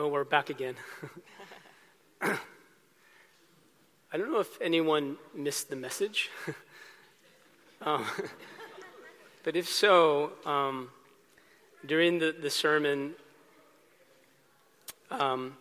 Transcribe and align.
Oh, 0.00 0.06
we're 0.06 0.22
back 0.22 0.48
again. 0.48 0.76
I 2.22 2.36
don't 4.16 4.30
know 4.30 4.38
if 4.38 4.60
anyone 4.60 5.16
missed 5.34 5.70
the 5.70 5.74
message, 5.74 6.30
um, 7.82 8.06
but 9.42 9.56
if 9.56 9.68
so, 9.68 10.34
um, 10.46 10.90
during 11.84 12.20
the, 12.20 12.30
the 12.30 12.48
sermon, 12.48 13.14
um, 15.10 15.56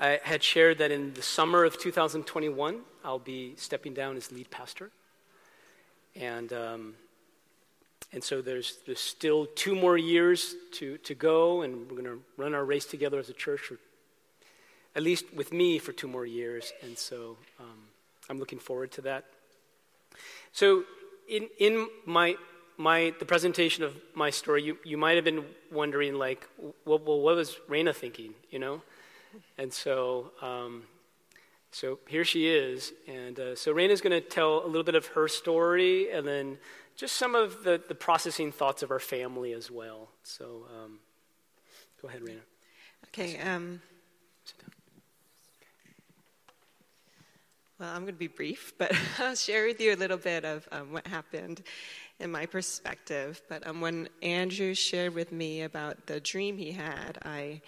I 0.00 0.18
had 0.24 0.42
shared 0.42 0.78
that 0.78 0.90
in 0.90 1.14
the 1.14 1.22
summer 1.22 1.62
of 1.62 1.78
2021, 1.78 2.80
I'll 3.04 3.20
be 3.20 3.54
stepping 3.56 3.94
down 3.94 4.16
as 4.16 4.32
lead 4.32 4.50
pastor. 4.50 4.90
And 6.16 6.52
um, 6.52 6.94
and 8.12 8.22
so 8.22 8.40
there's, 8.40 8.78
there's 8.86 9.00
still 9.00 9.46
two 9.46 9.74
more 9.74 9.98
years 9.98 10.54
to, 10.72 10.98
to 10.98 11.14
go, 11.14 11.62
and 11.62 11.90
we're 11.90 12.00
going 12.00 12.04
to 12.04 12.22
run 12.36 12.54
our 12.54 12.64
race 12.64 12.86
together 12.86 13.18
as 13.18 13.28
a 13.28 13.32
church, 13.32 13.72
at 14.94 15.02
least 15.02 15.26
with 15.34 15.52
me, 15.52 15.78
for 15.78 15.92
two 15.92 16.08
more 16.08 16.24
years. 16.24 16.72
And 16.82 16.96
so 16.96 17.36
um, 17.60 17.88
I'm 18.30 18.38
looking 18.38 18.58
forward 18.58 18.92
to 18.92 19.02
that. 19.02 19.24
So, 20.52 20.84
in, 21.28 21.48
in 21.58 21.88
my, 22.06 22.36
my, 22.78 23.12
the 23.18 23.24
presentation 23.24 23.82
of 23.82 23.94
my 24.14 24.30
story, 24.30 24.62
you, 24.62 24.78
you 24.84 24.96
might 24.96 25.16
have 25.16 25.24
been 25.24 25.44
wondering, 25.72 26.14
like, 26.14 26.48
well, 26.84 27.00
well 27.04 27.20
what 27.20 27.36
was 27.36 27.56
Raina 27.68 27.94
thinking, 27.94 28.32
you 28.50 28.60
know? 28.60 28.80
And 29.58 29.72
so, 29.72 30.30
um, 30.40 30.84
so 31.72 31.98
here 32.06 32.24
she 32.24 32.48
is. 32.48 32.92
And 33.06 33.38
uh, 33.38 33.56
so 33.56 33.74
Raina's 33.74 34.00
going 34.00 34.22
to 34.22 34.26
tell 34.26 34.64
a 34.64 34.66
little 34.66 34.84
bit 34.84 34.94
of 34.94 35.06
her 35.08 35.28
story, 35.28 36.10
and 36.10 36.26
then 36.26 36.58
just 36.96 37.16
some 37.16 37.34
of 37.34 37.62
the, 37.62 37.80
the 37.88 37.94
processing 37.94 38.50
thoughts 38.50 38.82
of 38.82 38.90
our 38.90 38.98
family 38.98 39.52
as 39.52 39.70
well. 39.70 40.08
So 40.22 40.66
um, 40.74 40.98
go 42.00 42.08
ahead, 42.08 42.22
Raina. 42.22 42.40
Okay. 43.08 43.38
Um, 43.38 43.80
well, 47.78 47.90
I'm 47.90 48.02
going 48.02 48.14
to 48.14 48.18
be 48.18 48.28
brief, 48.28 48.72
but 48.78 48.92
I'll 49.18 49.34
share 49.34 49.66
with 49.66 49.80
you 49.80 49.94
a 49.94 49.96
little 49.96 50.16
bit 50.16 50.44
of 50.44 50.66
um, 50.72 50.92
what 50.92 51.06
happened 51.06 51.62
in 52.18 52.30
my 52.30 52.46
perspective. 52.46 53.42
But 53.48 53.66
um, 53.66 53.82
when 53.82 54.08
Andrew 54.22 54.74
shared 54.74 55.14
with 55.14 55.32
me 55.32 55.62
about 55.62 56.06
the 56.06 56.18
dream 56.20 56.56
he 56.56 56.72
had, 56.72 57.18
I 57.24 57.60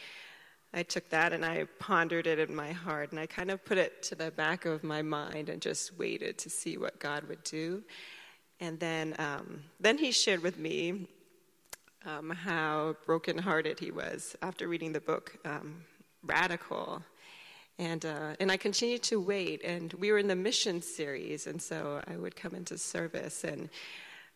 I 0.74 0.82
took 0.82 1.08
that 1.08 1.32
and 1.32 1.46
I 1.46 1.64
pondered 1.78 2.26
it 2.26 2.38
in 2.38 2.54
my 2.54 2.72
heart, 2.72 3.10
and 3.10 3.18
I 3.18 3.24
kind 3.24 3.50
of 3.50 3.64
put 3.64 3.78
it 3.78 4.02
to 4.04 4.14
the 4.14 4.30
back 4.30 4.66
of 4.66 4.84
my 4.84 5.00
mind 5.00 5.48
and 5.48 5.62
just 5.62 5.98
waited 5.98 6.36
to 6.38 6.50
see 6.50 6.76
what 6.76 6.98
God 6.98 7.24
would 7.24 7.42
do. 7.42 7.82
And 8.60 8.78
then, 8.80 9.14
um, 9.18 9.62
then 9.78 9.98
he 9.98 10.10
shared 10.10 10.42
with 10.42 10.58
me 10.58 11.06
um, 12.04 12.30
how 12.30 12.96
brokenhearted 13.06 13.78
he 13.78 13.90
was 13.90 14.36
after 14.42 14.68
reading 14.68 14.92
the 14.92 15.00
book 15.00 15.36
um, 15.44 15.84
Radical. 16.24 17.02
And, 17.78 18.04
uh, 18.04 18.34
and 18.40 18.50
I 18.50 18.56
continued 18.56 19.04
to 19.04 19.20
wait. 19.20 19.62
And 19.64 19.92
we 19.94 20.10
were 20.10 20.18
in 20.18 20.26
the 20.26 20.36
mission 20.36 20.82
series, 20.82 21.46
and 21.46 21.62
so 21.62 22.02
I 22.08 22.16
would 22.16 22.34
come 22.34 22.54
into 22.54 22.76
service. 22.76 23.44
And 23.44 23.68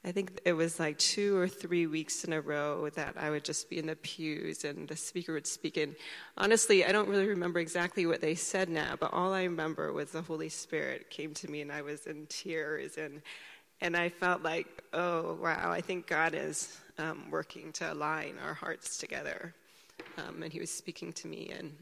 I 0.05 0.11
think 0.11 0.41
it 0.45 0.53
was 0.53 0.81
like 0.81 0.99
two 0.99 1.37
or 1.37 1.47
three 1.47 1.87
weeks 1.87 2.25
in 2.25 2.33
a 2.33 2.41
row 2.41 2.89
that 2.91 3.15
I 3.17 3.31
would 3.31 3.45
just 3.45 3.71
be 3.71 3.79
in 3.79 3.87
the 3.87 3.95
pews 3.95 4.65
and 4.65 4.89
the 4.89 4.97
speaker 4.97 5.33
would 5.33 5.47
speak. 5.47 5.77
And 5.77 5.95
honestly, 6.37 6.85
I 6.85 6.91
don't 6.91 7.09
really 7.09 7.29
remember 7.29 7.61
exactly 7.61 8.07
what 8.07 8.21
they 8.21 8.35
said 8.35 8.69
now, 8.69 8.97
but 8.99 9.13
all 9.13 9.33
I 9.33 9.45
remember 9.45 9.93
was 9.93 10.11
the 10.11 10.23
Holy 10.23 10.49
Spirit 10.49 11.09
came 11.09 11.33
to 11.35 11.49
me 11.49 11.61
and 11.61 11.71
I 11.71 11.83
was 11.83 12.07
in 12.09 12.27
tears. 12.27 12.97
And 12.97 13.23
and 13.83 13.97
I 13.97 14.09
felt 14.09 14.43
like, 14.43 14.85
oh, 14.93 15.37
wow, 15.43 15.73
I 15.73 15.81
think 15.81 16.07
God 16.07 16.35
is 16.35 16.79
um, 16.99 17.29
working 17.31 17.73
to 17.73 17.93
align 17.93 18.37
our 18.47 18.55
hearts 18.55 18.97
together. 18.97 19.53
Um, 20.17 20.45
and 20.45 20.53
he 20.53 20.61
was 20.61 20.71
speaking 20.71 21.13
to 21.15 21.27
me. 21.27 21.51
And, 21.59 21.77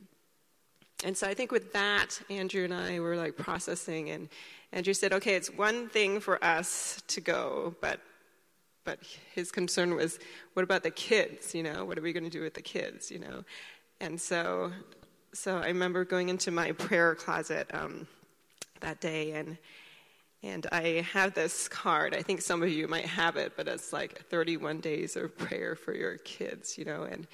and 1.05 1.15
so 1.15 1.27
I 1.27 1.35
think 1.35 1.53
with 1.53 1.75
that, 1.75 2.19
Andrew 2.31 2.65
and 2.65 2.73
I 2.73 3.01
were 3.01 3.17
like 3.17 3.37
processing. 3.37 4.09
And 4.11 4.31
Andrew 4.73 4.95
said, 4.95 5.13
okay, 5.13 5.35
it's 5.35 5.53
one 5.53 5.91
thing 5.91 6.21
for 6.21 6.43
us 6.43 7.03
to 7.09 7.21
go, 7.21 7.75
but, 7.83 8.01
but 8.85 8.99
his 9.35 9.53
concern 9.53 9.95
was, 9.95 10.19
what 10.55 10.63
about 10.63 10.83
the 10.83 10.91
kids? 10.91 11.55
You 11.55 11.65
know, 11.65 11.85
what 11.85 11.99
are 11.99 12.03
we 12.03 12.15
going 12.15 12.25
to 12.25 12.31
do 12.31 12.41
with 12.41 12.55
the 12.55 12.63
kids? 12.63 13.11
You 13.11 13.19
know? 13.19 13.45
And 14.01 14.19
so, 14.19 14.73
so 15.35 15.59
I 15.59 15.67
remember 15.67 16.07
going 16.07 16.31
into 16.31 16.51
my 16.51 16.73
prayer 16.73 17.15
closet 17.15 17.69
um, 17.75 18.07
that 18.81 19.03
day 19.03 19.33
and 19.33 19.59
and 20.43 20.67
I 20.73 21.07
have 21.13 21.35
this 21.35 21.69
card. 21.69 22.15
I 22.15 22.23
think 22.23 22.41
some 22.41 22.63
of 22.63 22.71
you 22.71 22.89
might 22.89 23.05
have 23.05 23.37
it, 23.37 23.53
but 23.57 23.69
it's 23.69 23.93
like 23.93 24.27
31 24.29 24.81
days 24.81 25.17
of 25.17 25.37
prayer 25.37 25.75
for 25.75 25.95
your 25.95 26.17
kids, 26.19 26.79
you 26.79 26.85
know. 26.87 27.03
And, 27.03 27.27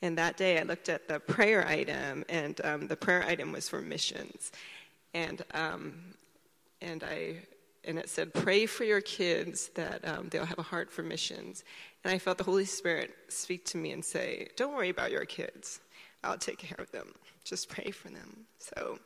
and 0.00 0.16
that 0.18 0.36
day 0.36 0.60
I 0.60 0.62
looked 0.62 0.88
at 0.88 1.08
the 1.08 1.18
prayer 1.18 1.66
item, 1.66 2.24
and 2.28 2.60
um, 2.62 2.86
the 2.86 2.96
prayer 2.96 3.24
item 3.24 3.50
was 3.50 3.68
for 3.68 3.80
missions. 3.80 4.52
And, 5.12 5.42
um, 5.54 5.94
and, 6.80 7.02
I, 7.02 7.38
and 7.84 7.98
it 7.98 8.08
said, 8.08 8.32
Pray 8.32 8.66
for 8.66 8.84
your 8.84 9.00
kids 9.00 9.68
that 9.74 10.06
um, 10.06 10.28
they'll 10.28 10.46
have 10.46 10.58
a 10.60 10.62
heart 10.62 10.92
for 10.92 11.02
missions. 11.02 11.64
And 12.04 12.12
I 12.12 12.18
felt 12.18 12.38
the 12.38 12.44
Holy 12.44 12.64
Spirit 12.64 13.12
speak 13.28 13.64
to 13.66 13.76
me 13.76 13.90
and 13.90 14.04
say, 14.04 14.48
Don't 14.56 14.74
worry 14.74 14.90
about 14.90 15.10
your 15.10 15.24
kids. 15.24 15.80
I'll 16.22 16.38
take 16.38 16.58
care 16.58 16.78
of 16.78 16.92
them. 16.92 17.12
Just 17.44 17.68
pray 17.68 17.90
for 17.90 18.08
them. 18.08 18.46
So 18.60 19.00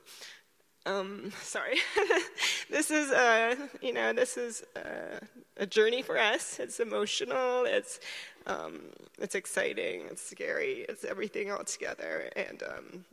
um, 0.87 1.33
sorry. 1.43 1.77
this 2.71 2.91
is, 2.91 3.11
uh, 3.11 3.55
you 3.83 3.93
know, 3.93 4.13
this 4.13 4.37
is 4.37 4.63
uh, 4.75 5.19
a 5.57 5.67
journey 5.67 6.03
for 6.03 6.17
us. 6.17 6.59
It's 6.59 6.81
emotional. 6.81 7.65
It's, 7.67 8.01
um, 8.47 8.81
it's 9.19 9.35
exciting. 9.35 10.07
It's 10.11 10.23
scary. 10.23 10.87
It's 10.89 11.05
everything 11.05 11.51
all 11.51 11.65
together. 11.65 12.31
And, 12.37 12.63
um, 12.63 13.05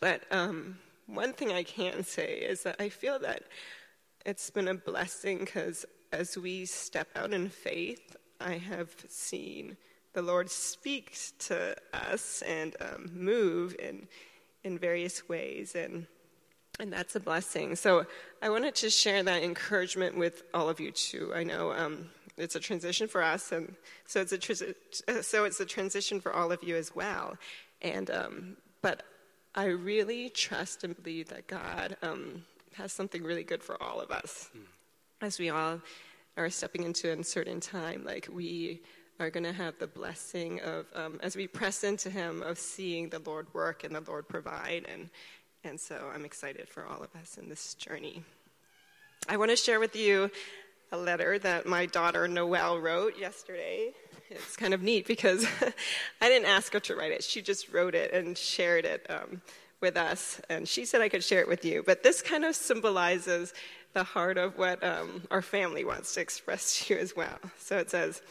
but 0.00 0.22
um, 0.30 0.78
one 1.06 1.32
thing 1.32 1.52
I 1.52 1.62
can 1.62 2.04
say 2.04 2.34
is 2.34 2.62
that 2.62 2.76
I 2.78 2.88
feel 2.88 3.18
that 3.20 3.42
it's 4.24 4.50
been 4.50 4.68
a 4.68 4.74
blessing 4.74 5.38
because 5.38 5.84
as 6.12 6.36
we 6.36 6.66
step 6.66 7.08
out 7.16 7.32
in 7.32 7.48
faith, 7.48 8.16
I 8.40 8.54
have 8.58 8.94
seen 9.08 9.76
the 10.12 10.22
Lord 10.22 10.50
speak 10.50 11.16
to 11.40 11.76
us 11.92 12.42
and 12.46 12.74
um, 12.80 13.10
move 13.14 13.76
in 13.78 14.08
in 14.64 14.76
various 14.76 15.28
ways 15.28 15.76
and 15.76 16.08
and 16.78 16.92
that's 16.92 17.16
a 17.16 17.20
blessing. 17.20 17.76
So 17.76 18.06
I 18.42 18.48
wanted 18.50 18.74
to 18.76 18.90
share 18.90 19.22
that 19.22 19.42
encouragement 19.42 20.16
with 20.16 20.42
all 20.52 20.68
of 20.68 20.80
you 20.80 20.90
too. 20.90 21.32
I 21.34 21.42
know 21.42 21.72
um, 21.72 22.10
it's 22.36 22.54
a 22.54 22.60
transition 22.60 23.08
for 23.08 23.22
us, 23.22 23.52
and 23.52 23.74
so 24.06 24.20
it's 24.20 24.32
a 24.32 24.38
transi- 24.38 24.74
so 25.24 25.44
it's 25.44 25.60
a 25.60 25.66
transition 25.66 26.20
for 26.20 26.32
all 26.32 26.52
of 26.52 26.62
you 26.62 26.76
as 26.76 26.94
well. 26.94 27.36
And 27.82 28.10
um, 28.10 28.56
but 28.82 29.02
I 29.54 29.66
really 29.66 30.28
trust 30.28 30.84
and 30.84 30.94
believe 31.02 31.28
that 31.28 31.46
God 31.46 31.96
um, 32.02 32.44
has 32.74 32.92
something 32.92 33.22
really 33.22 33.44
good 33.44 33.62
for 33.62 33.82
all 33.82 34.00
of 34.00 34.10
us, 34.10 34.50
mm. 34.56 34.62
as 35.22 35.38
we 35.38 35.48
all 35.48 35.80
are 36.36 36.50
stepping 36.50 36.84
into 36.84 37.10
an 37.10 37.18
uncertain 37.18 37.60
time. 37.60 38.04
Like 38.04 38.28
we 38.30 38.82
are 39.18 39.30
going 39.30 39.44
to 39.44 39.52
have 39.52 39.78
the 39.78 39.86
blessing 39.86 40.60
of, 40.60 40.84
um, 40.94 41.18
as 41.22 41.36
we 41.36 41.46
press 41.46 41.84
into 41.84 42.10
Him, 42.10 42.42
of 42.42 42.58
seeing 42.58 43.08
the 43.08 43.18
Lord 43.20 43.46
work 43.54 43.82
and 43.82 43.94
the 43.94 44.02
Lord 44.06 44.28
provide 44.28 44.84
and 44.92 45.08
and 45.64 45.80
so 45.80 46.10
I'm 46.14 46.24
excited 46.24 46.68
for 46.68 46.86
all 46.86 47.02
of 47.02 47.14
us 47.20 47.38
in 47.38 47.48
this 47.48 47.74
journey. 47.74 48.22
I 49.28 49.36
want 49.36 49.50
to 49.50 49.56
share 49.56 49.80
with 49.80 49.96
you 49.96 50.30
a 50.92 50.96
letter 50.96 51.38
that 51.40 51.66
my 51.66 51.86
daughter 51.86 52.28
Noelle 52.28 52.78
wrote 52.78 53.18
yesterday. 53.18 53.92
It's 54.30 54.56
kind 54.56 54.72
of 54.72 54.82
neat 54.82 55.06
because 55.06 55.46
I 56.20 56.28
didn't 56.28 56.46
ask 56.48 56.72
her 56.72 56.80
to 56.80 56.96
write 56.96 57.12
it. 57.12 57.24
She 57.24 57.42
just 57.42 57.72
wrote 57.72 57.94
it 57.94 58.12
and 58.12 58.38
shared 58.38 58.84
it 58.84 59.06
um, 59.08 59.40
with 59.80 59.96
us. 59.96 60.40
And 60.48 60.68
she 60.68 60.84
said 60.84 61.00
I 61.00 61.08
could 61.08 61.24
share 61.24 61.40
it 61.40 61.48
with 61.48 61.64
you. 61.64 61.82
But 61.84 62.02
this 62.02 62.22
kind 62.22 62.44
of 62.44 62.54
symbolizes 62.54 63.52
the 63.94 64.04
heart 64.04 64.36
of 64.36 64.58
what 64.58 64.82
um, 64.84 65.22
our 65.30 65.42
family 65.42 65.84
wants 65.84 66.14
to 66.14 66.20
express 66.20 66.78
to 66.86 66.94
you 66.94 67.00
as 67.00 67.16
well. 67.16 67.38
So 67.58 67.78
it 67.78 67.90
says 67.90 68.22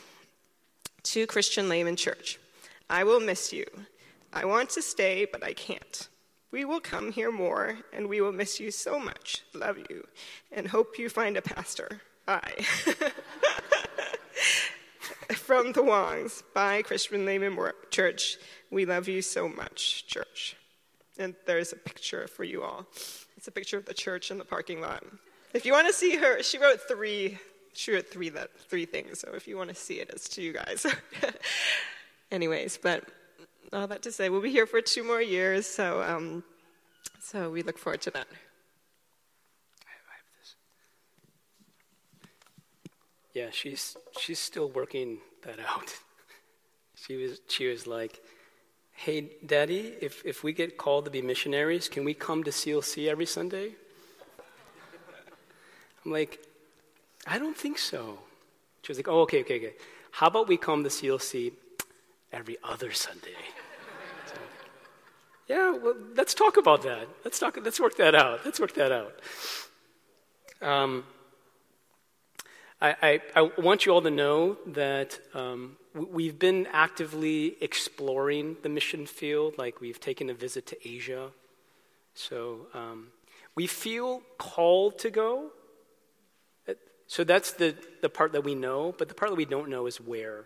To 1.04 1.28
Christian 1.28 1.68
Layman 1.68 1.96
Church, 1.96 2.40
I 2.90 3.04
will 3.04 3.20
miss 3.20 3.52
you. 3.52 3.66
I 4.32 4.46
want 4.46 4.70
to 4.72 4.82
stay, 4.82 5.26
but 5.30 5.44
I 5.44 5.54
can't. 5.54 6.08
We 6.56 6.64
will 6.64 6.80
come 6.80 7.12
here 7.12 7.34
more, 7.34 7.80
and 7.92 8.08
we 8.08 8.22
will 8.22 8.32
miss 8.32 8.62
you 8.62 8.72
so 8.72 8.98
much. 8.98 9.44
Love 9.54 9.78
you, 9.90 10.08
and 10.54 10.70
hope 10.70 10.98
you 10.98 11.10
find 11.10 11.36
a 11.36 11.42
pastor. 11.42 12.00
Bye. 12.26 12.54
From 15.36 15.74
the 15.74 15.84
Wongs, 15.84 16.44
by 16.54 16.82
Christian 16.82 17.26
Layman 17.26 17.58
Church. 17.92 18.38
We 18.72 18.86
love 18.86 19.10
you 19.10 19.22
so 19.22 19.50
much, 19.50 20.08
church. 20.08 20.56
And 21.18 21.36
there's 21.46 21.74
a 21.74 21.76
picture 21.76 22.26
for 22.26 22.46
you 22.46 22.64
all. 22.64 22.86
It's 23.36 23.50
a 23.50 23.52
picture 23.52 23.78
of 23.78 23.86
the 23.86 23.94
church 23.94 24.32
in 24.32 24.38
the 24.38 24.46
parking 24.46 24.80
lot. 24.80 25.04
If 25.54 25.66
you 25.66 25.74
want 25.74 25.88
to 25.88 25.94
see 25.94 26.16
her, 26.16 26.42
she 26.42 26.58
wrote 26.58 26.80
three. 26.88 27.38
She 27.74 27.92
wrote 27.94 28.08
three 28.08 28.30
that 28.30 28.58
three 28.70 28.86
things. 28.86 29.20
So 29.20 29.34
if 29.36 29.46
you 29.46 29.58
want 29.58 29.72
to 29.72 29.76
see 29.76 29.96
it, 29.96 30.10
it's 30.10 30.30
to 30.30 30.42
you 30.42 30.54
guys. 30.54 30.86
Anyways, 32.32 32.80
but 32.82 33.04
all 33.74 33.88
that 33.88 34.02
to 34.04 34.12
say, 34.12 34.30
we'll 34.30 34.42
be 34.42 34.52
here 34.52 34.66
for 34.66 34.82
two 34.82 35.04
more 35.04 35.22
years, 35.22 35.66
so 35.66 36.02
um, 36.02 36.44
so 37.20 37.50
we 37.50 37.62
look 37.62 37.78
forward 37.78 38.02
to 38.02 38.12
that. 38.12 38.28
Yeah, 43.34 43.50
she's 43.52 43.98
she's 44.20 44.40
still 44.40 44.70
working 44.70 45.20
that 45.44 45.60
out. 45.60 45.94
She 46.98 47.18
was 47.18 47.42
she 47.50 47.68
was 47.68 47.86
like, 47.86 48.20
Hey, 48.98 49.30
Daddy, 49.46 49.94
if, 50.02 50.26
if 50.26 50.44
we 50.44 50.54
get 50.54 50.78
called 50.78 51.06
to 51.06 51.12
be 51.12 51.22
missionaries, 51.22 51.90
can 51.90 52.06
we 52.06 52.14
come 52.14 52.44
to 52.46 52.50
CLC 52.50 53.08
every 53.08 53.26
Sunday? 53.26 53.74
I'm 56.06 56.12
like, 56.12 56.40
I 57.28 57.38
don't 57.38 57.58
think 57.58 57.78
so. 57.78 58.20
She 58.82 58.92
was 58.92 58.98
like, 58.98 59.10
oh, 59.10 59.20
okay, 59.22 59.42
okay, 59.42 59.58
okay. 59.58 59.74
How 60.12 60.28
about 60.28 60.48
we 60.48 60.58
come 60.58 60.84
to 60.84 60.90
CLC 60.90 61.52
every 62.36 62.58
other 62.64 62.92
Sunday? 62.92 63.38
So, 64.28 64.36
yeah, 65.48 65.72
well, 65.72 65.96
let's 66.16 66.34
talk 66.34 66.58
about 66.58 66.84
that. 66.84 67.08
Let's 67.24 67.40
talk. 67.40 67.58
Let's 67.64 67.80
work 67.80 67.98
that 67.98 68.14
out. 68.14 68.42
Let's 68.46 68.60
work 68.60 68.74
that 68.76 68.92
out. 68.92 69.20
Um, 70.62 71.06
I, 72.82 72.96
I, 73.02 73.22
I, 73.36 73.62
want 73.62 73.86
you 73.86 73.94
all 73.94 74.02
to 74.02 74.12
know 74.12 74.58
that 74.68 75.20
um, 75.34 75.78
we've 75.94 76.38
been 76.38 76.68
actively 76.72 77.56
exploring 77.62 78.58
the 78.64 78.70
mission 78.70 79.06
field. 79.06 79.58
Like 79.58 79.82
we've 79.82 80.00
taken 80.00 80.30
a 80.30 80.34
visit 80.34 80.68
to 80.68 80.88
Asia, 80.88 81.30
so 82.14 82.68
um, 82.74 83.08
we 83.56 83.66
feel 83.68 84.22
called 84.38 85.00
to 85.00 85.10
go. 85.10 85.52
So 87.08 87.24
that's 87.24 87.52
the, 87.54 87.76
the 88.02 88.10
part 88.10 88.32
that 88.32 88.44
we 88.44 88.56
know, 88.56 88.94
but 88.98 89.10
the 89.10 89.14
part 89.14 89.30
that 89.32 89.36
we 89.36 89.46
don't 89.46 89.70
know 89.70 89.86
is 89.86 90.02
where. 90.02 90.46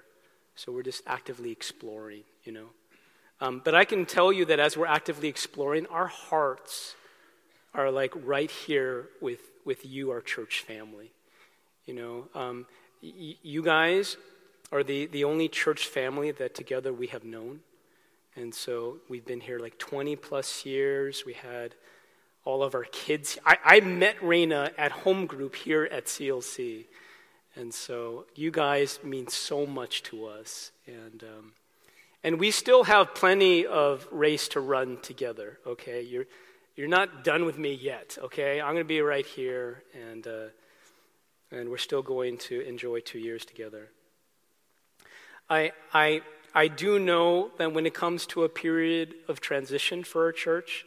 So 0.60 0.74
we're 0.74 0.84
just 0.84 1.04
actively 1.08 1.52
exploring, 1.52 2.24
you 2.44 2.52
know. 2.52 2.66
Um, 3.40 3.62
but 3.64 3.74
I 3.76 3.86
can 3.86 4.06
tell 4.06 4.34
you 4.34 4.44
that 4.44 4.60
as 4.60 4.76
we're 4.76 4.88
actively 4.88 5.30
exploring, 5.30 5.86
our 5.86 6.08
hearts 6.08 6.96
are 7.74 7.90
like 7.90 8.12
right 8.26 8.52
here 8.52 9.08
with, 9.22 9.40
with 9.64 9.86
you, 9.86 10.12
our 10.12 10.20
church 10.20 10.66
family. 10.68 11.14
You 11.86 11.94
know, 11.94 12.28
um, 12.36 12.66
y- 13.02 13.38
you 13.42 13.64
guys 13.64 14.18
are 14.70 14.84
the, 14.84 15.06
the 15.06 15.24
only 15.24 15.48
church 15.48 15.88
family 15.88 16.32
that 16.32 16.56
together 16.56 16.92
we 16.92 17.08
have 17.08 17.24
known. 17.24 17.62
And 18.36 18.54
so 18.54 18.98
we've 19.08 19.26
been 19.26 19.40
here 19.40 19.60
like 19.60 19.78
20 19.78 20.18
plus 20.18 20.66
years. 20.66 21.24
We 21.26 21.36
had 21.36 21.74
all 22.44 22.64
of 22.64 22.76
our 22.76 22.84
kids. 22.84 23.38
I, 23.46 23.58
I 23.64 23.80
met 23.80 24.20
Raina 24.20 24.74
at 24.78 24.92
home 24.92 25.26
group 25.26 25.56
here 25.56 25.88
at 25.90 26.08
CLC. 26.08 26.84
And 27.60 27.74
so 27.74 28.26
you 28.36 28.52
guys 28.52 29.00
mean 29.04 29.28
so 29.28 29.66
much 29.66 30.04
to 30.04 30.28
us. 30.28 30.72
And, 30.88 31.22
um, 31.24 31.52
and 32.24 32.40
we 32.40 32.52
still 32.52 32.86
have 32.86 33.14
plenty 33.14 33.66
of 33.66 34.08
race 34.12 34.48
to 34.50 34.62
run 34.62 34.98
together, 35.02 35.60
okay? 35.68 36.02
You're, 36.02 36.26
you're 36.78 36.88
not 36.88 37.26
done 37.26 37.44
with 37.44 37.58
me 37.58 37.74
yet, 37.74 38.18
okay? 38.24 38.62
I'm 38.62 38.76
going 38.76 38.86
to 38.86 38.88
be 38.88 39.02
right 39.02 39.26
here, 39.26 39.84
and, 39.94 40.26
uh, 40.26 40.46
and 41.52 41.68
we're 41.68 41.78
still 41.78 42.02
going 42.02 42.38
to 42.38 42.62
enjoy 42.62 43.02
two 43.02 43.20
years 43.20 43.44
together. 43.44 43.90
I, 45.50 45.74
I, 45.94 46.22
I 46.56 46.70
do 46.70 46.98
know 46.98 47.52
that 47.58 47.74
when 47.74 47.86
it 47.86 47.94
comes 47.94 48.26
to 48.28 48.46
a 48.46 48.50
period 48.50 49.16
of 49.28 49.42
transition 49.42 50.06
for 50.06 50.24
our 50.24 50.32
church, 50.32 50.86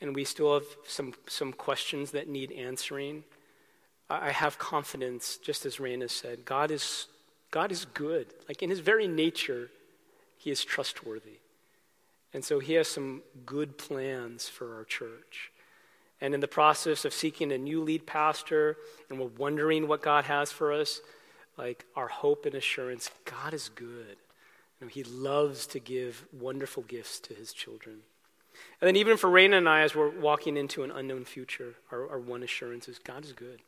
and 0.00 0.14
we 0.14 0.22
still 0.22 0.54
have 0.54 0.66
some, 0.86 1.14
some 1.26 1.52
questions 1.52 2.12
that 2.12 2.28
need 2.28 2.52
answering, 2.52 3.24
I 4.20 4.30
have 4.30 4.58
confidence, 4.58 5.38
just 5.38 5.64
as 5.64 5.76
Raina 5.76 6.10
said, 6.10 6.44
God 6.44 6.70
is, 6.70 7.06
God 7.50 7.72
is 7.72 7.84
good. 7.86 8.26
Like 8.48 8.62
in 8.62 8.70
his 8.70 8.80
very 8.80 9.06
nature, 9.08 9.70
he 10.36 10.50
is 10.50 10.64
trustworthy. 10.64 11.38
And 12.34 12.44
so 12.44 12.58
he 12.58 12.74
has 12.74 12.88
some 12.88 13.22
good 13.46 13.78
plans 13.78 14.48
for 14.48 14.74
our 14.74 14.84
church. 14.84 15.50
And 16.20 16.34
in 16.34 16.40
the 16.40 16.48
process 16.48 17.04
of 17.04 17.12
seeking 17.12 17.52
a 17.52 17.58
new 17.58 17.82
lead 17.82 18.06
pastor, 18.06 18.76
and 19.10 19.18
we're 19.18 19.26
wondering 19.26 19.88
what 19.88 20.02
God 20.02 20.24
has 20.24 20.52
for 20.52 20.72
us, 20.72 21.00
like 21.58 21.84
our 21.96 22.08
hope 22.08 22.46
and 22.46 22.54
assurance, 22.54 23.10
God 23.24 23.54
is 23.54 23.68
good. 23.68 24.16
You 24.80 24.86
know, 24.86 24.88
he 24.88 25.04
loves 25.04 25.66
to 25.68 25.78
give 25.78 26.24
wonderful 26.32 26.84
gifts 26.84 27.18
to 27.20 27.34
his 27.34 27.52
children. 27.52 27.98
And 28.80 28.88
then, 28.88 28.96
even 28.96 29.16
for 29.16 29.30
Raina 29.30 29.58
and 29.58 29.68
I, 29.68 29.80
as 29.80 29.94
we're 29.94 30.10
walking 30.10 30.56
into 30.56 30.82
an 30.82 30.90
unknown 30.90 31.24
future, 31.24 31.74
our, 31.90 32.08
our 32.10 32.18
one 32.18 32.42
assurance 32.42 32.88
is 32.88 32.98
God 32.98 33.24
is 33.24 33.32
good. 33.32 33.60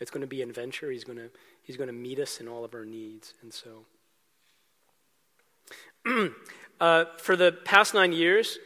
It's 0.00 0.10
going 0.10 0.22
to 0.22 0.26
be 0.26 0.42
an 0.42 0.48
adventure. 0.48 0.90
He's 0.90 1.04
going 1.04 1.18
to, 1.18 1.30
he's 1.62 1.76
going 1.76 1.88
to 1.88 1.94
meet 1.94 2.18
us 2.18 2.40
in 2.40 2.48
all 2.48 2.64
of 2.64 2.74
our 2.74 2.84
needs. 2.84 3.34
And 3.42 3.52
so, 3.52 3.84
uh, 6.80 7.04
for 7.18 7.36
the 7.36 7.52
past 7.52 7.94
nine 7.94 8.12
years, 8.12 8.58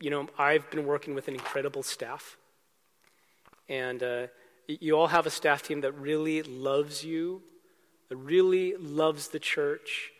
you 0.00 0.10
know, 0.10 0.28
I've 0.38 0.70
been 0.70 0.86
working 0.86 1.14
with 1.14 1.28
an 1.28 1.34
incredible 1.34 1.82
staff. 1.82 2.36
And 3.68 4.02
uh, 4.02 4.26
you 4.68 4.96
all 4.96 5.08
have 5.08 5.26
a 5.26 5.30
staff 5.30 5.62
team 5.62 5.80
that 5.80 5.92
really 5.92 6.42
loves 6.42 7.04
you, 7.04 7.42
that 8.08 8.16
really 8.16 8.74
loves 8.76 9.28
the 9.28 9.38
church, 9.38 10.12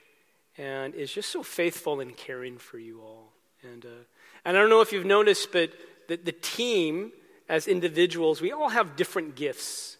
and 0.58 0.94
is 0.94 1.12
just 1.12 1.30
so 1.30 1.42
faithful 1.42 2.00
in 2.00 2.10
caring 2.10 2.58
for 2.58 2.78
you 2.78 3.00
all. 3.02 3.32
And 3.62 3.84
uh, 3.84 4.04
and 4.46 4.56
I 4.56 4.60
don't 4.60 4.70
know 4.70 4.80
if 4.80 4.92
you've 4.92 5.04
noticed, 5.04 5.50
but 5.50 5.72
the, 6.06 6.16
the 6.16 6.30
team, 6.30 7.10
as 7.48 7.66
individuals, 7.66 8.40
we 8.40 8.52
all 8.52 8.68
have 8.68 8.94
different 8.94 9.34
gifts. 9.34 9.96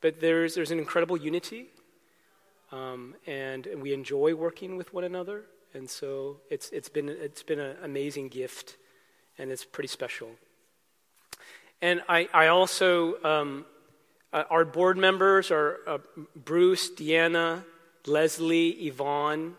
But 0.00 0.20
there's, 0.20 0.54
there's 0.54 0.70
an 0.70 0.78
incredible 0.78 1.16
unity, 1.16 1.66
um, 2.70 3.14
and, 3.26 3.66
we 3.80 3.92
enjoy 3.92 4.34
working 4.34 4.76
with 4.76 4.92
one 4.92 5.04
another. 5.04 5.44
And 5.74 5.88
so 5.88 6.38
it's, 6.50 6.70
it's 6.70 6.88
been, 6.88 7.08
it's 7.08 7.42
been 7.42 7.60
an 7.60 7.76
amazing 7.82 8.28
gift, 8.28 8.76
and 9.38 9.50
it's 9.50 9.64
pretty 9.64 9.88
special. 9.88 10.30
And 11.80 12.02
I, 12.08 12.28
I 12.32 12.46
also, 12.48 13.22
um, 13.22 13.66
uh, 14.32 14.44
our 14.50 14.64
board 14.64 14.96
members 14.96 15.50
are 15.50 15.78
uh, 15.86 15.98
Bruce, 16.34 16.90
Deanna, 16.90 17.64
Leslie, 18.06 18.70
Yvonne, 18.70 19.54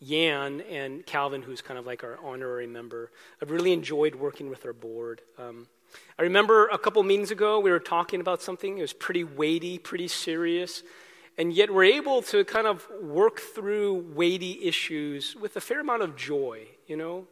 Yan 0.00 0.60
and 0.62 1.04
Calvin, 1.04 1.42
who's 1.42 1.60
kind 1.60 1.78
of 1.78 1.86
like 1.86 2.04
our 2.04 2.18
honorary 2.22 2.66
member. 2.66 3.10
I've 3.42 3.50
really 3.50 3.72
enjoyed 3.72 4.14
working 4.14 4.48
with 4.48 4.64
our 4.64 4.72
board. 4.72 5.20
Um, 5.38 5.66
I 6.18 6.22
remember 6.22 6.66
a 6.66 6.78
couple 6.78 7.02
meetings 7.02 7.30
ago, 7.30 7.60
we 7.60 7.70
were 7.70 7.78
talking 7.78 8.20
about 8.20 8.42
something. 8.42 8.78
It 8.78 8.80
was 8.82 8.92
pretty 8.92 9.24
weighty, 9.24 9.78
pretty 9.78 10.08
serious. 10.08 10.82
And 11.36 11.52
yet 11.52 11.72
we're 11.72 11.84
able 11.84 12.22
to 12.22 12.44
kind 12.44 12.66
of 12.66 12.86
work 13.00 13.40
through 13.40 14.06
weighty 14.14 14.64
issues 14.64 15.36
with 15.36 15.56
a 15.56 15.60
fair 15.60 15.80
amount 15.80 16.02
of 16.02 16.16
joy, 16.16 16.66
you 16.86 16.96
know? 16.96 17.26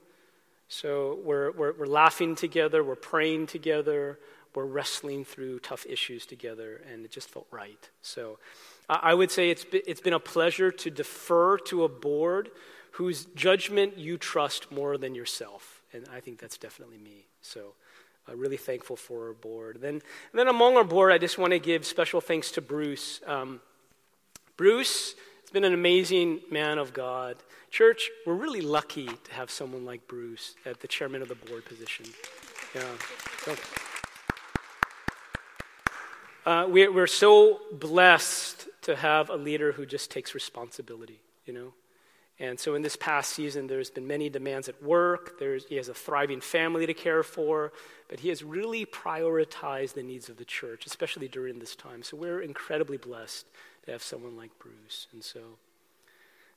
So 0.69 1.21
we're, 1.25 1.51
we're, 1.53 1.73
we're 1.73 1.87
laughing 1.87 2.35
together, 2.35 2.85
we're 2.85 2.95
praying 2.95 3.49
together, 3.49 4.19
we're 4.55 4.65
wrestling 4.65 5.25
through 5.25 5.61
tough 5.61 5.85
issues 5.87 6.25
together, 6.25 6.81
and 6.91 7.05
it 7.05 7.11
just 7.11 7.29
felt 7.29 7.47
right. 7.51 7.91
So 8.03 8.39
I 8.89 9.15
would 9.15 9.31
say 9.31 9.51
it's 9.51 9.67
it's 9.73 10.01
been 10.01 10.15
a 10.15 10.21
pleasure 10.21 10.71
to 10.71 10.91
defer 10.91 11.59
to 11.59 11.85
a 11.85 11.89
board 11.89 12.51
whose 12.93 13.27
judgment 13.35 13.99
you 13.99 14.17
trust 14.17 14.73
more 14.73 14.97
than 14.97 15.15
yourself. 15.15 15.83
And 15.93 16.07
I 16.13 16.21
think 16.21 16.39
that's 16.39 16.57
definitely 16.57 16.99
me. 16.99 17.27
So 17.43 17.75
uh, 18.29 18.37
really 18.37 18.57
thankful 18.57 18.97
for 18.97 19.29
our 19.29 19.33
board. 19.33 19.79
Then, 19.81 20.03
then 20.33 20.49
among 20.49 20.77
our 20.77 20.85
board, 20.85 21.13
I 21.13 21.19
just 21.19 21.39
want 21.39 21.53
to 21.53 21.59
give 21.59 21.85
special 21.85 22.21
thanks 22.21 22.51
to 22.53 22.61
Bruce. 22.61 23.21
Um, 23.27 23.61
Bruce 24.57 25.15
has 25.43 25.51
been 25.51 25.65
an 25.65 25.75
amazing 25.75 26.41
man 26.51 26.79
of 26.79 26.93
God. 26.93 27.37
Church, 27.71 28.11
we're 28.27 28.35
really 28.35 28.63
lucky 28.63 29.07
to 29.07 29.33
have 29.33 29.51
someone 29.51 29.85
like 29.85 30.07
Bruce 30.09 30.55
at 30.65 30.81
the 30.81 30.89
chairman 30.89 31.23
of 31.23 31.29
the 31.29 31.35
board 31.35 31.65
position. 31.65 32.07
Yeah. 32.75 32.83
So, 33.45 33.57
uh, 36.47 36.67
we, 36.69 36.89
we're 36.89 37.07
so 37.07 37.61
blessed 37.73 38.69
to 38.83 38.97
have 38.97 39.31
a 39.31 39.37
leader 39.37 39.73
who 39.73 39.85
just 39.85 40.11
takes 40.11 40.35
responsibility, 40.35 41.21
you 41.45 41.53
know? 41.53 41.73
And 42.39 42.61
so 42.61 42.75
in 42.75 42.83
this 42.83 42.97
past 42.97 43.33
season, 43.33 43.67
there's 43.67 43.91
been 43.91 44.07
many 44.07 44.29
demands 44.29 44.69
at 44.69 44.83
work. 44.83 45.39
There's, 45.39 45.65
he 45.67 45.77
has 45.77 45.89
a 45.89 45.95
thriving 45.95 46.43
family 46.43 46.85
to 46.87 46.93
care 46.93 47.23
for, 47.23 47.73
but 48.09 48.21
he 48.21 48.29
has 48.29 48.45
really 48.45 48.85
prioritized 48.85 49.95
the 49.95 50.03
needs 50.03 50.29
of 50.29 50.37
the 50.37 50.45
church, 50.45 50.85
especially 50.85 51.29
during 51.29 51.59
this 51.59 51.75
time. 51.75 52.03
So 52.03 52.17
we're 52.17 52.43
incredibly 52.43 52.99
blessed 52.99 53.47
to 53.87 53.93
have 53.93 54.03
someone 54.03 54.37
like 54.37 54.51
Bruce. 54.59 55.07
And 55.13 55.25
so, 55.25 55.41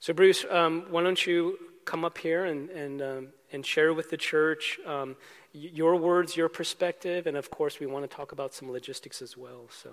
so 0.01 0.13
Bruce, 0.13 0.45
um, 0.49 0.85
why 0.89 1.01
don't 1.01 1.25
you 1.25 1.57
come 1.85 2.03
up 2.03 2.17
here 2.17 2.43
and, 2.43 2.69
and, 2.71 3.01
um, 3.01 3.27
and 3.53 3.65
share 3.65 3.93
with 3.93 4.09
the 4.09 4.17
church 4.17 4.79
um, 4.85 5.15
your 5.53 5.95
words, 5.95 6.35
your 6.35 6.49
perspective, 6.49 7.25
and 7.25 7.37
of 7.37 7.49
course, 7.49 7.79
we 7.79 7.85
want 7.85 8.07
to 8.09 8.15
talk 8.15 8.33
about 8.33 8.53
some 8.53 8.69
logistics 8.69 9.21
as 9.21 9.37
well. 9.37 9.67
So. 9.71 9.91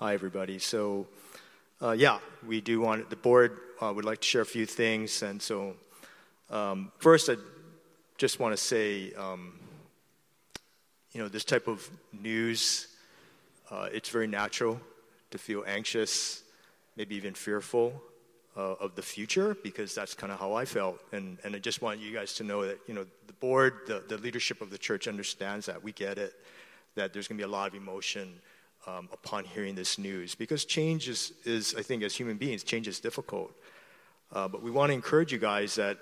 Hi, 0.00 0.14
everybody. 0.14 0.60
So, 0.60 1.08
uh, 1.82 1.90
yeah, 1.90 2.20
we 2.46 2.60
do 2.60 2.80
want 2.80 3.10
the 3.10 3.16
board 3.16 3.58
uh, 3.80 3.92
would 3.92 4.04
like 4.04 4.20
to 4.20 4.28
share 4.28 4.42
a 4.42 4.46
few 4.46 4.64
things, 4.64 5.24
and 5.24 5.42
so 5.42 5.74
um, 6.50 6.92
first, 6.98 7.28
I 7.28 7.34
just 8.16 8.38
want 8.38 8.56
to 8.56 8.56
say, 8.56 9.12
um, 9.14 9.58
you 11.10 11.20
know, 11.20 11.26
this 11.26 11.44
type 11.44 11.66
of 11.66 11.90
news, 12.12 12.86
uh, 13.72 13.88
it's 13.92 14.08
very 14.08 14.28
natural 14.28 14.80
to 15.32 15.38
feel 15.38 15.64
anxious, 15.66 16.44
maybe 16.96 17.16
even 17.16 17.34
fearful 17.34 18.00
uh, 18.56 18.74
of 18.74 18.94
the 18.94 19.02
future, 19.02 19.56
because 19.64 19.96
that's 19.96 20.14
kind 20.14 20.32
of 20.32 20.38
how 20.38 20.52
I 20.52 20.64
felt, 20.64 21.00
and 21.10 21.38
and 21.42 21.56
I 21.56 21.58
just 21.58 21.82
want 21.82 21.98
you 21.98 22.14
guys 22.14 22.34
to 22.34 22.44
know 22.44 22.64
that 22.64 22.78
you 22.86 22.94
know 22.94 23.04
the 23.26 23.32
board, 23.32 23.80
the 23.88 24.04
the 24.06 24.18
leadership 24.18 24.60
of 24.60 24.70
the 24.70 24.78
church 24.78 25.08
understands 25.08 25.66
that. 25.66 25.82
We 25.82 25.90
get 25.90 26.18
it, 26.18 26.34
that 26.94 27.12
there's 27.12 27.26
going 27.26 27.38
to 27.38 27.44
be 27.44 27.50
a 27.50 27.52
lot 27.52 27.66
of 27.66 27.74
emotion 27.74 28.40
um, 28.88 29.08
upon 29.12 29.44
hearing 29.44 29.74
this 29.74 29.98
news 29.98 30.34
because 30.34 30.64
change 30.64 31.08
is, 31.08 31.32
is, 31.44 31.74
I 31.76 31.82
think, 31.82 32.02
as 32.02 32.14
human 32.14 32.36
beings, 32.36 32.62
change 32.62 32.88
is 32.88 33.00
difficult. 33.00 33.52
Uh, 34.32 34.48
but 34.48 34.62
we 34.62 34.70
want 34.70 34.90
to 34.90 34.94
encourage 34.94 35.32
you 35.32 35.38
guys 35.38 35.74
that 35.76 35.98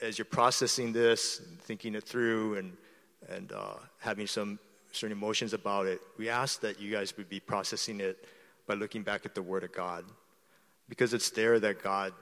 as 0.00 0.18
you're 0.18 0.24
processing 0.24 0.92
this, 0.92 1.40
thinking 1.60 1.94
it 1.94 2.04
through, 2.04 2.56
and, 2.56 2.76
and 3.28 3.52
uh, 3.52 3.74
having 3.98 4.26
some 4.26 4.58
certain 4.92 5.16
emotions 5.16 5.52
about 5.54 5.86
it, 5.86 6.00
we 6.18 6.28
ask 6.28 6.60
that 6.60 6.80
you 6.80 6.90
guys 6.90 7.16
would 7.16 7.28
be 7.28 7.40
processing 7.40 8.00
it 8.00 8.24
by 8.66 8.74
looking 8.74 9.02
back 9.02 9.24
at 9.24 9.34
the 9.34 9.42
Word 9.42 9.64
of 9.64 9.72
God. 9.72 10.04
Because 10.88 11.14
it's 11.14 11.30
there 11.30 11.58
that 11.60 11.82
God 11.82 12.12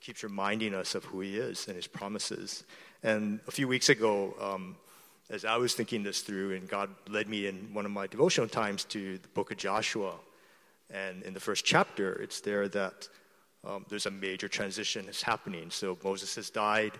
keeps 0.00 0.22
reminding 0.22 0.74
us 0.74 0.94
of 0.94 1.04
who 1.04 1.20
He 1.20 1.36
is 1.36 1.66
and 1.66 1.76
His 1.76 1.86
promises. 1.86 2.64
And 3.02 3.40
a 3.48 3.50
few 3.50 3.66
weeks 3.66 3.88
ago, 3.88 4.34
um, 4.40 4.76
as 5.30 5.44
I 5.44 5.56
was 5.56 5.74
thinking 5.74 6.02
this 6.02 6.20
through, 6.20 6.54
and 6.54 6.68
God 6.68 6.90
led 7.08 7.28
me 7.28 7.46
in 7.46 7.72
one 7.72 7.86
of 7.86 7.92
my 7.92 8.06
devotional 8.06 8.48
times 8.48 8.84
to 8.84 9.18
the 9.18 9.28
book 9.28 9.50
of 9.50 9.56
Joshua. 9.56 10.14
And 10.90 11.22
in 11.22 11.32
the 11.32 11.40
first 11.40 11.64
chapter, 11.64 12.12
it's 12.14 12.40
there 12.40 12.68
that 12.68 13.08
um, 13.66 13.86
there's 13.88 14.06
a 14.06 14.10
major 14.10 14.48
transition 14.48 15.06
that's 15.06 15.22
happening. 15.22 15.70
So 15.70 15.96
Moses 16.04 16.34
has 16.36 16.50
died, 16.50 16.92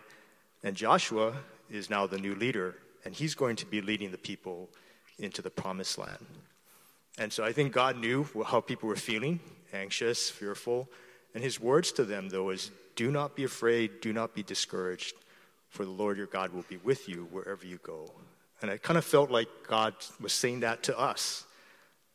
and 0.62 0.74
Joshua 0.74 1.34
is 1.70 1.90
now 1.90 2.06
the 2.06 2.18
new 2.18 2.34
leader, 2.34 2.76
and 3.04 3.14
he's 3.14 3.34
going 3.34 3.56
to 3.56 3.66
be 3.66 3.82
leading 3.82 4.10
the 4.10 4.18
people 4.18 4.70
into 5.18 5.42
the 5.42 5.50
promised 5.50 5.98
land. 5.98 6.26
And 7.18 7.32
so 7.32 7.44
I 7.44 7.52
think 7.52 7.72
God 7.72 7.98
knew 7.98 8.26
how 8.46 8.60
people 8.60 8.88
were 8.88 8.96
feeling 8.96 9.38
anxious, 9.72 10.30
fearful. 10.30 10.88
And 11.34 11.42
his 11.42 11.60
words 11.60 11.92
to 11.92 12.04
them, 12.04 12.28
though, 12.28 12.50
is 12.50 12.70
do 12.96 13.10
not 13.10 13.36
be 13.36 13.44
afraid, 13.44 14.00
do 14.00 14.12
not 14.12 14.34
be 14.34 14.42
discouraged, 14.42 15.14
for 15.74 15.84
the 15.84 15.90
Lord 15.90 16.16
your 16.16 16.28
God 16.28 16.52
will 16.52 16.64
be 16.68 16.76
with 16.76 17.08
you 17.08 17.26
wherever 17.32 17.66
you 17.66 17.80
go. 17.82 18.08
And 18.62 18.70
I 18.70 18.76
kind 18.76 18.96
of 18.96 19.04
felt 19.04 19.28
like 19.32 19.48
God 19.66 19.94
was 20.20 20.32
saying 20.32 20.60
that 20.60 20.84
to 20.84 20.96
us. 20.96 21.44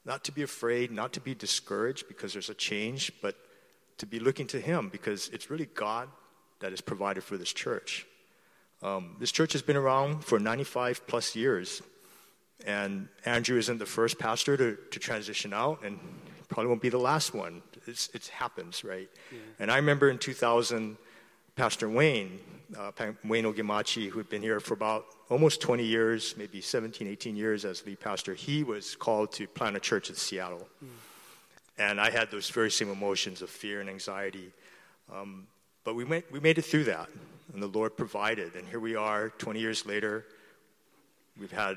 Not 0.05 0.23
to 0.23 0.31
be 0.31 0.43
afraid, 0.43 0.91
not 0.91 1.11
to 1.13 1.19
be 1.19 1.35
discouraged 1.35 2.07
because 2.07 2.31
there's 2.31 2.49
a 2.49 2.53
change, 2.53 3.11
but 3.21 3.35
to 3.97 4.05
be 4.05 4.17
looking 4.17 4.47
to 4.47 4.61
Him 4.61 4.87
because 4.87 5.27
it's 5.33 5.49
really 5.49 5.65
God 5.65 6.07
that 6.61 6.71
has 6.71 6.79
provided 6.79 7.21
for 7.21 7.35
this 7.35 7.51
church. 7.51 8.07
Um, 8.81 9.17
this 9.19 9.31
church 9.31 9.51
has 9.51 9.61
been 9.61 9.75
around 9.75 10.23
for 10.23 10.39
95 10.39 11.05
plus 11.05 11.35
years. 11.35 11.81
And 12.65 13.09
Andrew 13.25 13.57
isn't 13.57 13.77
the 13.77 13.85
first 13.85 14.17
pastor 14.17 14.55
to, 14.55 14.77
to 14.91 14.99
transition 14.99 15.53
out, 15.53 15.83
and 15.83 15.99
probably 16.47 16.69
won't 16.69 16.81
be 16.81 16.89
the 16.89 16.97
last 16.97 17.33
one. 17.33 17.61
It's, 17.87 18.09
it 18.13 18.27
happens, 18.27 18.85
right? 18.85 19.09
Yeah. 19.31 19.37
And 19.59 19.69
I 19.69 19.75
remember 19.75 20.09
in 20.09 20.17
2000, 20.17 20.97
Pastor 21.59 21.89
Wayne, 21.89 22.39
uh, 22.77 22.89
Wayne 23.25 23.43
Ogemachi, 23.43 24.07
who 24.07 24.17
had 24.17 24.29
been 24.29 24.41
here 24.41 24.61
for 24.61 24.75
about 24.75 25.07
almost 25.29 25.59
20 25.59 25.83
years, 25.83 26.33
maybe 26.37 26.61
17, 26.61 27.05
18 27.05 27.35
years 27.35 27.65
as 27.65 27.85
lead 27.85 27.99
pastor, 27.99 28.33
he 28.33 28.63
was 28.63 28.95
called 28.95 29.33
to 29.33 29.45
plant 29.45 29.75
a 29.75 29.79
church 29.81 30.09
in 30.09 30.15
Seattle. 30.15 30.69
Mm. 30.81 30.87
And 31.77 31.99
I 31.99 32.11
had 32.11 32.31
those 32.31 32.49
very 32.49 32.71
same 32.71 32.89
emotions 32.89 33.41
of 33.41 33.49
fear 33.49 33.81
and 33.81 33.89
anxiety. 33.89 34.53
Um, 35.13 35.47
but 35.83 35.95
we, 35.95 36.05
went, 36.05 36.31
we 36.31 36.39
made 36.39 36.57
it 36.57 36.61
through 36.61 36.85
that, 36.85 37.09
and 37.53 37.61
the 37.61 37.67
Lord 37.67 37.97
provided. 37.97 38.55
And 38.55 38.65
here 38.65 38.79
we 38.79 38.95
are, 38.95 39.31
20 39.31 39.59
years 39.59 39.85
later. 39.85 40.25
We've 41.37 41.51
had 41.51 41.75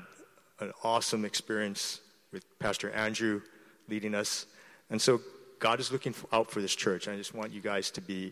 an 0.61 0.71
awesome 0.85 1.25
experience 1.25 1.99
with 2.31 2.45
Pastor 2.57 2.89
Andrew 2.91 3.41
leading 3.89 4.15
us. 4.15 4.45
And 4.89 5.01
so 5.01 5.19
God 5.59 5.81
is 5.81 5.91
looking 5.91 6.15
out 6.31 6.49
for 6.49 6.61
this 6.61 6.73
church. 6.73 7.09
I 7.09 7.17
just 7.17 7.35
want 7.35 7.51
you 7.51 7.59
guys 7.59 7.91
to 7.91 7.99
be 7.99 8.31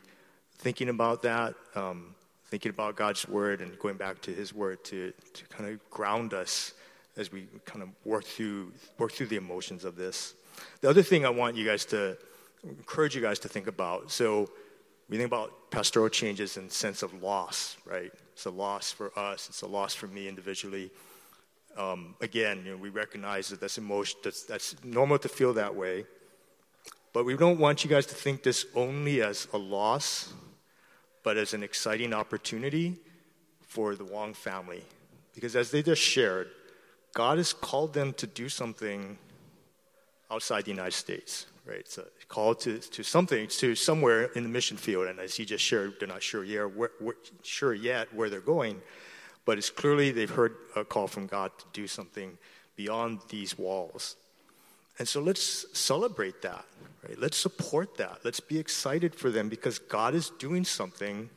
thinking 0.61 0.89
about 0.89 1.21
that, 1.23 1.55
um, 1.75 2.15
thinking 2.47 2.69
about 2.69 2.95
God's 2.95 3.27
word 3.27 3.61
and 3.61 3.77
going 3.79 3.97
back 3.97 4.21
to 4.21 4.31
his 4.31 4.53
word 4.53 4.83
to, 4.85 5.11
to 5.33 5.45
kind 5.45 5.69
of 5.69 5.89
ground 5.89 6.33
us 6.33 6.73
as 7.17 7.31
we 7.31 7.47
kind 7.65 7.83
of 7.83 7.89
work 8.05 8.23
through, 8.23 8.71
work 8.97 9.11
through 9.11 9.27
the 9.27 9.35
emotions 9.35 9.83
of 9.83 9.95
this. 9.95 10.33
The 10.81 10.89
other 10.89 11.03
thing 11.03 11.25
I 11.25 11.29
want 11.29 11.55
you 11.55 11.65
guys 11.65 11.85
to 11.85 12.17
encourage 12.63 13.15
you 13.15 13.21
guys 13.21 13.39
to 13.39 13.49
think 13.49 13.67
about. 13.67 14.11
So 14.11 14.49
we 15.09 15.17
think 15.17 15.27
about 15.27 15.71
pastoral 15.71 16.09
changes 16.09 16.57
in 16.57 16.69
sense 16.69 17.03
of 17.03 17.21
loss, 17.21 17.77
right? 17.85 18.11
It's 18.33 18.45
a 18.45 18.51
loss 18.51 18.91
for 18.91 19.11
us. 19.17 19.49
It's 19.49 19.61
a 19.61 19.67
loss 19.67 19.93
for 19.93 20.07
me 20.07 20.27
individually 20.27 20.91
um, 21.77 22.15
again, 22.21 22.63
you 22.65 22.71
know, 22.71 22.77
we 22.77 22.89
recognize 22.89 23.49
that 23.49 23.61
that's 23.61 23.77
emotion. 23.77 24.19
That's, 24.23 24.43
that's 24.43 24.75
normal 24.83 25.19
to 25.19 25.29
feel 25.29 25.53
that 25.53 25.75
way, 25.75 26.05
but 27.13 27.25
we 27.25 27.35
don't 27.35 27.59
want 27.59 27.83
you 27.83 27.89
guys 27.89 28.05
to 28.07 28.15
think 28.15 28.43
this 28.43 28.65
only 28.75 29.21
as 29.21 29.47
a 29.53 29.57
loss, 29.57 30.33
but 31.23 31.37
as 31.37 31.53
an 31.53 31.63
exciting 31.63 32.13
opportunity 32.13 32.97
for 33.61 33.95
the 33.95 34.03
Wong 34.03 34.33
family, 34.33 34.83
because 35.33 35.55
as 35.55 35.71
they 35.71 35.81
just 35.81 36.01
shared, 36.01 36.49
God 37.13 37.37
has 37.37 37.53
called 37.53 37.93
them 37.93 38.13
to 38.13 38.27
do 38.27 38.49
something 38.49 39.17
outside 40.29 40.65
the 40.65 40.71
United 40.71 40.93
States, 40.93 41.45
right? 41.65 41.87
So 41.87 42.05
called 42.27 42.61
to, 42.61 42.79
to 42.79 43.03
something, 43.03 43.47
to 43.47 43.75
somewhere 43.75 44.25
in 44.35 44.43
the 44.43 44.49
mission 44.49 44.77
field. 44.77 45.07
And 45.07 45.19
as 45.19 45.35
he 45.35 45.43
just 45.43 45.63
shared, 45.63 45.95
they're 45.99 46.07
not 46.07 46.23
sure 46.23 46.45
yet 46.45 46.73
where, 46.75 46.91
where, 46.99 47.15
sure 47.43 47.73
yet 47.73 48.13
where 48.13 48.29
they're 48.29 48.39
going 48.39 48.81
but 49.45 49.57
it's 49.57 49.69
clearly 49.69 50.11
they've 50.11 50.29
heard 50.29 50.55
a 50.75 50.85
call 50.85 51.07
from 51.07 51.27
God 51.27 51.51
to 51.57 51.65
do 51.73 51.87
something 51.87 52.37
beyond 52.75 53.19
these 53.29 53.57
walls. 53.57 54.15
And 54.99 55.07
so 55.07 55.21
let's 55.21 55.65
celebrate 55.77 56.41
that, 56.41 56.65
right? 57.07 57.19
Let's 57.19 57.37
support 57.37 57.97
that. 57.97 58.19
Let's 58.23 58.39
be 58.39 58.59
excited 58.59 59.15
for 59.15 59.29
them 59.29 59.49
because 59.49 59.79
God 59.79 60.13
is 60.13 60.29
doing 60.37 60.63
something 60.63 61.29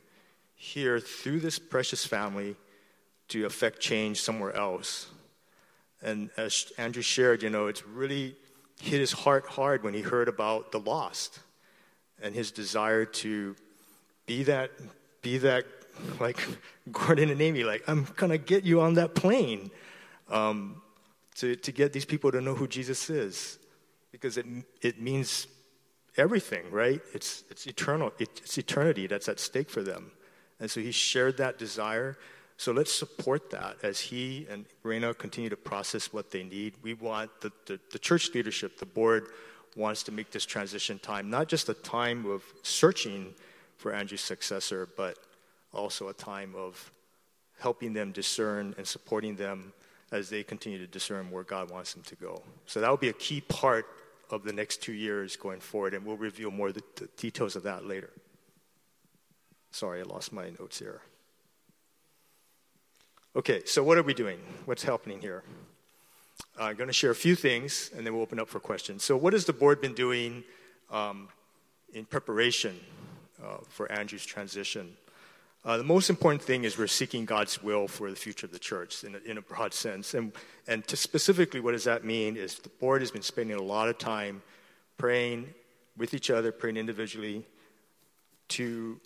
here 0.55 0.99
through 0.99 1.39
this 1.39 1.59
precious 1.59 2.05
family 2.05 2.55
to 3.29 3.45
affect 3.45 3.79
change 3.79 4.21
somewhere 4.21 4.55
else. 4.55 5.07
And 6.01 6.29
as 6.37 6.71
Andrew 6.77 7.01
shared, 7.01 7.41
you 7.41 7.49
know, 7.49 7.67
it's 7.67 7.85
really 7.85 8.35
hit 8.81 8.99
his 8.99 9.11
heart 9.11 9.47
hard 9.47 9.83
when 9.83 9.93
he 9.93 10.01
heard 10.01 10.27
about 10.27 10.71
the 10.71 10.79
lost 10.79 11.39
and 12.21 12.35
his 12.35 12.51
desire 12.51 13.05
to 13.05 13.55
be 14.25 14.43
that 14.43 14.71
be 15.21 15.37
that 15.39 15.65
like 16.19 16.39
Gordon 16.91 17.29
and 17.29 17.41
Amy, 17.41 17.63
like, 17.63 17.83
I'm 17.87 18.05
to 18.05 18.37
get 18.37 18.63
you 18.63 18.81
on 18.81 18.95
that 18.95 19.15
plane 19.15 19.71
um, 20.29 20.81
to, 21.35 21.55
to 21.55 21.71
get 21.71 21.93
these 21.93 22.05
people 22.05 22.31
to 22.31 22.41
know 22.41 22.55
who 22.55 22.67
Jesus 22.67 23.09
is. 23.09 23.59
Because 24.11 24.37
it, 24.37 24.45
it 24.81 25.01
means 25.01 25.47
everything, 26.17 26.69
right? 26.71 27.01
It's, 27.13 27.43
it's 27.49 27.67
eternal. 27.67 28.13
It's 28.19 28.57
eternity 28.57 29.07
that's 29.07 29.27
at 29.27 29.39
stake 29.39 29.69
for 29.69 29.83
them. 29.83 30.11
And 30.59 30.71
so 30.71 30.79
he 30.79 30.91
shared 30.91 31.37
that 31.37 31.57
desire. 31.57 32.17
So 32.57 32.71
let's 32.71 32.93
support 32.93 33.49
that 33.51 33.75
as 33.83 33.99
he 33.99 34.47
and 34.49 34.65
Raina 34.83 35.17
continue 35.17 35.49
to 35.49 35.57
process 35.57 36.13
what 36.13 36.31
they 36.31 36.43
need. 36.43 36.75
We 36.81 36.93
want 36.93 37.29
the, 37.41 37.51
the, 37.65 37.79
the, 37.91 37.99
church 37.99 38.33
leadership, 38.33 38.79
the 38.79 38.85
board 38.85 39.27
wants 39.75 40.03
to 40.03 40.13
make 40.13 40.31
this 40.31 40.45
transition 40.45 40.97
time 40.99 41.29
not 41.29 41.49
just 41.49 41.67
a 41.67 41.73
time 41.73 42.25
of 42.25 42.43
searching 42.63 43.33
for 43.75 43.93
Andrew's 43.93 44.21
successor, 44.21 44.87
but 44.95 45.17
also 45.73 46.07
a 46.07 46.13
time 46.13 46.55
of 46.55 46.91
helping 47.59 47.91
them 47.91 48.13
discern 48.13 48.73
and 48.77 48.87
supporting 48.87 49.35
them 49.35 49.73
as 50.11 50.29
they 50.29 50.43
continue 50.43 50.77
to 50.79 50.87
discern 50.87 51.31
where 51.31 51.43
God 51.43 51.71
wants 51.71 51.93
them 51.93 52.03
to 52.03 52.15
go. 52.15 52.43
So 52.65 52.79
that 52.81 52.89
will 52.89 52.97
be 52.97 53.09
a 53.09 53.13
key 53.13 53.41
part 53.41 53.87
of 54.29 54.43
the 54.43 54.53
next 54.53 54.81
two 54.81 54.93
years 54.93 55.35
going 55.35 55.59
forward, 55.59 55.93
and 55.93 56.05
we'll 56.05 56.17
reveal 56.17 56.51
more 56.51 56.71
the, 56.71 56.83
the 56.95 57.07
details 57.17 57.55
of 57.55 57.63
that 57.63 57.85
later. 57.85 58.11
Sorry, 59.71 59.99
I 59.99 60.03
lost 60.03 60.31
my 60.31 60.49
notes 60.59 60.79
here. 60.79 61.01
Okay, 63.35 63.63
so 63.65 63.83
what 63.83 63.97
are 63.97 64.03
we 64.03 64.13
doing? 64.13 64.39
What's 64.65 64.83
happening 64.83 65.19
here? 65.19 65.43
I'm 66.57 66.75
going 66.75 66.87
to 66.87 66.93
share 66.93 67.11
a 67.11 67.15
few 67.15 67.35
things, 67.35 67.91
and 67.95 68.05
then 68.05 68.13
we'll 68.13 68.23
open 68.23 68.39
up 68.39 68.47
for 68.47 68.59
questions. 68.59 69.03
So, 69.03 69.17
what 69.17 69.33
has 69.33 69.45
the 69.45 69.53
board 69.53 69.81
been 69.81 69.93
doing 69.93 70.43
um, 70.89 71.27
in 71.93 72.05
preparation 72.05 72.79
uh, 73.43 73.57
for 73.67 73.91
Andrew's 73.91 74.25
transition? 74.25 74.95
Uh, 75.65 75.77
the 75.77 75.83
most 75.83 76.11
important 76.11 76.43
thing 76.43 76.63
is 76.63 76.77
we're 76.77 76.85
seeking 76.85 77.25
God's 77.25 77.63
will 77.63 77.87
for 77.87 78.11
the 78.11 78.15
future 78.15 78.45
of 78.45 78.51
the 78.51 78.59
church 78.59 79.03
in 79.03 79.15
a, 79.15 79.17
in 79.29 79.39
a 79.39 79.41
broad 79.41 79.73
sense. 79.73 80.13
And, 80.13 80.31
and 80.67 80.87
specifically, 80.87 81.59
what 81.59 81.71
does 81.71 81.85
that 81.85 82.05
mean 82.05 82.37
is 82.37 82.59
the 82.59 82.69
board 82.69 83.01
has 83.01 83.09
been 83.09 83.23
spending 83.23 83.57
a 83.57 83.63
lot 83.63 83.89
of 83.89 83.97
time 83.97 84.43
praying 84.97 85.51
with 85.97 86.13
each 86.13 86.29
other, 86.29 86.51
praying 86.51 86.77
individually 86.77 87.43
to 88.49 88.99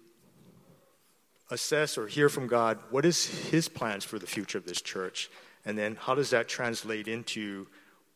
assess 1.50 1.98
or 1.98 2.08
hear 2.08 2.28
from 2.28 2.46
God 2.48 2.78
what 2.90 3.06
is 3.06 3.26
his 3.50 3.70
plans 3.70 4.04
for 4.04 4.20
the 4.20 4.28
future 4.28 4.58
of 4.58 4.66
this 4.66 4.82
church. 4.82 5.30
And 5.64 5.78
then 5.78 5.96
how 5.96 6.14
does 6.14 6.32
that 6.32 6.50
translate 6.50 7.08
into 7.08 7.68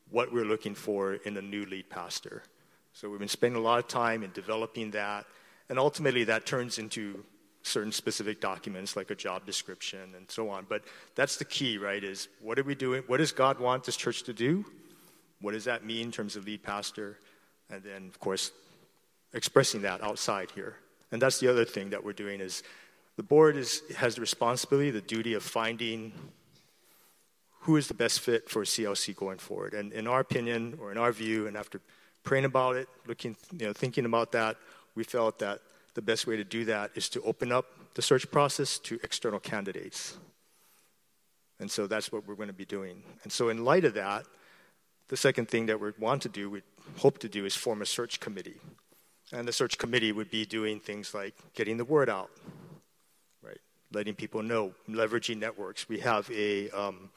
what 0.10 0.34
we're 0.34 0.44
looking 0.44 0.76
for 0.76 1.14
in 1.14 1.38
a 1.38 1.42
new 1.42 1.66
lead 1.66 1.90
pastor? 1.90 2.44
So 2.92 3.10
we've 3.10 3.20
been 3.20 3.30
spending 3.30 3.58
a 3.58 3.64
lot 3.64 3.80
of 3.80 3.88
time 3.88 4.22
in 4.22 4.32
developing 4.34 4.92
that. 4.92 5.26
And 5.70 5.80
ultimately 5.80 6.26
that 6.26 6.46
turns 6.46 6.78
into 6.78 7.24
certain 7.64 7.92
specific 7.92 8.42
documents 8.42 8.96
like 8.96 9.10
a 9.10 9.16
job 9.16 9.46
description 9.46 10.14
and 10.16 10.30
so 10.30 10.50
on. 10.50 10.66
But 10.68 10.84
that's 11.16 11.38
the 11.38 11.46
key, 11.46 11.78
right? 11.78 12.04
Is 12.04 12.28
what 12.42 12.60
are 12.60 12.64
we 12.64 12.76
doing? 12.76 13.04
What 13.08 13.18
does 13.18 13.32
God 13.32 13.60
want 13.60 13.86
this 13.86 13.96
church 13.96 14.24
to 14.24 14.34
do? 14.34 14.66
What 15.42 15.54
does 15.54 15.66
that 15.66 15.86
mean 15.86 16.08
in 16.08 16.12
terms 16.12 16.36
of 16.36 16.46
lead 16.46 16.62
pastor? 16.62 17.18
And 17.70 17.82
then, 17.82 18.08
of 18.08 18.20
course, 18.20 18.52
expressing 19.34 19.82
that 19.82 20.04
outside 20.04 20.52
here. 20.52 20.76
And 21.12 21.22
that's 21.22 21.40
the 21.40 21.48
other 21.48 21.66
thing 21.66 21.90
that 21.92 22.04
we're 22.04 22.14
doing 22.14 22.42
is 22.42 22.64
the 23.16 23.24
board 23.24 23.56
is, 23.56 23.82
has 23.96 24.16
the 24.16 24.22
responsibility, 24.22 24.92
the 24.92 25.02
duty 25.02 25.34
of 25.34 25.44
finding 25.44 26.12
who 27.62 27.78
is 27.78 27.88
the 27.88 27.94
best 27.94 28.20
fit 28.20 28.50
for 28.50 28.64
CLC 28.64 29.16
going 29.16 29.38
forward. 29.38 29.74
And 29.74 29.94
in 29.94 30.06
our 30.06 30.20
opinion, 30.20 30.78
or 30.82 30.92
in 30.92 30.98
our 30.98 31.14
view, 31.14 31.48
and 31.48 31.56
after 31.56 31.80
praying 32.24 32.46
about 32.46 32.76
it, 32.76 32.90
looking, 33.08 33.38
you 33.58 33.68
know, 33.68 33.74
thinking 33.74 34.06
about 34.06 34.34
that, 34.34 34.58
we 34.96 35.04
felt 35.04 35.40
that 35.40 35.62
the 35.94 36.02
best 36.02 36.26
way 36.28 36.38
to 36.38 36.44
do 36.44 36.66
that 36.66 36.92
is 36.96 37.10
to 37.10 37.22
open 37.22 37.52
up 37.52 37.66
the 37.94 38.02
search 38.02 38.30
process 38.32 38.80
to 38.80 39.00
external 39.04 39.40
candidates. 39.40 40.18
And 41.60 41.70
so 41.70 41.88
that's 41.88 42.12
what 42.12 42.28
we're 42.28 42.36
going 42.36 42.48
to 42.48 42.54
be 42.54 42.66
doing. 42.66 43.04
And 43.24 43.32
so, 43.32 43.50
in 43.50 43.64
light 43.64 43.86
of 43.86 43.94
that, 43.94 44.26
the 45.08 45.18
second 45.18 45.48
thing 45.48 45.68
that 45.68 45.80
we 45.80 45.92
want 46.00 46.22
to 46.24 46.30
do, 46.30 46.50
we 46.50 46.62
hope 46.98 47.20
to 47.20 47.30
do, 47.30 47.46
is 47.46 47.56
form 47.56 47.82
a 47.82 47.86
search 47.86 48.20
committee. 48.20 48.60
And 49.32 49.48
the 49.48 49.54
search 49.54 49.78
committee 49.78 50.12
would 50.12 50.30
be 50.30 50.46
doing 50.46 50.80
things 50.80 51.14
like 51.14 51.36
getting 51.54 51.78
the 51.78 51.86
word 51.86 52.10
out, 52.10 52.30
right? 53.42 53.60
Letting 53.92 54.16
people 54.16 54.44
know, 54.44 54.74
leveraging 54.90 55.38
networks. 55.38 55.88
We 55.88 56.00
have 56.00 56.30
a, 56.32 56.70
um, 56.72 57.10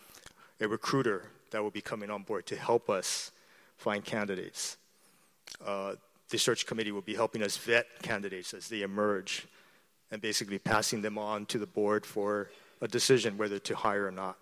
a 0.61 0.69
recruiter 0.69 1.31
that 1.51 1.63
will 1.63 1.71
be 1.71 1.81
coming 1.81 2.11
on 2.11 2.23
board 2.23 2.47
to 2.47 2.57
help 2.57 2.91
us 2.91 3.33
find 3.77 4.05
candidates. 4.05 4.77
Uh, 5.65 5.95
the 6.31 6.39
search 6.39 6.67
committee 6.67 6.93
will 6.93 7.03
be 7.03 7.15
helping 7.15 7.43
us 7.43 7.57
vet 7.57 7.87
candidates 8.03 8.53
as 8.55 8.69
they 8.69 8.83
emerge 8.83 9.47
and 10.11 10.21
basically 10.21 10.59
passing 10.59 11.03
them 11.03 11.19
on 11.19 11.47
to 11.47 11.59
the 11.59 11.67
board 11.67 12.05
for 12.07 12.51
a 12.81 12.89
decision 12.89 13.39
whether 13.39 13.59
to 13.59 13.75
hire 13.75 14.07
or 14.07 14.11
not. 14.11 14.37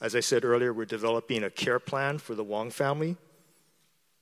As 0.00 0.14
I 0.14 0.20
said 0.20 0.44
earlier, 0.44 0.72
we're 0.72 0.84
developing 0.84 1.42
a 1.42 1.50
care 1.50 1.80
plan 1.80 2.18
for 2.18 2.34
the 2.34 2.44
Wong 2.44 2.70
family. 2.70 3.16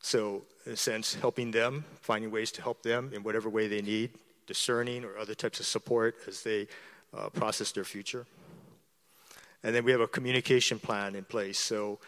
So, 0.01 0.43
in 0.65 0.73
a 0.73 0.77
sense, 0.77 1.15
helping 1.15 1.51
them, 1.51 1.85
finding 2.01 2.31
ways 2.31 2.51
to 2.53 2.63
help 2.63 2.83
them 2.83 3.11
in 3.15 3.23
whatever 3.23 3.49
way 3.51 3.69
they 3.69 3.83
need, 3.83 4.11
discerning 4.47 5.05
or 5.05 5.19
other 5.19 5.35
types 5.35 5.61
of 5.61 5.67
support 5.67 6.17
as 6.27 6.43
they 6.43 6.69
uh, 7.15 7.29
process 7.31 7.73
their 7.73 7.85
future. 7.85 8.27
And 9.63 9.75
then 9.75 9.85
we 9.85 9.93
have 9.93 10.01
a 10.01 10.07
communication 10.07 10.79
plan 10.79 11.15
in 11.15 11.25
place. 11.25 11.59
So, 11.59 11.99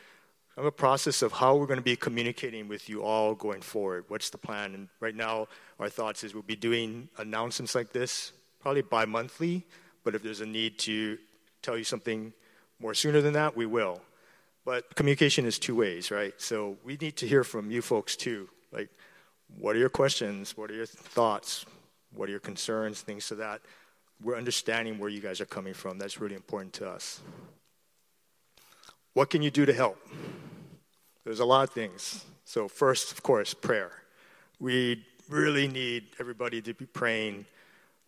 have 0.59 0.67
a 0.67 0.73
process 0.73 1.23
of 1.23 1.31
how 1.31 1.55
we're 1.55 1.67
going 1.67 1.79
to 1.79 1.85
be 1.85 1.95
communicating 1.95 2.67
with 2.67 2.89
you 2.89 3.01
all 3.01 3.33
going 3.33 3.61
forward. 3.61 4.05
What's 4.09 4.29
the 4.31 4.39
plan? 4.39 4.75
And 4.75 4.89
right 4.99 5.15
now, 5.15 5.47
our 5.79 5.89
thoughts 5.89 6.25
is 6.25 6.35
we'll 6.35 6.43
be 6.43 6.57
doing 6.57 7.09
announcements 7.17 7.77
like 7.77 7.93
this 7.93 8.33
probably 8.61 8.83
bi 8.83 9.05
monthly, 9.05 9.65
but 10.03 10.17
if 10.17 10.23
there's 10.25 10.41
a 10.41 10.47
need 10.47 10.77
to 10.81 11.17
tell 11.63 11.79
you 11.79 11.85
something 11.85 12.33
more 12.81 12.93
sooner 12.93 13.21
than 13.21 13.35
that, 13.35 13.57
we 13.57 13.67
will. 13.67 14.01
But 14.65 14.97
communication 14.97 15.47
is 15.47 15.61
two 15.61 15.77
ways, 15.77 16.11
right? 16.11 16.35
So 16.39 16.77
we 16.83 16.97
need 16.97 17.17
to 17.19 17.29
hear 17.29 17.45
from 17.45 17.71
you 17.71 17.81
folks 17.81 18.17
too. 18.17 18.49
Like, 18.73 18.89
what 19.61 19.77
are 19.77 19.79
your 19.79 19.89
questions? 19.89 20.57
What 20.57 20.73
are 20.73 20.75
your 20.75 20.87
thoughts? 20.87 21.67
What 22.13 22.29
are 22.29 22.33
your 22.33 22.41
concerns? 22.41 23.01
Things 23.01 23.25
so 23.25 23.37
that 23.37 23.61
we're 24.21 24.37
understanding 24.37 24.99
where 24.99 25.09
you 25.09 25.21
guys 25.21 25.41
are 25.41 25.47
coming 25.47 25.73
from. 25.73 25.99
That's 25.99 26.21
really 26.21 26.35
important 26.35 26.73
to 26.75 26.89
us. 26.91 27.21
What 29.15 29.31
can 29.31 29.41
you 29.41 29.53
do 29.53 29.65
to 29.65 29.73
help? 29.73 30.05
There's 31.29 31.41
a 31.41 31.45
lot 31.45 31.65
of 31.65 31.75
things. 31.75 32.25
So, 32.47 32.69
first, 32.69 33.13
of 33.13 33.23
course, 33.23 33.53
prayer. 33.53 33.93
We 34.61 35.05
really 35.29 35.69
need 35.69 36.07
everybody 36.19 36.63
to 36.63 36.73
be 36.73 36.87
praying 36.87 37.45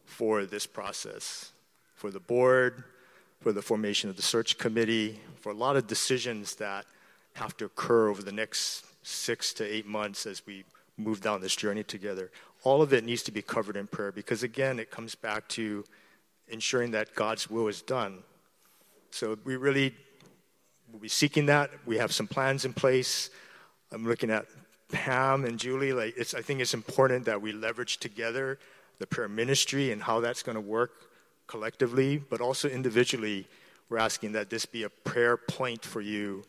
for 0.07 0.47
this 0.47 0.67
process, 0.67 1.53
for 1.97 2.11
the 2.11 2.19
board, 2.19 2.83
for 3.43 3.53
the 3.53 3.61
formation 3.61 4.09
of 4.09 4.17
the 4.17 4.23
search 4.23 4.57
committee, 4.57 5.21
for 5.39 5.53
a 5.53 5.55
lot 5.55 5.77
of 5.77 5.87
decisions 5.87 6.55
that 6.55 6.87
have 7.35 7.55
to 7.59 7.67
occur 7.67 8.09
over 8.09 8.23
the 8.23 8.33
next 8.33 8.87
six 9.03 9.53
to 9.53 9.67
eight 9.67 9.85
months 9.85 10.25
as 10.25 10.47
we 10.47 10.65
move 10.97 11.21
down 11.21 11.43
this 11.43 11.55
journey 11.55 11.85
together. 11.85 12.31
All 12.65 12.81
of 12.81 12.95
it 12.95 13.05
needs 13.05 13.23
to 13.25 13.33
be 13.33 13.43
covered 13.43 13.77
in 13.77 13.87
prayer 13.87 14.13
because, 14.13 14.43
again, 14.43 14.79
it 14.79 14.91
comes 14.91 15.15
back 15.15 15.47
to 15.49 15.85
ensuring 16.49 16.93
that 16.93 17.15
God's 17.15 17.51
will 17.51 17.69
is 17.69 17.83
done. 17.83 18.23
So 19.11 19.37
we 19.45 19.57
really 19.57 19.95
we'll 20.91 21.01
be 21.01 21.09
seeking 21.09 21.47
that. 21.47 21.71
We 21.87 21.99
have 21.99 22.13
some 22.13 22.27
plans 22.27 22.65
in 22.65 22.73
place. 22.73 23.31
I'm 23.93 24.07
looking 24.07 24.31
at 24.31 24.47
Pam 24.91 25.45
and 25.45 25.59
Julie. 25.59 25.93
Like, 25.93 26.15
it's, 26.17 26.35
I 26.35 26.43
think 26.43 26.61
it's 26.61 26.75
important 26.75 27.25
that 27.27 27.41
we 27.41 27.53
leverage 27.53 27.99
together 27.99 28.59
the 28.99 29.07
prayer 29.07 29.29
ministry 29.29 29.93
and 29.93 30.03
how 30.03 30.21
that's 30.21 30.43
going 30.43 30.57
to 30.57 30.61
work 30.61 30.93
collectively, 31.47 32.19
but 32.19 32.41
also 32.41 32.69
individually. 32.69 33.47
We're 33.89 33.99
asking 33.99 34.33
that 34.33 34.51
this 34.51 34.67
be 34.67 34.85
a 34.85 34.91
prayer 34.91 35.37
point 35.37 35.85
for 35.85 36.01
you 36.01 36.45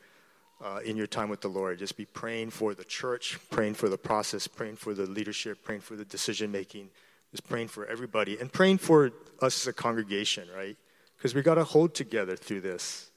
uh, 0.63 0.79
in 0.85 0.95
your 0.95 1.07
time 1.07 1.29
with 1.29 1.41
the 1.41 1.47
Lord. 1.47 1.79
Just 1.79 1.97
be 1.97 2.05
praying 2.05 2.51
for 2.51 2.73
the 2.73 2.83
church, 2.83 3.39
praying 3.49 3.75
for 3.75 3.89
the 3.89 3.97
process, 3.97 4.47
praying 4.47 4.75
for 4.75 4.93
the 4.93 5.05
leadership, 5.07 5.63
praying 5.63 5.81
for 5.81 5.95
the 5.95 6.05
decision 6.05 6.51
making, 6.51 6.89
just 7.31 7.47
praying 7.47 7.69
for 7.69 7.85
everybody, 7.87 8.37
and 8.39 8.51
praying 8.51 8.77
for 8.77 9.11
us 9.41 9.61
as 9.61 9.67
a 9.67 9.73
congregation, 9.73 10.47
right? 10.55 10.77
Because 11.17 11.33
we 11.33 11.41
got 11.41 11.55
to 11.55 11.63
hold 11.63 11.95
together 11.95 12.35
through 12.35 12.61
this. 12.61 13.10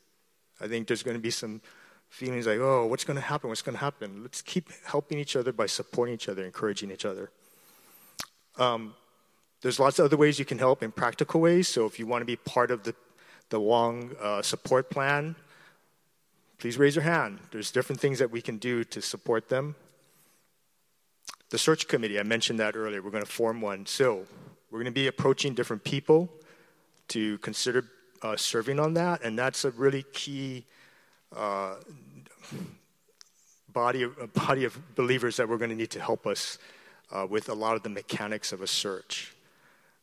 I 0.65 0.69
think 0.69 0.89
there's 0.89 1.03
going 1.03 1.17
to 1.17 1.23
be 1.23 1.31
some 1.31 1.61
feelings 2.09 2.47
like, 2.47 2.59
oh, 2.59 2.87
what's 2.87 3.05
going 3.05 3.17
to 3.17 3.23
happen? 3.23 3.51
What's 3.51 3.61
going 3.61 3.75
to 3.75 3.81
happen? 3.81 4.23
Let's 4.23 4.41
keep 4.41 4.71
helping 4.87 5.19
each 5.19 5.37
other 5.37 5.53
by 5.53 5.67
supporting 5.67 6.15
each 6.15 6.27
other, 6.27 6.43
encouraging 6.43 6.91
each 6.91 7.05
other. 7.05 7.31
Um, 8.57 8.95
there's 9.61 9.79
lots 9.79 9.99
of 9.99 10.07
other 10.07 10.17
ways 10.17 10.39
you 10.39 10.47
can 10.47 10.59
help 10.59 10.83
in 10.83 10.91
practical 10.91 11.43
ways. 11.43 11.69
So 11.69 11.85
if 11.85 11.99
you 11.99 12.07
want 12.07 12.23
to 12.23 12.27
be 12.27 12.37
part 12.37 12.71
of 12.71 12.83
the, 12.85 12.95
the 13.51 13.61
Wong 13.61 14.13
uh, 14.23 14.41
support 14.41 14.89
plan, 14.89 15.37
please 16.57 16.79
raise 16.79 16.97
your 16.97 17.05
hand. 17.05 17.41
There's 17.51 17.71
different 17.71 18.01
things 18.01 18.19
that 18.19 18.31
we 18.31 18.41
can 18.41 18.57
do 18.57 18.85
to 18.85 19.03
support 19.03 19.51
them. 19.51 19.75
The 21.51 21.59
search 21.59 21.89
committee, 21.89 22.19
I 22.19 22.23
mentioned 22.23 22.59
that 22.59 22.75
earlier. 22.75 23.03
We're 23.03 23.11
going 23.11 23.25
to 23.25 23.31
form 23.31 23.61
one. 23.61 23.85
So 23.85 24.25
we're 24.71 24.79
going 24.79 24.87
to 24.87 24.93
be 24.93 25.09
approaching 25.09 25.53
different 25.53 25.85
people 25.85 26.31
to 27.09 27.37
consider 27.39 27.85
uh, 28.25 28.37
serving 28.37 28.81
on 28.81 28.95
that, 28.95 29.23
and 29.23 29.39
that's 29.39 29.67
a 29.67 29.71
really 29.73 30.03
key 30.15 30.65
uh, 31.37 31.75
body 33.71 34.07
body 34.33 34.65
of 34.65 34.95
believers 34.95 35.37
that 35.37 35.47
we're 35.47 35.59
going 35.59 35.71
to 35.71 35.77
need 35.77 35.91
to 35.91 36.01
help 36.01 36.27
us 36.27 36.59
uh, 37.13 37.27
with 37.29 37.51
a 37.51 37.55
lot 37.55 37.77
of 37.77 37.83
the 37.83 37.91
mechanics 37.91 38.51
of 38.51 38.63
a 38.63 38.67
search. 38.67 39.35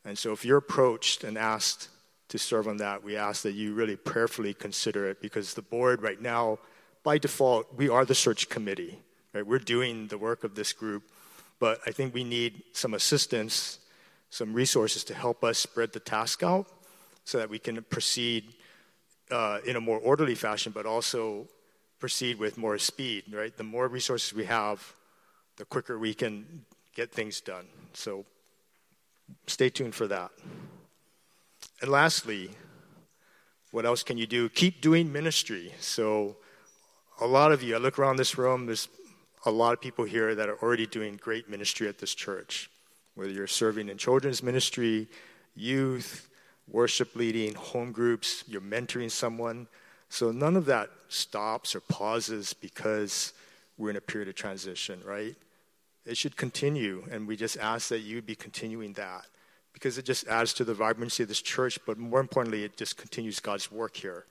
And 0.05 0.15
so, 0.15 0.31
if 0.33 0.45
you're 0.45 0.59
approached 0.59 1.23
and 1.23 1.35
asked 1.35 1.89
to 2.27 2.37
serve 2.37 2.67
on 2.67 2.77
that, 2.77 3.03
we 3.03 3.17
ask 3.17 3.41
that 3.41 3.53
you 3.53 3.73
really 3.73 3.95
prayerfully 3.95 4.53
consider 4.53 5.09
it 5.09 5.19
because 5.19 5.55
the 5.55 5.63
board 5.63 6.03
right 6.03 6.21
now, 6.21 6.59
by 7.03 7.17
default, 7.17 7.73
we 7.75 7.89
are 7.89 8.05
the 8.05 8.15
search 8.15 8.49
committee. 8.49 8.99
Right? 9.33 9.45
We're 9.45 9.57
doing 9.57 10.07
the 10.07 10.19
work 10.19 10.43
of 10.43 10.53
this 10.53 10.73
group, 10.73 11.03
but 11.59 11.79
I 11.87 11.91
think 11.91 12.13
we 12.13 12.23
need 12.23 12.61
some 12.73 12.93
assistance, 12.93 13.79
some 14.29 14.53
resources 14.53 15.03
to 15.05 15.15
help 15.15 15.43
us 15.43 15.57
spread 15.57 15.91
the 15.91 15.99
task 15.99 16.43
out 16.43 16.67
so 17.31 17.37
that 17.37 17.49
we 17.49 17.59
can 17.59 17.81
proceed 17.83 18.53
uh, 19.31 19.59
in 19.65 19.77
a 19.77 19.79
more 19.79 19.97
orderly 19.99 20.35
fashion, 20.35 20.73
but 20.75 20.85
also 20.85 21.47
proceed 21.97 22.37
with 22.37 22.57
more 22.57 22.77
speed, 22.77 23.23
right? 23.31 23.55
The 23.55 23.63
more 23.63 23.87
resources 23.87 24.33
we 24.33 24.43
have, 24.43 24.93
the 25.55 25.63
quicker 25.63 25.97
we 25.97 26.13
can 26.13 26.65
get 26.93 27.09
things 27.09 27.39
done. 27.39 27.67
So 27.93 28.25
stay 29.47 29.69
tuned 29.69 29.95
for 29.95 30.07
that. 30.07 30.31
And 31.81 31.89
lastly, 31.89 32.49
what 33.71 33.85
else 33.85 34.03
can 34.03 34.17
you 34.17 34.27
do? 34.27 34.49
Keep 34.49 34.81
doing 34.81 35.09
ministry. 35.09 35.73
So, 35.79 36.35
a 37.21 37.27
lot 37.27 37.53
of 37.53 37.63
you, 37.63 37.75
I 37.75 37.77
look 37.77 37.97
around 37.97 38.17
this 38.17 38.37
room, 38.37 38.65
there's 38.65 38.89
a 39.45 39.51
lot 39.51 39.73
of 39.73 39.79
people 39.79 40.03
here 40.03 40.35
that 40.35 40.49
are 40.49 40.57
already 40.57 40.87
doing 40.87 41.17
great 41.21 41.49
ministry 41.49 41.87
at 41.87 41.99
this 41.99 42.13
church. 42.13 42.69
Whether 43.15 43.31
you're 43.31 43.47
serving 43.47 43.87
in 43.87 43.97
children's 43.97 44.43
ministry, 44.43 45.07
youth, 45.55 46.27
worship 46.71 47.15
leading, 47.15 47.53
home 47.53 47.91
groups, 47.91 48.43
you're 48.47 48.61
mentoring 48.61 49.11
someone. 49.11 49.67
So 50.09 50.31
none 50.31 50.55
of 50.55 50.65
that 50.65 50.89
stops 51.09 51.75
or 51.75 51.81
pauses 51.81 52.53
because 52.53 53.33
we're 53.77 53.89
in 53.89 53.97
a 53.97 54.01
period 54.01 54.29
of 54.29 54.35
transition, 54.35 55.01
right? 55.05 55.35
It 56.05 56.17
should 56.17 56.35
continue, 56.35 57.03
and 57.11 57.27
we 57.27 57.35
just 57.35 57.57
ask 57.57 57.89
that 57.89 57.99
you 57.99 58.21
be 58.21 58.35
continuing 58.35 58.93
that 58.93 59.25
because 59.73 59.97
it 59.97 60.05
just 60.05 60.27
adds 60.27 60.53
to 60.53 60.63
the 60.63 60.73
vibrancy 60.73 61.23
of 61.23 61.29
this 61.29 61.41
church, 61.41 61.79
but 61.85 61.97
more 61.97 62.19
importantly, 62.19 62.63
it 62.63 62.75
just 62.75 62.97
continues 62.97 63.39
God's 63.39 63.71
work 63.71 63.95
here. 63.95 64.25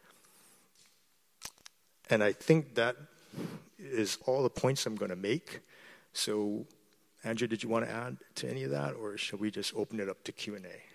And 2.10 2.22
I 2.22 2.32
think 2.32 2.74
that 2.74 2.96
is 3.78 4.18
all 4.26 4.42
the 4.42 4.50
points 4.50 4.84
I'm 4.84 4.96
going 4.96 5.10
to 5.10 5.16
make. 5.16 5.60
So, 6.12 6.66
Andrew, 7.24 7.46
did 7.46 7.62
you 7.62 7.68
want 7.68 7.84
to 7.84 7.90
add 7.90 8.16
to 8.36 8.50
any 8.50 8.64
of 8.64 8.70
that, 8.72 8.94
or 8.94 9.16
shall 9.16 9.38
we 9.38 9.50
just 9.50 9.74
open 9.74 10.00
it 10.00 10.08
up 10.08 10.22
to 10.24 10.32
Q 10.32 10.56
and 10.56 10.66
A? 10.66 10.89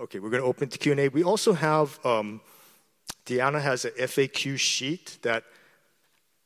Okay, 0.00 0.20
we're 0.20 0.30
going 0.30 0.42
to 0.42 0.48
open 0.48 0.70
to 0.70 0.78
Q&A. 0.78 1.08
We 1.08 1.22
also 1.22 1.52
have, 1.52 2.04
um, 2.04 2.40
Deanna 3.26 3.60
has 3.60 3.84
an 3.84 3.92
FAQ 3.92 4.58
sheet 4.58 5.18
that 5.20 5.44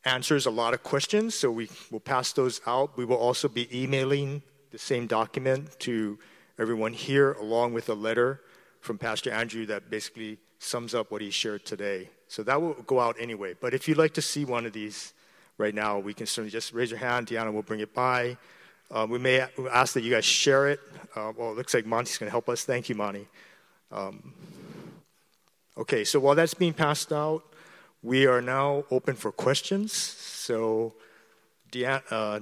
answers 0.05 0.47
a 0.47 0.51
lot 0.51 0.75
of 0.75 0.83
questions, 0.83 1.37
so 1.37 1.53
we 1.53 1.69
will 1.93 2.01
pass 2.01 2.33
those 2.33 2.61
out. 2.67 2.97
We 2.99 3.05
will 3.05 3.17
also 3.17 3.47
be 3.47 3.69
emailing 3.73 4.43
the 4.73 4.79
same 4.79 5.07
document 5.07 5.79
to 5.81 6.19
everyone 6.59 6.93
here, 6.93 7.35
along 7.35 7.73
with 7.73 7.89
a 7.89 7.95
letter 7.95 8.41
from 8.81 8.99
Pastor 8.99 9.31
Andrew 9.31 9.65
that 9.67 9.91
basically 9.91 10.39
sums 10.59 10.93
up 10.93 11.13
what 11.13 11.23
he 11.23 11.31
shared 11.31 11.65
today. 11.65 12.11
So 12.27 12.43
that 12.43 12.61
will 12.61 12.75
go 12.75 12.99
out 12.99 13.15
anyway. 13.21 13.55
But 13.59 13.75
if 13.75 13.87
you'd 13.87 13.97
like 13.97 14.15
to 14.15 14.23
see 14.23 14.45
one 14.45 14.67
of 14.67 14.73
these 14.73 15.15
right 15.57 15.75
now, 15.75 16.01
we 16.01 16.15
can 16.15 16.27
certainly 16.27 16.51
just 16.51 16.73
raise 16.73 16.91
your 16.91 16.99
hand. 16.99 17.29
Deanna 17.29 17.53
will 17.53 17.63
bring 17.63 17.79
it 17.79 17.95
by. 17.95 18.37
Uh, 18.91 19.07
we 19.09 19.19
may 19.19 19.47
ask 19.71 19.95
that 19.95 20.03
you 20.03 20.11
guys 20.11 20.25
share 20.25 20.69
it. 20.69 20.81
Uh, 21.15 21.33
well, 21.37 21.51
it 21.51 21.57
looks 21.57 21.75
like 21.75 21.87
Monty's 21.87 22.19
going 22.19 22.29
to 22.29 22.31
help 22.31 22.49
us. 22.49 22.65
Thank 22.65 22.89
you, 22.89 22.95
Monty. 22.95 23.27
Um, 23.91 24.33
okay, 25.77 26.05
so 26.05 26.21
while 26.21 26.35
that's 26.35 26.55
being 26.55 26.73
passed 26.73 27.13
out, 27.13 27.43
we 28.03 28.27
are 28.27 28.41
now 28.41 28.85
open 28.91 29.17
for 29.17 29.33
questions. 29.33 29.93
So, 29.93 30.95
Diana, 31.71 32.03
uh, 32.11 32.41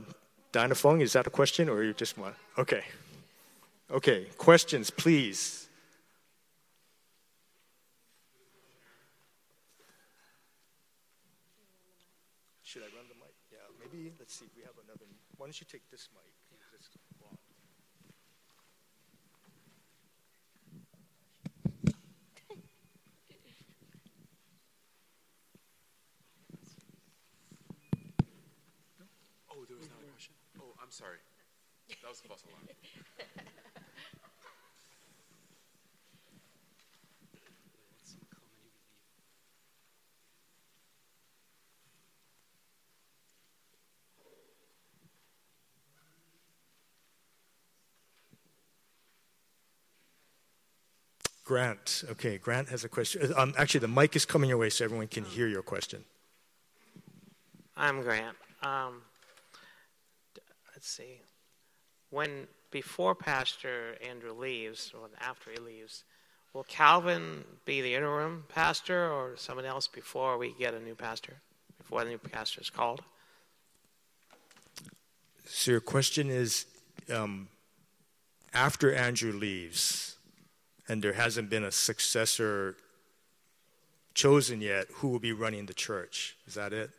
Diana 0.52 0.74
Fung, 0.74 1.00
is 1.00 1.14
that 1.14 1.26
a 1.26 1.30
question 1.30 1.68
or 1.68 1.82
you 1.82 1.94
just 1.94 2.18
want? 2.18 2.34
Okay. 2.58 2.84
Okay, 3.90 4.26
questions, 4.36 4.90
please. 4.90 5.68
Should 12.62 12.82
I 12.82 12.86
run 12.96 13.06
the 13.08 13.14
mic? 13.14 13.34
Yeah, 13.52 13.58
maybe, 13.78 14.12
let's 14.18 14.34
see, 14.34 14.46
we 14.56 14.62
have 14.62 14.72
another. 14.84 15.04
Why 15.36 15.46
don't 15.46 15.60
you 15.60 15.66
take 15.70 15.88
this 15.90 16.08
That 32.04 32.10
was 32.10 32.20
a 32.22 32.28
false 32.28 32.42
alarm. 32.46 32.68
Grant. 51.44 52.04
Okay, 52.10 52.36
Grant 52.36 52.68
has 52.68 52.84
a 52.84 52.88
question. 52.90 53.32
Um, 53.34 53.54
actually, 53.56 53.80
the 53.80 53.88
mic 53.88 54.14
is 54.14 54.26
coming 54.26 54.50
your 54.50 54.58
way 54.58 54.68
so 54.68 54.84
everyone 54.84 55.08
can 55.08 55.24
hear 55.24 55.46
your 55.46 55.62
question. 55.62 56.04
I'm 57.78 58.02
Grant. 58.02 58.36
Um, 58.62 59.00
let's 60.74 60.88
see, 60.88 61.22
when 62.14 62.46
before 62.70 63.14
Pastor 63.14 63.96
Andrew 64.08 64.32
leaves, 64.32 64.92
or 64.98 65.08
after 65.20 65.50
he 65.50 65.58
leaves, 65.58 66.04
will 66.52 66.64
Calvin 66.64 67.44
be 67.64 67.80
the 67.80 67.94
interim 67.94 68.44
pastor 68.48 69.10
or 69.10 69.36
someone 69.36 69.64
else 69.64 69.88
before 69.88 70.38
we 70.38 70.54
get 70.58 70.74
a 70.74 70.80
new 70.80 70.94
pastor, 70.94 71.34
before 71.78 72.04
the 72.04 72.10
new 72.10 72.18
pastor 72.18 72.60
is 72.60 72.70
called? 72.70 73.02
So 75.44 75.72
your 75.72 75.80
question 75.80 76.30
is, 76.30 76.66
um, 77.12 77.48
after 78.52 78.94
Andrew 78.94 79.32
leaves, 79.32 80.16
and 80.88 81.02
there 81.02 81.12
hasn't 81.12 81.50
been 81.50 81.64
a 81.64 81.72
successor 81.72 82.76
chosen 84.14 84.60
yet, 84.60 84.86
who 84.94 85.08
will 85.08 85.18
be 85.18 85.32
running 85.32 85.66
the 85.66 85.74
church? 85.74 86.36
Is 86.46 86.54
that 86.54 86.72
it? 86.72 86.90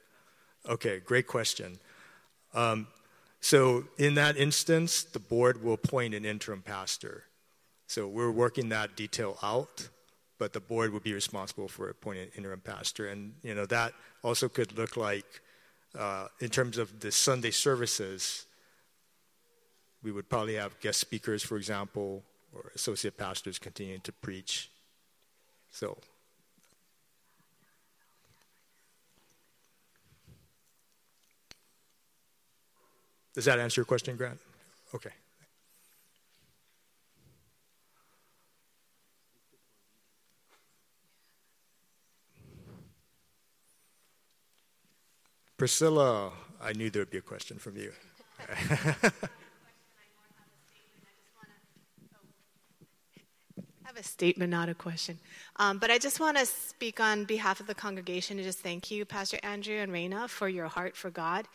Okay, 0.68 1.00
great 1.00 1.28
question. 1.28 1.80
Um, 2.54 2.88
so, 3.46 3.84
in 4.00 4.16
that 4.16 4.38
instance, 4.38 5.04
the 5.04 5.20
board 5.20 5.64
will 5.64 5.76
appoint 5.76 6.16
an 6.16 6.26
interim 6.26 6.64
pastor. 6.64 7.26
So, 7.86 8.08
we're 8.08 8.32
working 8.32 8.70
that 8.70 8.96
detail 8.96 9.38
out, 9.44 9.88
but 10.40 10.52
the 10.52 10.60
board 10.60 10.92
will 10.92 11.00
be 11.00 11.14
responsible 11.14 11.68
for 11.68 11.88
appointing 11.88 12.24
an 12.24 12.32
interim 12.36 12.62
pastor. 12.62 13.08
And, 13.08 13.36
you 13.44 13.54
know, 13.54 13.68
that 13.68 13.94
also 14.24 14.50
could 14.50 14.76
look 14.76 14.98
like, 14.98 15.28
uh, 15.96 16.28
in 16.40 16.50
terms 16.50 16.80
of 16.80 17.00
the 17.02 17.12
Sunday 17.12 17.52
services, 17.52 18.48
we 20.02 20.12
would 20.12 20.28
probably 20.28 20.56
have 20.56 20.80
guest 20.80 21.00
speakers, 21.00 21.44
for 21.44 21.58
example, 21.58 22.24
or 22.52 22.72
associate 22.74 23.16
pastors 23.16 23.60
continuing 23.60 24.02
to 24.02 24.12
preach. 24.12 24.72
So, 25.70 26.00
Does 33.36 33.46
that 33.46 33.60
answer 33.60 33.82
your 33.82 33.86
question, 33.86 34.16
Grant? 34.16 34.40
Okay. 34.94 35.10
Priscilla, 45.58 46.32
I 46.62 46.72
knew 46.72 46.90
there 46.90 47.02
would 47.02 47.10
be 47.10 47.18
a 47.18 47.22
question 47.22 47.58
from 47.58 47.76
you. 47.76 47.92
I 48.40 48.54
have 53.84 53.98
a 53.98 54.04
statement, 54.04 54.52
not 54.52 54.70
a 54.70 54.74
question. 54.74 55.20
Um, 55.58 55.78
but 55.78 55.92
I 55.92 55.98
just 55.98 56.22
want 56.22 56.38
to 56.38 56.46
speak 56.46 57.02
on 57.02 57.26
behalf 57.26 57.60
of 57.60 57.68
the 57.68 57.76
congregation 57.76 58.38
and 58.38 58.46
just 58.46 58.60
thank 58.60 58.90
you, 58.92 59.04
Pastor 59.04 59.40
Andrew 59.44 59.76
and 59.76 59.92
Raina, 59.92 60.30
for 60.30 60.48
your 60.48 60.68
heart 60.68 60.96
for 60.96 61.10
God 61.10 61.48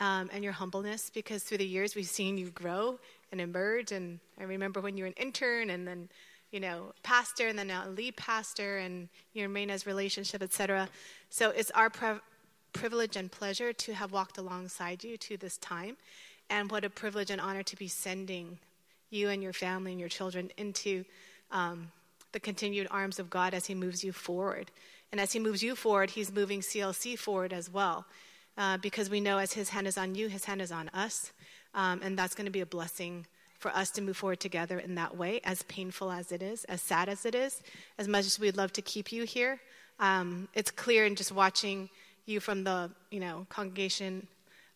um, 0.00 0.30
and 0.32 0.42
your 0.42 0.54
humbleness 0.54 1.10
because 1.10 1.42
through 1.42 1.58
the 1.58 1.66
years 1.66 1.94
we've 1.94 2.06
seen 2.06 2.38
you 2.38 2.46
grow 2.50 2.98
and 3.30 3.40
emerge. 3.40 3.92
And 3.92 4.18
I 4.38 4.44
remember 4.44 4.80
when 4.80 4.96
you 4.96 5.04
were 5.04 5.08
an 5.08 5.14
intern 5.14 5.70
and 5.70 5.86
then, 5.86 6.08
you 6.50 6.58
know, 6.58 6.92
pastor 7.02 7.46
and 7.46 7.58
then 7.58 7.68
now 7.68 7.86
a 7.86 7.90
lead 7.90 8.16
pastor 8.16 8.78
and 8.78 9.08
your 9.34 9.48
Mayna's 9.48 9.86
relationship, 9.86 10.42
etc. 10.42 10.88
So 11.28 11.50
it's 11.50 11.70
our 11.72 11.92
privilege 12.72 13.16
and 13.16 13.30
pleasure 13.30 13.72
to 13.74 13.94
have 13.94 14.10
walked 14.10 14.38
alongside 14.38 15.04
you 15.04 15.16
to 15.18 15.36
this 15.36 15.58
time. 15.58 15.96
And 16.48 16.70
what 16.70 16.84
a 16.84 16.90
privilege 16.90 17.30
and 17.30 17.40
honor 17.40 17.62
to 17.62 17.76
be 17.76 17.86
sending 17.86 18.58
you 19.10 19.28
and 19.28 19.42
your 19.42 19.52
family 19.52 19.92
and 19.92 20.00
your 20.00 20.08
children 20.08 20.50
into 20.56 21.04
um, 21.52 21.92
the 22.32 22.40
continued 22.40 22.88
arms 22.90 23.18
of 23.18 23.28
God 23.28 23.54
as 23.54 23.66
He 23.66 23.74
moves 23.74 24.02
you 24.02 24.12
forward. 24.12 24.70
And 25.12 25.20
as 25.20 25.32
He 25.32 25.38
moves 25.38 25.62
you 25.62 25.76
forward, 25.76 26.10
He's 26.10 26.32
moving 26.32 26.60
CLC 26.60 27.18
forward 27.18 27.52
as 27.52 27.70
well 27.70 28.06
uh, 28.60 28.76
because 28.76 29.08
we 29.08 29.20
know 29.20 29.38
as 29.38 29.54
His 29.54 29.70
hand 29.70 29.86
is 29.86 29.96
on 29.96 30.14
you, 30.14 30.28
His 30.28 30.44
hand 30.44 30.60
is 30.60 30.70
on 30.70 30.90
us. 30.90 31.32
Um, 31.74 32.00
and 32.02 32.18
that's 32.18 32.34
going 32.34 32.44
to 32.44 32.52
be 32.52 32.60
a 32.60 32.66
blessing 32.66 33.26
for 33.58 33.70
us 33.70 33.90
to 33.92 34.02
move 34.02 34.16
forward 34.18 34.40
together 34.40 34.78
in 34.78 34.94
that 34.96 35.16
way, 35.16 35.40
as 35.44 35.62
painful 35.62 36.10
as 36.10 36.30
it 36.30 36.42
is, 36.42 36.64
as 36.64 36.82
sad 36.82 37.08
as 37.08 37.24
it 37.24 37.34
is, 37.34 37.62
as 37.98 38.06
much 38.06 38.26
as 38.26 38.38
we'd 38.38 38.56
love 38.56 38.72
to 38.74 38.82
keep 38.82 39.12
you 39.12 39.24
here. 39.24 39.60
Um, 39.98 40.48
it's 40.54 40.70
clear 40.70 41.06
in 41.06 41.14
just 41.14 41.32
watching 41.32 41.88
you 42.26 42.38
from 42.38 42.64
the 42.64 42.90
you 43.10 43.20
know 43.20 43.46
congregation 43.48 44.26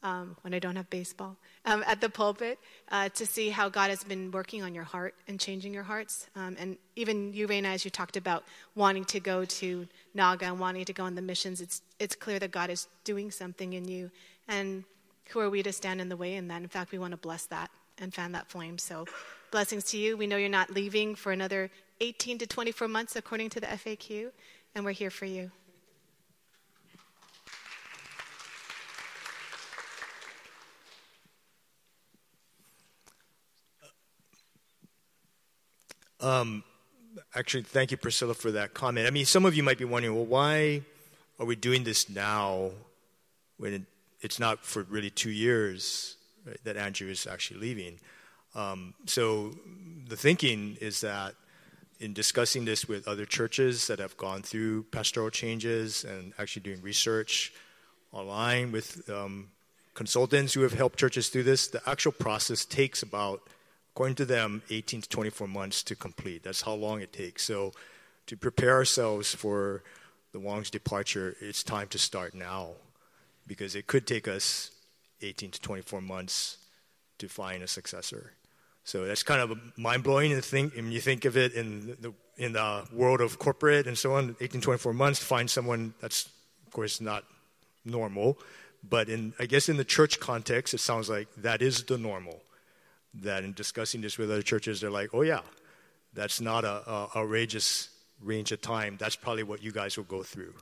um, 0.05 0.37
when 0.43 0.55
I 0.55 0.59
don't 0.59 0.77
have 0.77 0.89
baseball 0.91 1.37
um, 1.65 1.83
at 1.87 2.01
the 2.01 2.09
pulpit 2.09 2.59
uh, 2.93 3.09
to 3.09 3.27
see 3.27 3.49
how 3.49 3.69
God 3.69 3.91
has 3.91 4.05
been 4.05 4.31
working 4.31 4.63
on 4.63 4.75
your 4.75 4.85
heart 4.85 5.15
and 5.27 5.41
changing 5.41 5.73
your 5.73 5.83
hearts. 5.83 6.29
Um, 6.37 6.57
and 6.61 6.77
even 6.95 7.33
you, 7.33 7.49
Raina, 7.49 7.75
as 7.75 7.85
you 7.85 7.91
talked 7.91 8.17
about 8.17 8.45
wanting 8.77 9.07
to 9.07 9.19
go 9.19 9.45
to 9.47 9.89
Naga 10.13 10.45
and 10.47 10.61
wanting 10.61 10.85
to 10.85 10.93
go 10.93 11.05
on 11.05 11.15
the 11.15 11.23
missions, 11.23 11.61
it's, 11.61 11.81
it's 11.99 12.15
clear 12.15 12.39
that 12.39 12.51
God 12.51 12.71
is 12.71 12.87
doing 13.03 13.31
something 13.31 13.73
in 13.73 13.89
you. 13.89 14.11
And 14.47 14.85
who 15.31 15.41
are 15.41 15.49
we 15.49 15.63
to 15.63 15.73
stand 15.73 16.03
in 16.03 16.11
the 16.11 16.17
way 16.17 16.35
in 16.35 16.49
that? 16.49 16.61
In 16.61 16.69
fact, 16.69 16.93
we 16.93 16.99
want 16.99 17.13
to 17.13 17.17
bless 17.17 17.47
that 17.47 17.71
and 17.99 18.13
fan 18.13 18.33
that 18.33 18.49
flame. 18.49 18.77
So, 18.77 19.07
blessings 19.51 19.85
to 19.85 19.97
you. 19.97 20.17
We 20.17 20.27
know 20.27 20.37
you're 20.37 20.49
not 20.49 20.71
leaving 20.71 21.15
for 21.15 21.33
another 21.33 21.71
18 22.01 22.39
to 22.39 22.47
24 22.47 22.89
months, 22.89 23.17
according 23.17 23.51
to 23.51 23.61
the 23.61 23.69
FAQ, 23.69 24.31
and 24.75 24.85
we're 24.85 24.91
here 24.91 25.11
for 25.11 25.27
you. 25.27 25.51
Um, 36.25 36.65
actually, 37.35 37.65
thank 37.65 37.91
you, 37.91 37.99
Priscilla, 37.99 38.33
for 38.33 38.51
that 38.53 38.73
comment. 38.73 39.07
I 39.07 39.11
mean, 39.11 39.27
some 39.27 39.45
of 39.45 39.55
you 39.55 39.63
might 39.63 39.77
be 39.77 39.85
wondering, 39.85 40.15
well, 40.15 40.25
why 40.25 40.81
are 41.39 41.45
we 41.45 41.55
doing 41.55 41.85
this 41.85 42.09
now 42.09 42.71
when 43.59 43.75
it, 43.75 43.83
it's 44.23 44.41
not 44.41 44.65
for 44.65 44.85
really 44.85 45.11
two 45.11 45.31
years 45.31 46.17
right, 46.47 46.57
that 46.65 46.79
Andrew 46.79 47.11
is 47.11 47.27
actually 47.27 47.61
leaving? 47.61 47.99
Um, 48.55 48.95
so 49.05 49.55
the 50.09 50.17
thinking 50.17 50.79
is 50.81 51.03
that 51.03 51.35
in 52.01 52.15
discussing 52.15 52.65
this 52.65 52.89
with 52.89 53.07
other 53.07 53.27
churches 53.27 53.87
that 53.89 53.99
have 53.99 54.17
gone 54.17 54.41
through 54.41 54.85
pastoral 54.85 55.29
changes 55.29 56.05
and 56.05 56.33
actually 56.39 56.63
doing 56.63 56.81
research 56.81 57.53
online 58.13 58.73
with 58.73 59.11
um, 59.11 59.51
consultants 59.93 60.55
who 60.55 60.63
have 60.63 60.73
helped 60.73 60.99
churches 60.99 61.29
through 61.29 61.43
this, 61.43 61.69
the 61.69 61.83
actual 61.87 62.13
process 62.13 62.65
takes 62.65 63.03
about 63.03 63.43
according 63.95 64.17
to 64.17 64.25
them, 64.25 64.61
18 64.71 65.03
to 65.03 65.09
24 65.09 65.47
months 65.47 65.85
to 65.85 65.95
complete. 65.95 66.43
That's 66.43 66.63
how 66.63 66.75
long 66.75 67.01
it 67.01 67.13
takes. 67.13 67.45
So, 67.45 67.73
to 68.27 68.37
prepare 68.37 68.73
ourselves 68.73 69.33
for 69.33 69.85
the 70.33 70.41
Wong's 70.41 70.69
departure, 70.69 71.37
it's 71.41 71.63
time 71.63 71.87
to 71.89 71.99
start 71.99 72.35
now 72.35 72.71
because 73.47 73.77
it 73.77 73.87
could 73.87 74.05
take 74.05 74.27
us 74.27 74.73
18 75.23 75.53
to 75.53 75.61
24 75.61 76.01
months 76.01 76.57
to 77.19 77.29
find 77.29 77.63
a 77.63 77.69
successor. 77.69 78.33
So 78.83 79.05
that's 79.05 79.23
kind 79.23 79.41
of 79.41 79.57
mind 79.77 80.03
blowing 80.03 80.31
to 80.31 80.43
think. 80.43 80.75
When 80.75 80.91
you 80.91 81.01
think 81.01 81.25
of 81.25 81.37
it 81.37 81.53
in 81.53 81.97
the 82.01 82.13
in 82.37 82.55
the 82.55 82.85
world 82.93 83.21
of 83.21 83.39
corporate 83.39 83.87
and 83.87 83.97
so 83.97 84.15
on, 84.15 84.35
18, 84.41 84.61
to 84.61 84.65
24 84.65 84.93
months 84.93 85.21
to 85.21 85.25
find 85.25 85.49
someone 85.49 85.95
that's 86.01 86.29
of 86.67 86.73
course 86.73 87.01
not 87.01 87.25
normal, 87.85 88.39
but 88.83 89.09
in 89.09 89.35
I 89.39 89.47
guess 89.47 89.69
in 89.69 89.77
the 89.77 89.85
church 89.85 90.19
context, 90.19 90.75
it 90.75 90.81
sounds 90.81 91.09
like 91.09 91.29
that 91.37 91.63
is 91.63 91.85
the 91.85 91.97
normal 91.97 92.43
that 93.23 93.45
in 93.45 93.53
discussing 93.53 94.01
this 94.01 94.19
with 94.19 94.31
other 94.31 94.43
churches, 94.43 94.81
they're 94.81 94.91
like, 94.91 95.11
oh, 95.13 95.23
yeah, 95.23 95.41
that's 96.13 96.41
not 96.41 96.65
a, 96.65 97.09
outrageous 97.17 97.91
range 98.21 98.53
of 98.53 98.61
time. 98.61 98.97
That's 98.99 99.17
probably 99.17 99.43
what 99.43 99.63
you 99.63 99.73
guys 99.73 99.97
will 99.97 100.05
go 100.05 100.23
through. 100.23 100.55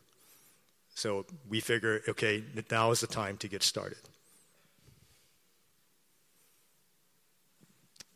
So 0.94 1.24
we 1.48 1.60
figure, 1.60 2.02
okay, 2.08 2.44
now 2.70 2.90
is 2.90 3.00
the 3.00 3.06
time 3.06 3.36
to 3.38 3.48
get 3.48 3.62
started. 3.62 3.98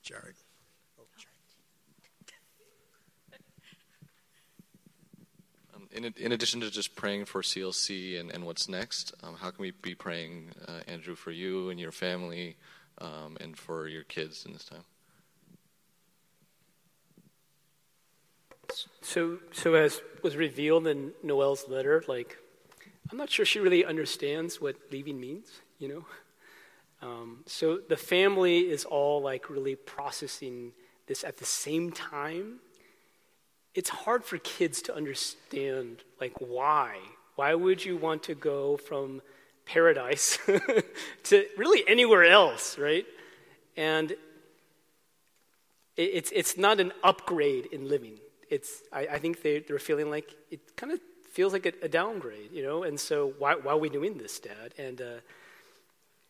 Jared. 0.03 0.35
Um, 5.75 5.89
in, 5.93 6.15
in 6.17 6.33
addition 6.33 6.61
to 6.63 6.71
just 6.71 6.97
praying 6.97 7.27
for 7.27 7.43
CLC 7.43 8.19
and, 8.19 8.31
and 8.31 8.47
what's 8.47 8.67
next, 8.67 9.13
um, 9.23 9.37
how 9.39 9.51
can 9.51 9.61
we 9.61 9.73
be 9.73 9.95
praying, 9.95 10.53
uh, 10.67 10.81
Andrew, 10.89 11.15
for 11.15 11.31
you 11.31 11.69
and 11.69 11.79
your 11.79 11.93
family 11.93 12.57
um, 12.99 13.37
and 13.41 13.57
for 13.57 13.89
your 13.89 14.05
kids 14.05 14.45
in 14.47 14.53
this 14.53 14.65
time? 14.65 14.85
So, 19.03 19.39
so 19.53 19.75
as 19.75 20.01
was 20.23 20.37
revealed 20.37 20.87
in 20.87 21.13
Noelle's 21.23 21.69
letter, 21.69 22.03
like, 22.09 22.37
I'm 23.11 23.19
not 23.19 23.31
sure 23.31 23.45
she 23.45 23.61
really 23.61 23.85
understands 23.85 24.61
what 24.61 24.77
leaving 24.91 25.21
means, 25.21 25.49
you 25.79 25.89
know? 25.89 26.05
Um, 27.03 27.45
so 27.47 27.79
the 27.89 27.97
family 27.97 28.61
is 28.61 28.85
all 28.85 29.23
like 29.23 29.49
really 29.51 29.77
processing 29.77 30.73
this 31.07 31.23
at 31.23 31.37
the 31.37 31.45
same 31.45 31.93
time. 31.93 32.59
It's 33.75 33.91
hard 33.91 34.25
for 34.25 34.39
kids 34.39 34.83
to 34.83 34.95
understand, 34.95 36.03
like, 36.21 36.33
why. 36.39 36.97
Why 37.37 37.55
would 37.55 37.85
you 37.85 37.99
want 37.99 38.23
to 38.25 38.35
go 38.35 38.79
from 38.79 39.21
paradise 39.67 40.39
to 41.25 41.47
really 41.57 41.87
anywhere 41.87 42.25
else, 42.25 42.79
right? 42.79 43.05
And 43.77 44.15
it's, 45.97 46.31
it's 46.33 46.57
not 46.57 46.81
an 46.81 46.93
upgrade 47.03 47.67
in 47.67 47.89
living. 47.89 48.19
It's, 48.49 48.83
I, 48.93 49.01
I 49.13 49.19
think 49.19 49.43
they, 49.43 49.59
they're 49.61 49.79
feeling 49.79 50.11
like 50.11 50.35
it 50.51 50.77
kind 50.77 50.93
of 50.93 51.01
feels 51.33 51.53
like 51.53 51.67
a, 51.67 51.73
a, 51.83 51.89
downgrade, 51.89 52.53
you 52.53 52.63
know? 52.63 52.85
And 52.85 52.99
so 52.99 53.35
why, 53.39 53.55
why 53.55 53.73
are 53.73 53.79
we 53.79 53.89
doing 53.89 54.17
this, 54.19 54.39
Dad? 54.39 54.73
And, 54.79 55.01
uh, 55.01 55.21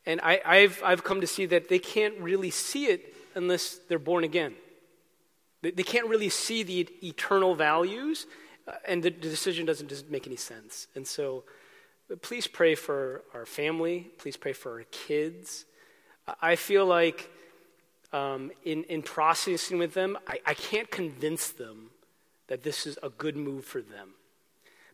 and 0.07 0.21
I, 0.23 0.41
I've, 0.45 0.83
I've 0.85 1.05
come 1.05 1.21
to 1.21 1.27
see 1.27 1.47
that 1.47 1.69
they 1.69 1.79
can't 1.79 2.19
really 2.19 2.51
see 2.51 2.87
it 2.87 3.15
unless 3.35 3.79
they're 3.89 3.99
born 3.99 4.25
again. 4.25 4.55
They, 5.63 5.73
they 5.73 5.83
can't 5.83 6.09
really 6.09 6.29
see 6.29 6.63
the 6.63 6.89
eternal 7.03 7.55
values, 7.55 8.27
uh, 8.67 8.73
and 8.87 9.03
the, 9.03 9.11
the, 9.11 9.29
decision 9.29 9.67
doesn't, 9.67 9.89
doesn't 9.89 10.11
make 10.11 10.27
any 10.27 10.37
sense. 10.37 10.87
And 10.95 11.07
so 11.07 11.45
please 12.23 12.47
pray 12.47 12.75
for 12.75 13.23
our 13.35 13.47
family. 13.47 14.11
Please 14.19 14.37
pray 14.37 14.53
for 14.53 14.79
our 14.79 14.85
kids. 14.85 15.65
I 16.41 16.57
feel 16.57 16.87
like 16.87 17.31
um, 18.13 18.51
in, 18.65 18.85
in 18.85 19.03
processing 19.03 19.79
with 19.79 19.95
them, 19.95 20.17
I, 20.27 20.41
I 20.47 20.55
can't 20.55 20.91
convince 20.91 21.51
them 21.51 21.91
that 22.49 22.63
this 22.63 22.87
is 22.87 22.99
a 23.03 23.09
good 23.09 23.37
move 23.37 23.65
for 23.65 23.81
them. 23.81 24.11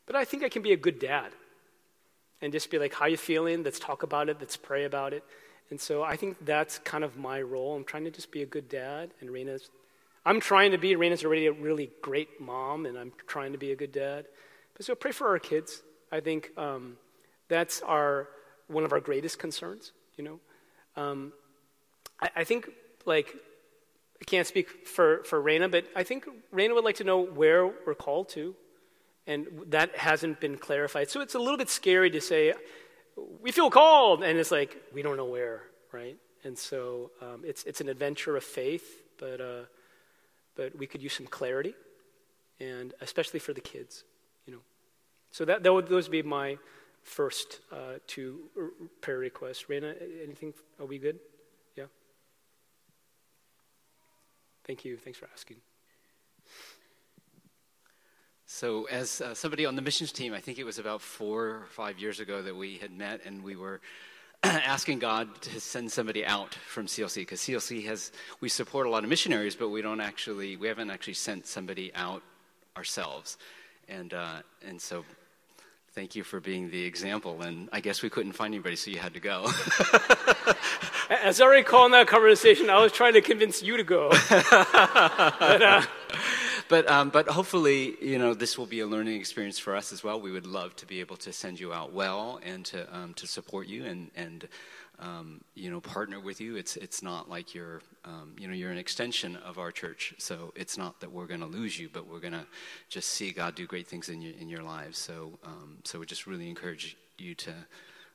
But 0.07 0.17
I 0.17 0.25
think 0.25 0.43
I 0.43 0.49
can 0.49 0.63
be 0.63 0.73
a 0.73 0.77
good 0.77 0.99
dad 0.99 1.33
and 2.41 2.53
just 2.53 2.71
be 2.71 2.79
like, 2.79 2.95
how 2.95 3.07
you 3.07 3.17
feeling? 3.17 3.63
Let's 3.63 3.79
talk 3.79 4.03
about 4.03 4.29
it. 4.29 4.39
Let's 4.41 4.57
pray 4.57 4.85
about 4.85 5.13
it. 5.13 5.23
And 5.71 5.81
so 5.81 6.03
I 6.03 6.17
think 6.17 6.45
that's 6.45 6.79
kind 6.81 7.05
of 7.05 7.17
my 7.17 7.41
role. 7.41 7.75
I'm 7.75 7.85
trying 7.85 8.05
to 8.05 8.11
just 8.11 8.31
be 8.31 8.43
a 8.43 8.47
good 8.47 8.69
dad, 8.69 9.11
and 9.21 9.31
Raina's. 9.31 9.71
I'm 10.27 10.39
trying 10.39 10.73
to 10.73 10.79
be. 10.79 10.97
Raina's 10.97 11.25
already 11.25 11.47
a 11.47 11.53
really 11.53 11.91
great 12.03 12.41
mom, 12.41 12.85
and 12.85 12.99
I'm 12.99 13.13
trying 13.27 13.53
to 13.53 13.59
be 13.59 13.73
a 13.73 13.77
good 13.77 13.91
dad. 13.91 14.27
But 14.75 14.85
so 14.85 14.95
pray 14.95 15.13
for 15.13 15.29
our 15.29 15.39
kids. 15.39 15.83
I 16.11 16.21
think 16.21 16.51
um, 16.59 16.99
that's 17.53 17.83
our 17.83 18.29
one 18.69 18.85
of 18.85 18.93
our 18.93 19.01
greatest 19.01 19.39
concerns. 19.39 19.93
You 20.17 20.25
know, 20.25 20.41
um, 20.97 21.33
I, 22.21 22.31
I, 22.37 22.45
think 22.45 22.71
like 23.05 23.35
I 24.21 24.25
can't 24.25 24.47
speak 24.47 24.87
for 24.87 25.23
for 25.25 25.43
Raina, 25.43 25.71
but 25.71 25.85
I 25.95 26.03
think 26.03 26.27
Raina 26.55 26.75
would 26.75 26.85
like 26.85 26.97
to 26.97 27.05
know 27.05 27.21
where 27.21 27.67
we're 27.87 27.95
called 27.95 28.29
to. 28.31 28.55
And 29.25 29.47
that 29.69 29.97
hasn't 29.97 30.41
been 30.41 30.59
clarified. 30.59 31.09
So 31.09 31.21
it's 31.21 31.37
a 31.37 31.39
little 31.39 31.57
bit 31.57 31.71
scary 31.71 32.11
to 32.11 32.21
say, 32.21 32.55
we 33.41 33.53
feel 33.53 33.71
called, 33.71 34.25
and 34.25 34.37
it's 34.37 34.51
like, 34.51 34.77
we 34.93 35.03
don't 35.03 35.17
know 35.17 35.27
where, 35.27 35.63
right? 35.93 36.17
And 36.45 36.59
so 36.59 37.13
um, 37.21 37.43
it's, 37.45 37.63
it's 37.65 37.81
an 37.81 37.89
adventure 37.89 38.37
of 38.37 38.43
faith, 38.43 39.03
but, 39.19 39.41
uh, 39.41 39.65
but 40.57 40.77
we 40.77 40.87
could 40.87 41.03
use 41.03 41.13
some 41.13 41.27
clarity, 41.27 41.75
and 42.59 42.95
especially 43.01 43.39
for 43.39 43.53
the 43.53 43.61
kids, 43.61 44.03
you 44.45 44.55
know. 44.55 44.61
So 45.31 45.45
that, 45.45 45.63
that 45.63 45.73
would, 45.73 45.87
those 45.87 46.09
would 46.09 46.13
be 46.13 46.23
my 46.23 46.59
first 47.03 47.61
uh, 47.71 47.99
two 48.07 48.41
prayer 49.01 49.19
requests. 49.19 49.65
Raina, 49.69 49.95
anything? 50.23 50.55
Are 50.81 50.87
we 50.87 50.99
good? 50.99 51.19
Yeah? 51.77 51.87
Thank 54.65 54.85
you. 54.85 54.97
Thanks 54.97 55.19
for 55.19 55.29
asking. 55.33 55.57
So, 58.47 58.85
as 58.85 59.23
uh, 59.23 59.35
somebody 59.35 59.65
on 59.65 59.77
the 59.77 59.83
missions 59.83 60.13
team, 60.13 60.35
I 60.35 60.41
think 60.41 60.59
it 60.59 60.65
was 60.65 60.79
about 60.79 61.01
four 61.01 61.47
or 61.47 61.67
five 61.71 61.99
years 61.99 62.21
ago 62.21 62.43
that 62.43 62.55
we 62.55 62.77
had 62.77 62.91
met 62.91 63.23
and 63.25 63.43
we 63.43 63.57
were 63.57 63.81
asking 64.45 64.99
God 64.99 65.41
to 65.41 65.59
send 65.59 65.91
somebody 65.91 66.27
out 66.27 66.55
from 66.55 66.87
CLC 66.87 67.17
because 67.17 67.41
CLC 67.41 67.87
has, 67.87 68.13
we 68.41 68.51
support 68.51 68.87
a 68.87 68.91
lot 68.91 69.05
of 69.05 69.11
missionaries, 69.11 69.57
but 69.57 69.71
we 69.71 69.81
don't 69.81 70.01
actually, 70.01 70.57
we 70.57 70.69
haven't 70.69 70.91
actually 70.91 71.15
sent 71.15 71.47
somebody 71.47 71.95
out 71.95 72.23
ourselves. 72.77 73.39
And, 73.89 74.13
uh, 74.13 74.43
and 74.67 74.81
so, 74.81 75.05
thank 75.95 76.17
you 76.17 76.25
for 76.25 76.41
being 76.41 76.71
the 76.71 76.85
example. 76.85 77.43
And 77.43 77.69
I 77.73 77.81
guess 77.81 78.03
we 78.03 78.09
couldn't 78.09 78.33
find 78.33 78.55
anybody, 78.55 78.77
so 78.77 78.91
you 78.91 78.99
had 78.99 79.15
to 79.15 79.21
go. 79.21 79.47
As 81.11 81.41
I 81.41 81.47
recall 81.47 81.87
in 81.87 81.93
that 81.93 82.07
conversation, 82.07 82.71
I 82.71 82.81
was 82.81 82.93
trying 82.93 83.13
to 83.13 83.21
convince 83.21 83.63
you 83.63 83.77
to 83.77 83.85
go. 83.85 84.09
but, 84.31 85.63
uh, 85.63 85.83
but, 86.69 86.91
um, 86.91 87.11
but 87.11 87.29
hopefully, 87.29 87.97
you 88.01 88.19
know, 88.19 88.33
this 88.33 88.57
will 88.57 88.67
be 88.67 88.81
a 88.81 88.87
learning 88.87 89.21
experience 89.21 89.59
for 89.59 89.77
us 89.77 89.93
as 89.93 90.03
well. 90.03 90.19
We 90.21 90.33
would 90.33 90.47
love 90.47 90.75
to 90.77 90.87
be 90.87 91.01
able 91.01 91.17
to 91.17 91.33
send 91.33 91.61
you 91.61 91.73
out 91.73 91.93
well 91.93 92.41
and 92.43 92.65
to, 92.67 92.97
um, 92.97 93.13
to 93.15 93.27
support 93.27 93.67
you 93.67 93.85
and, 93.85 94.11
and 94.17 94.49
um, 95.03 95.41
you 95.55 95.71
know, 95.71 95.81
partner 95.81 96.21
with 96.21 96.41
you. 96.41 96.57
It's, 96.57 96.77
it's 96.77 97.03
not 97.03 97.29
like 97.29 97.55
you're, 97.55 97.83
um, 98.05 98.35
you 98.39 98.47
know, 98.47 98.55
you're 98.55 98.71
an 98.71 98.79
extension 98.79 99.37
of 99.37 99.59
our 99.59 99.73
church. 99.73 100.15
So 100.19 100.53
it's 100.55 100.79
not 100.79 101.01
that 101.01 101.11
we're 101.11 101.27
going 101.27 101.41
to 101.41 101.47
lose 101.47 101.79
you, 101.79 101.91
but 101.93 102.07
we're 102.07 102.21
going 102.21 102.33
to 102.35 102.47
just 102.89 103.09
see 103.09 103.33
God 103.33 103.57
do 103.57 103.67
great 103.67 103.89
things 103.89 104.09
in 104.09 104.23
your, 104.23 104.33
in 104.41 104.49
your 104.49 104.63
lives. 104.63 104.99
So, 104.99 105.39
um, 105.45 105.79
so 105.85 105.99
we 105.99 106.07
just 106.07 106.27
really 106.27 106.49
encourage 106.49 106.97
you 107.19 107.35
to, 107.35 107.51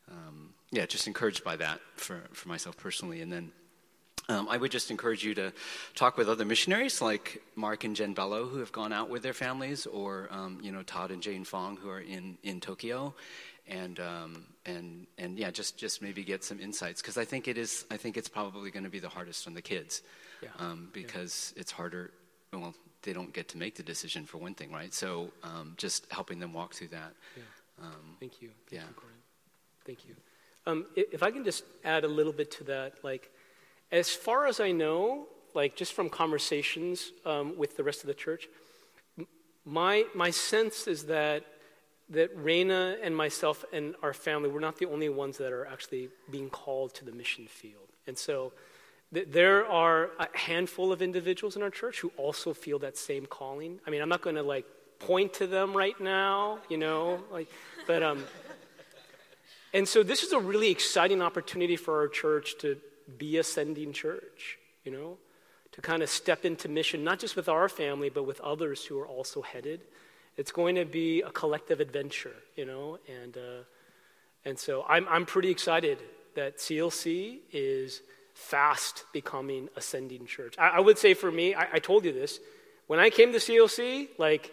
um, 0.10 0.54
yeah, 0.71 0.86
just 0.86 1.08
encouraged 1.08 1.43
by 1.43 1.58
that 1.58 1.82
for, 1.95 2.21
for 2.32 2.47
myself 2.47 2.78
personally. 2.78 3.21
And 3.21 3.32
then, 3.32 3.52
um, 4.30 4.47
I 4.50 4.58
would 4.58 4.71
just 4.71 4.91
encourage 4.91 5.23
you 5.23 5.34
to 5.36 5.54
talk 5.95 6.17
with 6.17 6.28
other 6.28 6.43
missionaries 6.43 7.02
like 7.02 7.41
Mark 7.56 7.86
and 7.86 7.95
Jen 7.95 8.13
Bello, 8.13 8.45
who 8.45 8.60
have 8.60 8.73
gone 8.73 8.91
out 8.91 9.10
with 9.10 9.23
their 9.23 9.34
families, 9.34 9.86
or 9.86 10.28
um, 10.32 10.60
you 10.62 10.73
know 10.73 10.84
Todd 10.84 11.12
and 11.12 11.21
Jane 11.21 11.45
Fong, 11.45 11.78
who 11.78 11.89
are 11.89 12.02
in, 12.02 12.38
in 12.43 12.60
Tokyo, 12.60 13.13
and 13.69 13.99
um, 13.99 14.43
and 14.65 15.08
and 15.17 15.38
yeah, 15.38 15.51
just 15.51 15.77
just 15.77 16.01
maybe 16.01 16.23
get 16.23 16.43
some 16.43 16.60
insights 16.60 17.01
because 17.01 17.17
I 17.17 17.25
think 17.25 17.47
it 17.47 17.58
is 17.58 17.86
I 17.91 17.97
think 17.97 18.17
it's 18.17 18.30
probably 18.30 18.71
going 18.71 18.84
to 18.84 18.89
be 18.89 18.99
the 18.99 19.10
hardest 19.10 19.47
on 19.47 19.53
the 19.53 19.62
kids, 19.62 20.01
yeah. 20.41 20.49
Um, 20.60 20.89
because 20.93 21.53
yeah. 21.56 21.62
it's 21.62 21.71
harder. 21.71 22.12
Well, 22.53 22.73
they 23.03 23.13
don't 23.13 23.34
get 23.34 23.47
to 23.49 23.58
make 23.58 23.75
the 23.75 23.84
decision 23.84 24.25
for 24.25 24.38
one 24.38 24.53
thing, 24.53 24.71
right? 24.71 24.93
So 24.93 25.32
um, 25.43 25.73
just 25.77 26.08
helping 26.12 26.39
them 26.39 26.53
walk 26.53 26.73
through 26.73 26.89
that. 26.89 27.13
Yeah. 27.36 27.43
Um, 27.84 28.17
Thank 28.19 28.41
you. 28.41 28.49
Thank 28.69 28.82
yeah. 28.82 28.88
You, 28.88 29.03
Thank 29.86 29.99
you. 30.08 31.03
if 31.13 31.23
I 31.23 31.32
can 31.32 31.43
just 31.43 31.63
add 31.84 32.03
a 32.03 32.08
little 32.08 32.34
bit 32.34 32.51
to 32.51 32.63
that, 32.65 33.03
like 33.03 33.32
as 33.91 34.10
far 34.10 34.47
as 34.47 34.60
I 34.60 34.71
know, 34.71 35.27
like 35.53 35.75
just 35.75 35.93
from 35.93 36.10
conversations 36.10 37.12
um, 37.25 37.58
with 37.58 37.77
the 37.77 37.84
rest 37.84 38.01
of 38.01 38.08
the 38.08 38.13
church, 38.13 38.47
my, 39.65 40.06
my 40.15 40.30
sense 40.32 40.88
is 40.88 41.06
that, 41.06 41.43
that 42.10 42.38
Raina 42.38 42.98
and 43.02 43.15
myself 43.15 43.65
and 43.74 43.96
our 44.02 44.13
family, 44.13 44.50
we're 44.50 44.60
not 44.60 44.78
the 44.78 44.86
only 44.86 45.10
ones 45.10 45.38
that 45.38 45.52
are 45.52 45.65
actually 45.65 46.10
being 46.32 46.50
called 46.50 46.93
to 46.96 47.06
the 47.06 47.12
mission 47.12 47.48
field. 47.48 47.89
And 48.08 48.17
so 48.17 48.54
th- 49.13 49.28
there 49.30 49.65
are 49.65 50.12
a 50.20 50.28
handful 50.38 50.91
of 50.91 51.02
individuals 51.02 51.56
in 51.56 51.62
our 51.62 51.70
church 51.70 52.00
who 52.00 52.12
also 52.17 52.54
feel 52.54 52.80
that 52.80 52.98
same 52.98 53.26
calling. 53.26 53.80
I 53.86 53.89
mean, 53.89 54.02
I'm 54.02 54.10
not 54.10 54.22
going 54.22 54.38
to 54.38 54.43
like 54.43 54.65
point 55.00 55.34
to 55.36 55.48
them 55.48 55.76
right 55.76 56.00
now, 56.00 56.60
you 56.70 56.78
know, 56.78 57.22
like, 57.32 57.50
but, 57.86 58.02
um, 58.02 58.24
and 59.74 59.88
so 59.88 60.02
this 60.02 60.24
is 60.24 60.32
a 60.32 60.39
really 60.39 60.70
exciting 60.72 61.22
opportunity 61.22 61.76
for 61.76 61.98
our 61.98 62.08
church 62.08 62.58
to 62.60 62.78
be 63.17 63.38
ascending 63.38 63.93
church, 63.93 64.58
you 64.84 64.91
know, 64.91 65.17
to 65.74 65.82
kind 65.82 66.02
of 66.02 66.10
step 66.10 66.46
into 66.46 66.70
mission, 66.70 67.04
not 67.04 67.20
just 67.20 67.36
with 67.36 67.50
our 67.50 67.70
family, 67.70 68.10
but 68.10 68.24
with 68.24 68.39
others 68.41 68.86
who 68.86 68.98
are 68.98 69.08
also 69.08 69.41
headed. 69.41 69.82
It's 70.38 70.52
going 70.52 70.76
to 70.76 70.86
be 70.86 71.21
a 71.21 71.32
collective 71.32 71.80
adventure, 71.80 72.36
you 72.56 72.65
know, 72.65 73.00
and, 73.08 73.36
uh, 73.36 73.63
and 74.45 74.58
so 74.58 74.86
I'm, 74.88 75.08
I'm 75.10 75.26
pretty 75.26 75.50
excited 75.50 76.00
that 76.36 76.58
CLC 76.58 77.39
is 77.52 78.02
fast 78.34 79.06
becoming 79.12 79.67
ascending 79.76 80.28
church. 80.28 80.56
I, 80.60 80.69
I 80.69 80.80
would 80.80 81.00
say 81.00 81.15
for 81.15 81.32
me, 81.32 81.56
I, 81.56 81.67
I 81.73 81.80
told 81.80 82.06
you 82.06 82.13
this, 82.13 82.39
when 82.86 83.00
I 83.00 83.10
came 83.10 83.34
to 83.34 83.39
CLC, 83.39 84.10
like, 84.17 84.52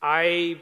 I 0.00 0.60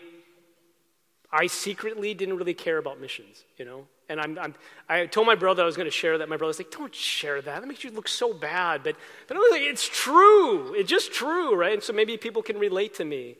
I 1.34 1.48
secretly 1.48 2.14
didn't 2.14 2.36
really 2.36 2.54
care 2.54 2.78
about 2.78 3.00
missions, 3.00 3.42
you 3.58 3.64
know. 3.64 3.86
And 4.08 4.20
I'm, 4.20 4.38
I'm, 4.38 4.54
i 4.88 5.06
told 5.06 5.26
my 5.26 5.34
brother 5.34 5.64
I 5.64 5.66
was 5.66 5.76
going 5.76 5.88
to 5.88 5.90
share 5.90 6.16
that. 6.18 6.28
My 6.28 6.36
brother's 6.36 6.60
like, 6.60 6.70
don't 6.70 6.94
share 6.94 7.42
that. 7.42 7.60
That 7.60 7.66
makes 7.66 7.82
you 7.82 7.90
look 7.90 8.06
so 8.06 8.32
bad. 8.32 8.84
But, 8.84 8.94
but 9.26 9.36
I 9.36 9.40
was 9.40 9.50
like, 9.50 9.62
it's 9.62 9.88
true. 9.88 10.74
It's 10.74 10.88
just 10.88 11.12
true, 11.12 11.56
right? 11.56 11.72
And 11.72 11.82
so 11.82 11.92
maybe 11.92 12.16
people 12.16 12.40
can 12.40 12.56
relate 12.56 12.94
to 12.94 13.04
me. 13.04 13.34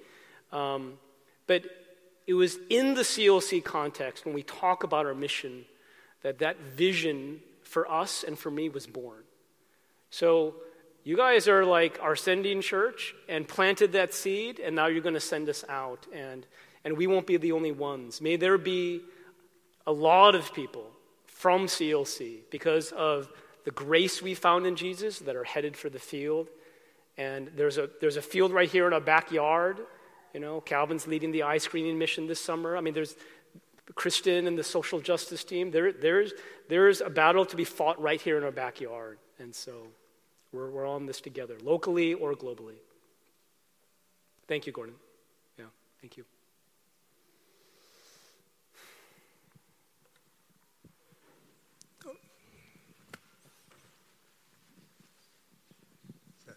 Um, 0.54 0.94
but 1.46 1.64
it 2.26 2.34
was 2.34 2.56
in 2.70 2.94
the 2.94 3.02
CLC 3.02 3.62
context 3.62 4.24
when 4.24 4.34
we 4.34 4.42
talk 4.42 4.82
about 4.82 5.04
our 5.04 5.14
mission 5.14 5.66
that 6.22 6.38
that 6.38 6.58
vision 6.58 7.40
for 7.62 7.90
us 7.90 8.24
and 8.24 8.38
for 8.38 8.50
me 8.50 8.68
was 8.70 8.86
born. 8.86 9.22
So 10.10 10.54
you 11.02 11.16
guys 11.16 11.48
are 11.48 11.64
like 11.66 11.98
our 12.00 12.16
sending 12.16 12.62
church 12.62 13.14
and 13.28 13.46
planted 13.46 13.92
that 13.92 14.14
seed, 14.14 14.58
and 14.58 14.74
now 14.74 14.86
you're 14.86 15.02
going 15.02 15.14
to 15.14 15.20
send 15.20 15.48
us 15.50 15.64
out. 15.68 16.06
And, 16.14 16.46
and 16.84 16.96
we 16.96 17.06
won't 17.06 17.26
be 17.26 17.36
the 17.36 17.52
only 17.52 17.72
ones. 17.72 18.22
May 18.22 18.36
there 18.36 18.56
be 18.56 19.02
a 19.86 19.92
lot 19.92 20.34
of 20.34 20.54
people 20.54 20.86
from 21.26 21.66
CLC 21.66 22.38
because 22.50 22.90
of 22.92 23.28
the 23.64 23.70
grace 23.70 24.22
we 24.22 24.34
found 24.34 24.66
in 24.66 24.76
Jesus 24.76 25.18
that 25.20 25.36
are 25.36 25.44
headed 25.44 25.76
for 25.76 25.90
the 25.90 25.98
field. 25.98 26.48
And 27.18 27.50
there's 27.54 27.76
a, 27.76 27.90
there's 28.00 28.16
a 28.16 28.22
field 28.22 28.52
right 28.52 28.68
here 28.68 28.86
in 28.86 28.94
our 28.94 29.00
backyard. 29.00 29.80
You 30.34 30.40
know, 30.40 30.60
Calvin's 30.60 31.06
leading 31.06 31.30
the 31.30 31.44
eye 31.44 31.58
screening 31.58 31.98
mission 31.98 32.26
this 32.26 32.40
summer. 32.40 32.76
I 32.76 32.82
mean, 32.82 32.92
there's 32.92 33.16
Kristen 33.94 34.46
and 34.46 34.58
the 34.58 34.64
social 34.64 35.00
justice 35.00 35.44
team. 35.44 35.70
There, 35.70 35.92
there's, 35.92 36.32
there's 36.68 37.00
a 37.00 37.08
battle 37.08 37.46
to 37.46 37.56
be 37.56 37.64
fought 37.64 37.98
right 38.00 38.20
here 38.20 38.36
in 38.36 38.44
our 38.44 38.50
backyard. 38.50 39.18
And 39.38 39.54
so. 39.54 39.86
We're, 40.54 40.70
we're 40.70 40.86
on 40.86 41.04
this 41.06 41.20
together, 41.20 41.56
locally 41.64 42.14
or 42.14 42.32
globally. 42.34 42.76
Thank 44.46 44.66
you, 44.66 44.72
Gordon. 44.72 44.94
Yeah, 45.58 45.64
thank 46.00 46.16
you. 46.16 46.24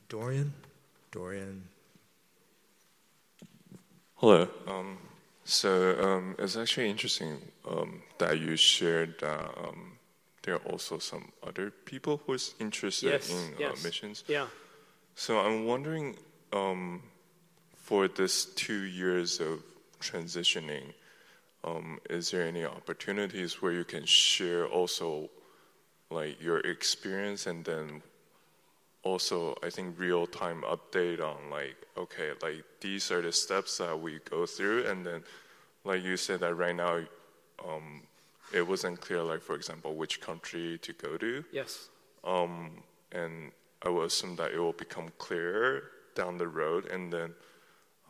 Dorian? 0.09 0.53
Dorian. 1.11 1.63
Hello. 4.19 4.47
Um, 4.65 4.97
so 5.43 5.95
um, 6.01 6.35
it's 6.39 6.57
actually 6.57 6.89
interesting 6.89 7.37
um, 7.69 8.01
that 8.17 8.39
you 8.39 8.55
shared 8.55 9.19
that 9.19 9.55
um, 9.55 9.91
there 10.41 10.55
are 10.55 10.71
also 10.71 10.97
some 10.97 11.31
other 11.45 11.69
people 11.69 12.19
who's 12.25 12.55
interested 12.59 13.11
yes, 13.11 13.29
in 13.29 13.53
yes. 13.59 13.73
Uh, 13.79 13.83
missions. 13.83 14.23
Yeah. 14.27 14.47
So 15.13 15.37
I'm 15.39 15.65
wondering, 15.65 16.15
um, 16.51 17.03
for 17.75 18.07
this 18.07 18.45
two 18.45 18.85
years 18.85 19.39
of 19.39 19.61
transitioning, 20.01 20.95
um, 21.63 21.99
is 22.09 22.31
there 22.31 22.41
any 22.41 22.65
opportunities 22.65 23.61
where 23.61 23.71
you 23.71 23.83
can 23.83 24.05
share 24.05 24.65
also, 24.65 25.29
like 26.09 26.41
your 26.41 26.57
experience, 26.61 27.45
and 27.45 27.63
then 27.63 28.01
also 29.03 29.55
I 29.63 29.69
think 29.69 29.97
real 29.99 30.27
time 30.27 30.63
update 30.63 31.21
on 31.21 31.49
like, 31.49 31.75
okay, 31.97 32.31
like 32.41 32.63
these 32.81 33.11
are 33.11 33.21
the 33.21 33.31
steps 33.31 33.77
that 33.77 33.99
we 33.99 34.19
go 34.29 34.45
through, 34.45 34.85
and 34.87 35.05
then, 35.05 35.23
like 35.83 36.03
you 36.03 36.17
said 36.17 36.39
that 36.41 36.55
right 36.55 36.75
now. 36.75 36.99
Um, 37.67 38.03
it 38.53 38.65
wasn't 38.65 39.01
clear, 39.01 39.23
like 39.23 39.41
for 39.41 39.55
example, 39.55 39.95
which 39.95 40.21
country 40.21 40.77
to 40.79 40.93
go 40.93 41.17
to. 41.17 41.43
Yes. 41.51 41.89
Um, 42.23 42.83
and 43.11 43.51
I 43.81 43.89
will 43.89 44.03
assume 44.03 44.35
that 44.37 44.51
it 44.51 44.59
will 44.59 44.73
become 44.73 45.09
clearer 45.17 45.83
down 46.15 46.37
the 46.37 46.47
road, 46.47 46.85
and 46.91 47.11
then 47.11 47.33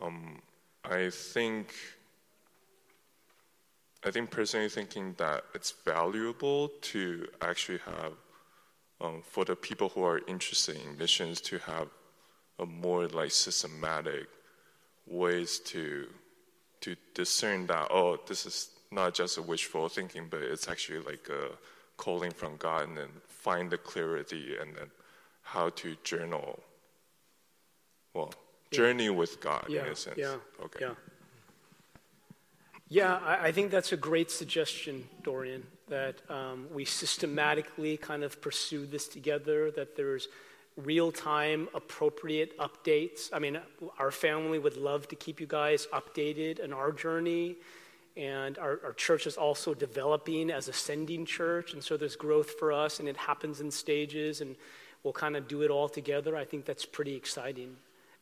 um, 0.02 0.41
I 0.84 1.10
think. 1.10 1.73
I 4.06 4.12
think 4.12 4.30
personally 4.30 4.69
thinking 4.69 5.15
that 5.17 5.43
it's 5.56 5.71
valuable 5.84 6.69
to 6.93 7.28
actually 7.41 7.80
have, 7.80 8.13
um, 9.01 9.21
for 9.23 9.45
the 9.45 9.55
people 9.55 9.89
who 9.89 10.03
are 10.03 10.21
interested 10.27 10.75
in 10.75 10.97
missions, 10.97 11.41
to 11.41 11.57
have 11.60 11.88
a 12.60 12.65
more 12.65 13.07
like 13.07 13.31
systematic 13.31 14.27
ways 15.05 15.60
to 15.60 16.07
to 16.81 16.95
discern 17.13 17.65
that 17.67 17.88
oh 17.91 18.17
this 18.27 18.45
is 18.45 18.69
not 18.91 19.13
just 19.13 19.38
a 19.38 19.41
wishful 19.41 19.89
thinking, 19.89 20.27
but 20.29 20.41
it's 20.41 20.67
actually 20.67 20.99
like 20.99 21.27
a 21.29 21.49
calling 21.97 22.31
from 22.31 22.55
God 22.57 22.88
and 22.88 22.97
then 22.97 23.10
find 23.27 23.69
the 23.69 23.77
clarity 23.77 24.55
and 24.60 24.75
then 24.75 24.89
how 25.41 25.69
to 25.69 25.95
journal. 26.03 26.60
Well, 28.13 28.33
journey 28.71 29.10
with 29.10 29.39
God 29.41 29.65
yeah, 29.69 29.86
in 29.86 29.91
a 29.91 29.95
sense. 29.95 30.17
Yeah. 30.17 30.36
Okay. 30.63 30.79
Yeah. 30.81 30.93
Yeah, 32.89 33.15
I, 33.17 33.47
I 33.47 33.52
think 33.52 33.71
that's 33.71 33.91
a 33.91 33.97
great 33.97 34.32
suggestion, 34.32 35.08
Dorian, 35.23 35.63
that 35.89 36.21
um, 36.30 36.67
we 36.73 36.86
systematically 36.86 37.97
kind 37.97 38.23
of 38.23 38.41
pursue 38.41 38.86
this 38.86 39.08
together, 39.08 39.71
that 39.71 39.97
there's 39.97 40.30
real 40.78 41.12
time, 41.12 41.67
appropriate 41.73 42.58
updates. 42.60 43.30
I 43.34 43.39
mean, 43.39 43.60
our 44.00 44.12
family 44.12 44.58
would 44.60 44.78
love 44.78 45.08
to 45.10 45.15
keep 45.15 45.41
you 45.41 45.47
guys 45.47 45.88
updated 45.91 46.63
on 46.63 46.71
our 46.71 46.91
journey 46.91 47.58
and 48.15 48.58
our, 48.58 48.80
our, 48.84 48.93
church 48.93 49.28
is 49.28 49.38
also 49.38 49.73
developing 49.76 50.50
as 50.50 50.67
a 50.67 50.73
sending 50.73 51.23
church 51.23 51.73
and 51.73 51.84
so 51.84 51.97
there's 51.97 52.15
growth 52.15 52.52
for 52.58 52.71
us 52.73 53.00
and 53.00 53.08
it 53.08 53.15
happens 53.15 53.62
in 53.62 53.69
stages 53.69 54.41
and 54.41 54.56
we'll 55.04 55.13
kind 55.13 55.36
of 55.36 55.47
do 55.47 55.62
it 55.62 55.69
all 55.69 55.88
together. 55.88 56.36
I 56.36 56.43
think 56.43 56.65
that's 56.65 56.86
pretty 56.86 57.15
exciting. 57.15 57.76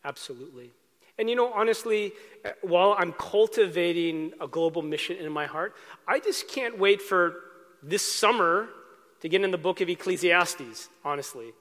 Absolutely 0.04 0.72
and 1.18 1.30
you 1.30 1.36
know 1.36 1.52
honestly 1.54 2.14
uh, 2.46 2.50
while 2.62 2.96
i'm 2.98 3.14
cultivating 3.14 4.32
a 4.42 4.48
global 4.48 4.82
mission 4.82 5.18
in 5.18 5.32
my 5.32 5.46
heart 5.46 5.76
i 6.08 6.20
just 6.20 6.48
can't 6.48 6.78
wait 6.78 7.02
for 7.02 7.36
this 7.82 8.04
summer 8.04 8.70
to 9.22 9.30
get 9.30 9.44
in 9.44 9.52
the 9.52 9.58
book 9.58 9.82
of 9.82 9.90
ecclesiastes 9.90 10.90
honestly 11.04 11.54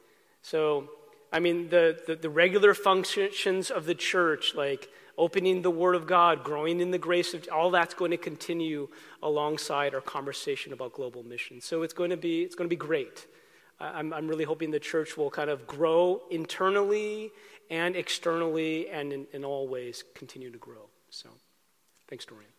so 0.43 0.88
i 1.33 1.38
mean 1.38 1.69
the, 1.69 1.99
the, 2.07 2.17
the 2.17 2.31
regular 2.31 2.75
functions 2.75 3.71
of 3.71 3.87
the 3.87 3.95
church 3.95 4.55
like 4.55 4.88
opening 5.17 5.62
the 5.62 5.71
Word 5.71 5.95
of 5.95 6.07
God, 6.07 6.45
growing 6.45 6.81
in 6.81 6.90
the 6.90 6.99
grace 6.99 7.35
of 7.35 7.47
all 7.53 7.71
that's 7.71 7.95
going 7.95 8.11
to 8.11 8.17
continue 8.17 8.88
alongside 9.23 9.95
our 9.95 10.01
conversation 10.01 10.73
about 10.73 10.93
global 10.93 11.23
mission. 11.23 11.61
So 11.61 11.83
it's 11.83 11.95
going 11.95 12.11
to 12.11 12.17
be 12.17 12.43
it's 12.43 12.55
going 12.55 12.69
to 12.69 12.71
be 12.71 12.77
great. 12.77 13.27
I'm, 13.81 14.12
I'm 14.12 14.29
really 14.29 14.45
hoping 14.45 14.71
the 14.71 14.81
church 14.81 15.17
will 15.17 15.31
kind 15.31 15.51
of 15.51 15.67
grow 15.67 16.23
internally 16.31 17.33
and 17.70 17.96
externally, 17.96 18.88
and 18.88 19.12
in, 19.12 19.27
in 19.33 19.44
all 19.44 19.66
ways 19.68 20.05
continue 20.14 20.50
to 20.50 20.59
grow. 20.59 20.88
So, 21.11 21.29
thanks, 22.09 22.24
Dorian. 22.24 22.50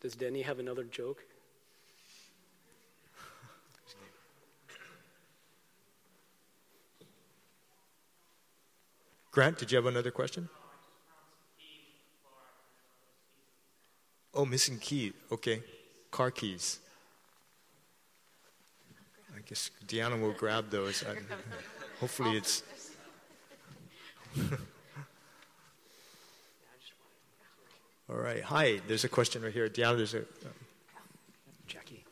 Does 0.00 0.14
Denny 0.14 0.42
have 0.42 0.58
another 0.60 0.84
joke? 0.84 1.24
Grant, 9.32 9.58
did 9.58 9.70
you 9.70 9.76
have 9.76 9.86
another 9.86 10.10
question? 10.10 10.48
Oh, 14.38 14.46
missing 14.46 14.78
key. 14.78 15.12
Okay. 15.32 15.60
Car 16.12 16.30
keys. 16.30 16.78
I 19.36 19.40
guess 19.44 19.72
Deanna 19.84 20.20
will 20.20 20.30
grab 20.30 20.70
those. 20.70 21.02
I, 21.02 21.16
hopefully 22.00 22.36
it's. 22.36 22.62
All 28.08 28.14
right. 28.14 28.44
Hi. 28.44 28.80
There's 28.86 29.02
a 29.02 29.08
question 29.08 29.42
right 29.42 29.52
here. 29.52 29.68
Deanna, 29.68 29.96
there's 29.96 30.14
a. 30.14 30.18
Um, 30.20 30.24
Jackie. 31.66 32.04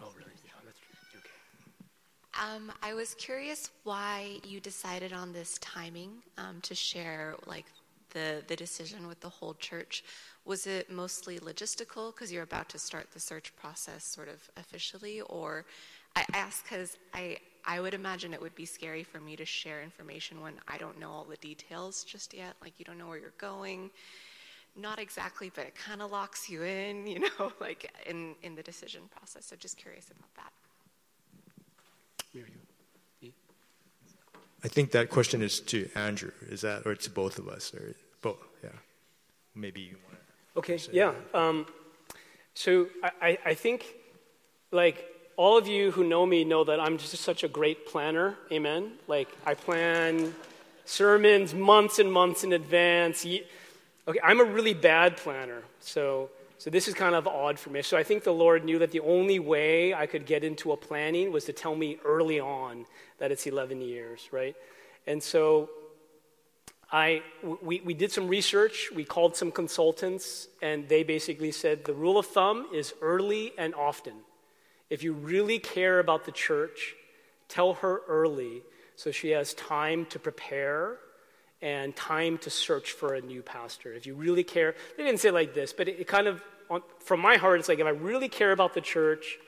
Oh, 0.00 0.10
really? 0.16 0.32
Yeah, 0.46 0.52
that's 0.64 0.78
okay. 1.18 2.54
Um, 2.54 2.72
I 2.82 2.94
was 2.94 3.14
curious 3.16 3.70
why 3.84 4.38
you 4.48 4.60
decided 4.60 5.12
on 5.12 5.34
this 5.34 5.58
timing 5.58 6.22
um, 6.38 6.62
to 6.62 6.74
share, 6.74 7.34
like, 7.44 7.66
the 8.16 8.42
the 8.46 8.56
decision 8.56 9.06
with 9.06 9.20
the 9.20 9.28
whole 9.38 9.54
church. 9.54 10.04
Was 10.44 10.66
it 10.66 10.90
mostly 10.90 11.38
logistical 11.50 12.04
because 12.14 12.32
you're 12.32 12.48
about 12.52 12.68
to 12.70 12.78
start 12.78 13.06
the 13.12 13.20
search 13.20 13.48
process, 13.56 14.04
sort 14.04 14.28
of 14.28 14.38
officially, 14.56 15.20
or 15.22 15.66
I 16.14 16.24
ask 16.32 16.64
because 16.64 16.96
I 17.12 17.38
I 17.66 17.80
would 17.80 17.94
imagine 17.94 18.32
it 18.32 18.40
would 18.40 18.54
be 18.54 18.64
scary 18.64 19.02
for 19.02 19.20
me 19.20 19.36
to 19.36 19.44
share 19.44 19.82
information 19.82 20.40
when 20.40 20.54
I 20.68 20.78
don't 20.78 20.98
know 21.00 21.10
all 21.10 21.24
the 21.24 21.36
details 21.36 22.04
just 22.04 22.32
yet. 22.32 22.54
Like, 22.62 22.74
you 22.78 22.84
don't 22.84 22.96
know 22.96 23.08
where 23.08 23.18
you're 23.18 23.40
going. 23.52 23.90
Not 24.76 24.98
exactly, 25.00 25.50
but 25.52 25.64
it 25.66 25.74
kind 25.74 26.00
of 26.00 26.12
locks 26.12 26.48
you 26.48 26.62
in, 26.62 27.06
you 27.06 27.18
know, 27.28 27.52
like 27.60 27.90
in, 28.06 28.36
in 28.42 28.54
the 28.54 28.62
decision 28.62 29.02
process. 29.14 29.46
So, 29.46 29.56
just 29.56 29.76
curious 29.76 30.06
about 30.10 30.32
that. 30.36 30.52
I 34.66 34.68
think 34.68 34.90
that 34.92 35.10
question 35.10 35.42
is 35.42 35.60
to 35.60 35.88
Andrew. 35.94 36.32
Is 36.48 36.62
that, 36.62 36.86
or 36.86 36.94
to 36.94 37.10
both 37.10 37.38
of 37.38 37.48
us, 37.48 37.74
or 37.74 37.94
both? 38.22 38.38
Yeah. 38.62 38.70
Maybe 39.54 39.80
you 39.80 39.96
want 40.04 40.16
to. 40.16 40.58
Okay. 40.58 40.78
Yeah. 40.92 41.12
Um, 41.34 41.66
so 42.54 42.88
I, 43.20 43.38
I 43.44 43.54
think, 43.54 43.84
like 44.72 45.04
all 45.36 45.58
of 45.58 45.66
you 45.66 45.90
who 45.90 46.04
know 46.04 46.24
me 46.24 46.44
know 46.44 46.64
that 46.64 46.80
I'm 46.80 46.98
just 46.98 47.16
such 47.18 47.44
a 47.44 47.48
great 47.48 47.86
planner. 47.86 48.36
Amen. 48.50 48.92
Like 49.06 49.28
I 49.44 49.54
plan 49.54 50.34
sermons 50.84 51.54
months 51.54 51.98
and 51.98 52.10
months 52.12 52.44
in 52.44 52.52
advance. 52.52 53.24
Okay, 53.26 54.20
I'm 54.22 54.40
a 54.40 54.44
really 54.44 54.74
bad 54.74 55.16
planner. 55.16 55.62
So 55.80 56.30
So 56.58 56.70
this 56.70 56.88
is 56.88 56.94
kind 56.94 57.14
of 57.14 57.26
odd 57.26 57.58
for 57.58 57.70
me. 57.70 57.82
So 57.82 57.96
I 57.96 58.02
think 58.02 58.24
the 58.24 58.32
Lord 58.32 58.64
knew 58.64 58.78
that 58.78 58.90
the 58.90 59.00
only 59.00 59.38
way 59.38 59.92
I 59.92 60.06
could 60.06 60.24
get 60.24 60.42
into 60.42 60.72
a 60.72 60.76
planning 60.76 61.30
was 61.30 61.44
to 61.44 61.52
tell 61.52 61.76
me 61.76 61.98
early 62.04 62.40
on 62.40 62.86
that 63.18 63.30
it's 63.30 63.46
11 63.46 63.82
years, 63.82 64.28
right? 64.32 64.56
And 65.06 65.22
so 65.22 65.68
I, 66.90 67.22
we, 67.42 67.80
we 67.80 67.94
did 67.94 68.12
some 68.12 68.28
research, 68.28 68.90
we 68.94 69.04
called 69.04 69.36
some 69.36 69.50
consultants, 69.50 70.46
and 70.62 70.88
they 70.88 71.02
basically 71.02 71.50
said 71.50 71.84
the 71.84 71.94
rule 71.94 72.16
of 72.18 72.26
thumb 72.26 72.68
is 72.72 72.94
early 73.02 73.52
and 73.58 73.74
often. 73.74 74.14
If 74.88 75.02
you 75.02 75.12
really 75.12 75.58
care 75.58 75.98
about 75.98 76.24
the 76.24 76.32
church, 76.32 76.94
tell 77.48 77.74
her 77.74 78.02
early 78.06 78.62
so 78.94 79.10
she 79.10 79.30
has 79.30 79.52
time 79.54 80.06
to 80.06 80.18
prepare 80.18 80.98
and 81.60 81.94
time 81.96 82.38
to 82.38 82.50
search 82.50 82.92
for 82.92 83.14
a 83.14 83.20
new 83.20 83.42
pastor. 83.42 83.92
If 83.92 84.06
you 84.06 84.14
really 84.14 84.44
care, 84.44 84.74
they 84.96 85.02
didn't 85.02 85.20
say 85.20 85.30
like 85.30 85.54
this, 85.54 85.72
but 85.72 85.88
it, 85.88 86.00
it 86.00 86.06
kind 86.06 86.28
of, 86.28 86.42
from 87.00 87.20
my 87.20 87.36
heart, 87.36 87.58
it's 87.58 87.68
like 87.68 87.80
if 87.80 87.86
I 87.86 87.90
really 87.90 88.28
care 88.28 88.52
about 88.52 88.74
the 88.74 88.80
church, 88.80 89.38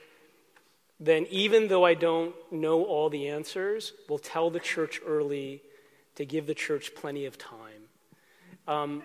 then 0.99 1.25
even 1.29 1.69
though 1.69 1.85
I 1.85 1.93
don't 1.93 2.35
know 2.51 2.83
all 2.83 3.09
the 3.09 3.29
answers, 3.29 3.93
we'll 4.09 4.19
tell 4.19 4.49
the 4.49 4.59
church 4.59 4.99
early 5.05 5.61
to 6.15 6.25
give 6.25 6.47
the 6.47 6.53
church 6.53 6.93
plenty 6.95 7.25
of 7.25 7.37
time. 7.37 7.87
Um, 8.67 9.03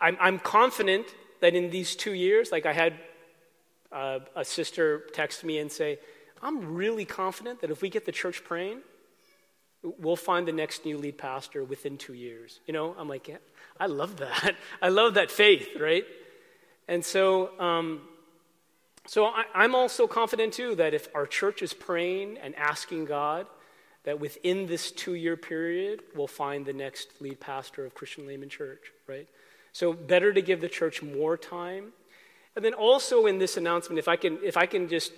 I, 0.00 0.28
am 0.28 0.38
confident 0.38 1.06
that 1.40 1.54
in 1.54 1.70
these 1.70 1.96
two 1.96 2.12
years, 2.12 2.52
like 2.52 2.66
I 2.66 2.72
had 2.72 2.94
uh, 3.92 4.20
a 4.34 4.44
sister 4.44 5.04
text 5.12 5.44
me 5.44 5.58
and 5.58 5.70
say, 5.70 5.98
I'm 6.42 6.74
really 6.74 7.04
confident 7.04 7.60
that 7.60 7.70
if 7.70 7.82
we 7.82 7.88
get 7.88 8.04
the 8.04 8.12
church 8.12 8.44
praying, 8.44 8.80
we'll 9.82 10.16
find 10.16 10.48
the 10.48 10.52
next 10.52 10.84
new 10.84 10.98
lead 10.98 11.18
pastor 11.18 11.64
within 11.64 11.96
two 11.96 12.14
years. 12.14 12.60
You 12.66 12.72
know, 12.72 12.94
I'm 12.98 13.08
like, 13.08 13.28
yeah, 13.28 13.36
I 13.78 13.86
love 13.86 14.16
that. 14.16 14.56
I 14.82 14.88
love 14.88 15.14
that 15.14 15.30
faith, 15.30 15.68
right? 15.78 16.04
And 16.88 17.04
so, 17.04 17.58
um, 17.60 18.02
so 19.06 19.26
I, 19.26 19.44
I'm 19.54 19.74
also 19.74 20.06
confident 20.06 20.54
too 20.54 20.74
that 20.76 20.94
if 20.94 21.08
our 21.14 21.26
church 21.26 21.62
is 21.62 21.72
praying 21.72 22.38
and 22.38 22.54
asking 22.56 23.06
God, 23.06 23.46
that 24.04 24.20
within 24.20 24.66
this 24.66 24.90
two 24.90 25.14
year 25.14 25.36
period, 25.36 26.02
we'll 26.14 26.26
find 26.26 26.64
the 26.64 26.72
next 26.72 27.08
lead 27.20 27.40
pastor 27.40 27.84
of 27.84 27.94
Christian 27.94 28.26
Layman 28.26 28.48
Church, 28.48 28.92
right? 29.06 29.26
So, 29.72 29.92
better 29.92 30.32
to 30.32 30.40
give 30.40 30.60
the 30.60 30.68
church 30.68 31.02
more 31.02 31.36
time. 31.36 31.92
And 32.54 32.64
then 32.64 32.74
also 32.74 33.26
in 33.26 33.38
this 33.38 33.56
announcement, 33.56 33.98
if 33.98 34.06
I 34.06 34.16
can, 34.16 34.38
if 34.44 34.56
I 34.56 34.66
can 34.66 34.88
just 34.88 35.12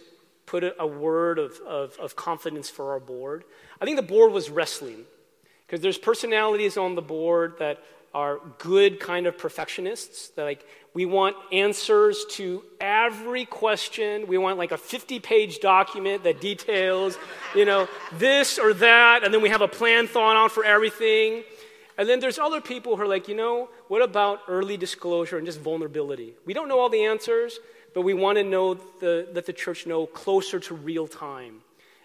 put 0.46 0.64
a, 0.64 0.80
a 0.80 0.86
word 0.86 1.38
of, 1.38 1.60
of, 1.66 1.96
of 1.98 2.16
confidence 2.16 2.70
for 2.70 2.92
our 2.92 3.00
board, 3.00 3.44
I 3.80 3.84
think 3.84 3.96
the 3.96 4.02
board 4.02 4.32
was 4.32 4.48
wrestling 4.48 5.04
because 5.66 5.80
there's 5.80 5.98
personalities 5.98 6.76
on 6.76 6.94
the 6.94 7.02
board 7.02 7.54
that 7.58 7.82
are 8.16 8.40
good 8.56 8.98
kind 8.98 9.26
of 9.26 9.36
perfectionists 9.36 10.32
like 10.38 10.64
we 10.94 11.04
want 11.04 11.36
answers 11.52 12.24
to 12.30 12.64
every 12.80 13.44
question. 13.44 14.26
We 14.26 14.38
want 14.38 14.56
like 14.56 14.72
a 14.72 14.78
50 14.78 15.20
page 15.20 15.60
document 15.60 16.24
that 16.24 16.40
details 16.40 17.18
you 17.54 17.66
know 17.66 17.86
this 18.14 18.58
or 18.58 18.72
that 18.72 19.22
and 19.22 19.34
then 19.34 19.42
we 19.42 19.50
have 19.50 19.60
a 19.60 19.68
plan 19.68 20.06
thought 20.06 20.34
out 20.34 20.50
for 20.50 20.64
everything. 20.64 21.44
And 21.98 22.08
then 22.08 22.20
there's 22.20 22.38
other 22.38 22.62
people 22.62 22.96
who 22.96 23.02
are 23.02 23.06
like 23.06 23.28
you 23.28 23.34
know 23.34 23.68
what 23.88 24.00
about 24.00 24.40
early 24.48 24.78
disclosure 24.78 25.36
and 25.36 25.44
just 25.44 25.60
vulnerability? 25.60 26.32
We 26.46 26.54
don't 26.54 26.68
know 26.68 26.80
all 26.80 26.88
the 26.88 27.04
answers 27.04 27.58
but 27.92 28.00
we 28.00 28.14
want 28.14 28.38
to 28.38 28.44
know 28.44 28.74
the, 28.74 29.26
let 29.34 29.44
the 29.44 29.52
church 29.52 29.86
know 29.86 30.06
closer 30.06 30.60
to 30.60 30.74
real 30.74 31.06
time. 31.06 31.60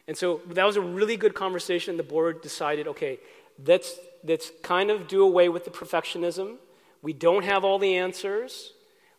And 0.07 0.17
so 0.17 0.39
that 0.47 0.63
was 0.65 0.77
a 0.77 0.81
really 0.81 1.17
good 1.17 1.35
conversation. 1.35 1.95
The 1.95 2.03
board 2.03 2.41
decided 2.41 2.85
okay 2.89 3.19
let's 3.65 3.97
let's 4.23 4.51
kind 4.61 4.89
of 4.89 5.07
do 5.07 5.23
away 5.23 5.49
with 5.49 5.65
the 5.65 5.71
perfectionism. 5.71 6.57
We 7.01 7.13
don't 7.13 7.45
have 7.45 7.63
all 7.63 7.79
the 7.79 7.97
answers. 7.97 8.73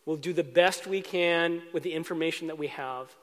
We'll 0.05 0.17
do 0.17 0.33
the 0.33 0.43
best 0.43 0.87
we 0.87 1.01
can 1.01 1.61
with 1.73 1.83
the 1.83 1.93
information 1.93 2.47
that 2.47 2.57
we 2.57 2.67
have, 2.67 3.15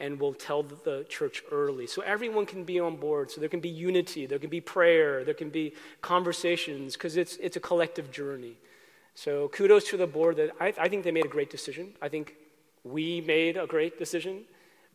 and 0.00 0.20
we'll 0.20 0.34
tell 0.34 0.62
the 0.62 1.06
church 1.08 1.42
early. 1.52 1.86
So 1.86 2.02
everyone 2.02 2.46
can 2.46 2.64
be 2.64 2.80
on 2.80 2.96
board. 2.96 3.30
So 3.30 3.40
there 3.40 3.48
can 3.48 3.60
be 3.60 3.68
unity, 3.68 4.26
there 4.26 4.38
can 4.38 4.50
be 4.50 4.60
prayer, 4.60 5.24
there 5.24 5.34
can 5.34 5.50
be 5.50 5.74
conversations, 6.00 6.94
because 6.94 7.16
it's, 7.16 7.36
it's 7.36 7.56
a 7.56 7.60
collective 7.60 8.10
journey. 8.10 8.56
So 9.14 9.48
kudos 9.48 9.84
to 9.90 9.96
the 9.96 10.08
board 10.08 10.36
that 10.36 10.50
I, 10.60 10.74
I 10.78 10.88
think 10.88 11.04
they 11.04 11.12
made 11.12 11.24
a 11.24 11.28
great 11.28 11.50
decision. 11.50 11.94
I 12.02 12.08
think 12.08 12.34
we 12.82 13.20
made 13.20 13.56
a 13.56 13.66
great 13.66 13.98
decision 13.98 14.42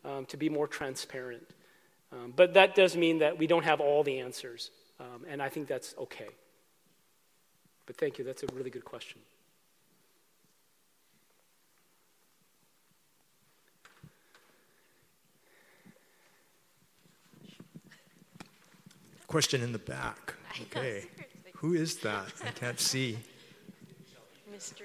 um, 0.03 0.25
to 0.25 0.37
be 0.37 0.49
more 0.49 0.67
transparent. 0.67 1.47
Um, 2.11 2.33
but 2.35 2.53
that 2.55 2.75
does 2.75 2.97
mean 2.97 3.19
that 3.19 3.37
we 3.37 3.47
don't 3.47 3.63
have 3.63 3.79
all 3.79 4.03
the 4.03 4.19
answers. 4.19 4.71
Um, 4.99 5.25
and 5.27 5.41
I 5.41 5.49
think 5.49 5.67
that's 5.67 5.95
okay. 5.97 6.27
But 7.85 7.97
thank 7.97 8.17
you, 8.17 8.25
that's 8.25 8.43
a 8.43 8.47
really 8.53 8.69
good 8.69 8.85
question. 8.85 9.21
Question 19.27 19.61
in 19.61 19.71
the 19.71 19.79
back. 19.79 20.33
Okay. 20.63 21.05
Who 21.57 21.73
is 21.73 21.97
that? 21.97 22.25
I 22.43 22.49
can't 22.49 22.79
see. 22.79 23.17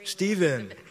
Stephen. 0.05 0.73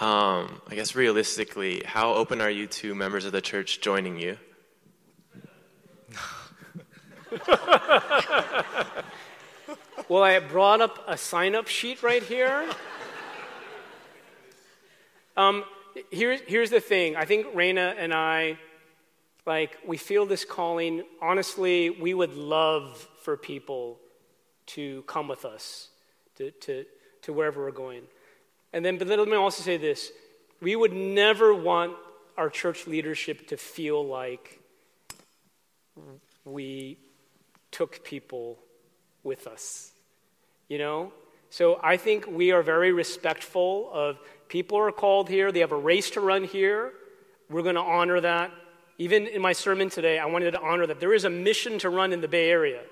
Um, 0.00 0.62
I 0.66 0.76
guess 0.76 0.94
realistically, 0.94 1.82
how 1.84 2.14
open 2.14 2.40
are 2.40 2.48
you 2.48 2.66
to 2.66 2.94
members 2.94 3.26
of 3.26 3.32
the 3.32 3.42
church 3.42 3.82
joining 3.82 4.18
you? 4.18 4.38
Well, 10.08 10.22
I 10.22 10.38
brought 10.40 10.80
up 10.80 11.04
a 11.06 11.16
sign 11.16 11.54
up 11.54 11.68
sheet 11.68 12.02
right 12.02 12.22
here. 12.22 12.68
Um, 15.36 15.64
here's, 16.10 16.40
here's 16.46 16.70
the 16.70 16.80
thing 16.80 17.16
I 17.16 17.24
think 17.24 17.46
Raina 17.54 17.94
and 17.96 18.12
I, 18.12 18.58
like, 19.46 19.78
we 19.86 19.96
feel 19.96 20.26
this 20.26 20.44
calling. 20.44 21.02
Honestly, 21.22 21.90
we 21.90 22.14
would 22.14 22.34
love 22.34 23.08
for 23.22 23.36
people 23.36 23.98
to 24.66 25.02
come 25.02 25.28
with 25.28 25.44
us 25.44 25.88
to, 26.36 26.50
to, 26.50 26.84
to 27.22 27.32
wherever 27.32 27.62
we're 27.62 27.70
going. 27.70 28.02
And 28.72 28.84
then, 28.84 28.98
but 28.98 29.08
let 29.08 29.26
me 29.26 29.36
also 29.36 29.62
say 29.62 29.76
this 29.76 30.12
we 30.60 30.76
would 30.76 30.92
never 30.92 31.54
want 31.54 31.96
our 32.36 32.50
church 32.50 32.86
leadership 32.86 33.48
to 33.48 33.56
feel 33.56 34.04
like 34.04 34.60
we 36.44 36.98
took 37.70 38.04
people 38.04 38.58
with 39.22 39.46
us. 39.46 39.92
You 40.68 40.78
know? 40.78 41.12
So 41.50 41.80
I 41.82 41.96
think 41.96 42.26
we 42.26 42.52
are 42.52 42.62
very 42.62 42.92
respectful 42.92 43.90
of 43.92 44.18
people 44.48 44.78
are 44.78 44.92
called 44.92 45.28
here, 45.28 45.50
they 45.50 45.60
have 45.60 45.72
a 45.72 45.76
race 45.76 46.10
to 46.10 46.20
run 46.20 46.44
here. 46.44 46.92
We're 47.48 47.62
going 47.62 47.74
to 47.74 47.80
honor 47.80 48.20
that. 48.20 48.52
Even 48.98 49.26
in 49.26 49.42
my 49.42 49.52
sermon 49.52 49.90
today, 49.90 50.18
I 50.18 50.26
wanted 50.26 50.52
to 50.52 50.60
honor 50.60 50.86
that 50.86 51.00
there 51.00 51.12
is 51.12 51.24
a 51.24 51.30
mission 51.30 51.78
to 51.80 51.90
run 51.90 52.12
in 52.12 52.20
the 52.20 52.28
Bay 52.28 52.50
Area. 52.50 52.82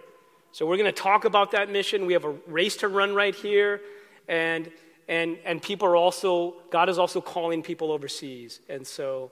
So 0.52 0.66
we're 0.66 0.78
going 0.78 0.92
to 0.92 1.00
talk 1.00 1.24
about 1.24 1.52
that 1.52 1.70
mission. 1.70 2.06
We 2.06 2.14
have 2.14 2.24
a 2.24 2.34
race 2.46 2.76
to 2.78 2.88
run 2.88 3.14
right 3.14 3.34
here. 3.34 3.80
And, 4.26 4.70
and, 5.06 5.38
and 5.44 5.62
people 5.62 5.86
are 5.86 5.96
also, 5.96 6.54
God 6.70 6.88
is 6.88 6.98
also 6.98 7.20
calling 7.20 7.62
people 7.62 7.92
overseas. 7.92 8.60
And 8.68 8.86
so, 8.86 9.30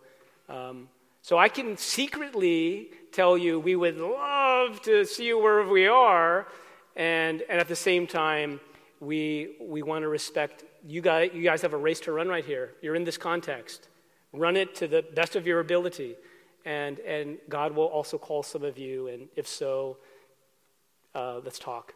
um, 0.49 0.89
so 1.23 1.39
I 1.39 1.49
can 1.49 1.77
secretly 1.77 2.91
tell 3.17 3.39
you 3.39 3.59
we 3.59 3.75
would 3.75 3.97
love 3.97 4.83
to 4.83 5.07
see 5.07 5.25
you 5.29 5.39
wherever 5.39 5.71
we 5.71 5.87
are, 5.87 6.47
and, 6.97 7.43
and 7.49 7.59
at 7.59 7.67
the 7.67 7.75
same 7.75 8.07
time, 8.07 8.61
we, 9.01 9.57
we 9.59 9.83
want 9.83 10.03
to 10.03 10.09
respect 10.09 10.65
you 10.87 11.01
guys, 11.01 11.31
you 11.33 11.43
guys 11.43 11.63
have 11.63 11.73
a 11.73 11.79
race 11.79 12.01
to 12.01 12.13
run 12.13 12.29
right 12.29 12.45
here. 12.45 12.75
You're 12.83 12.95
in 12.95 13.05
this 13.05 13.17
context. 13.17 13.89
Run 14.35 14.55
it 14.55 14.75
to 14.77 14.87
the 14.87 15.03
best 15.15 15.35
of 15.35 15.47
your 15.47 15.61
ability. 15.61 16.15
And, 16.67 16.99
and 17.01 17.39
God 17.49 17.73
will 17.73 17.87
also 17.87 18.19
call 18.19 18.43
some 18.43 18.63
of 18.63 18.77
you, 18.77 19.09
and 19.09 19.29
if 19.35 19.49
so, 19.49 19.97
uh, 21.15 21.41
let's 21.43 21.59
talk. 21.59 21.95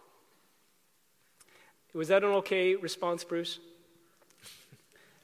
Was 1.92 2.08
that 2.08 2.24
an 2.24 2.30
okay 2.30 2.76
response, 2.76 3.24
Bruce? 3.24 3.58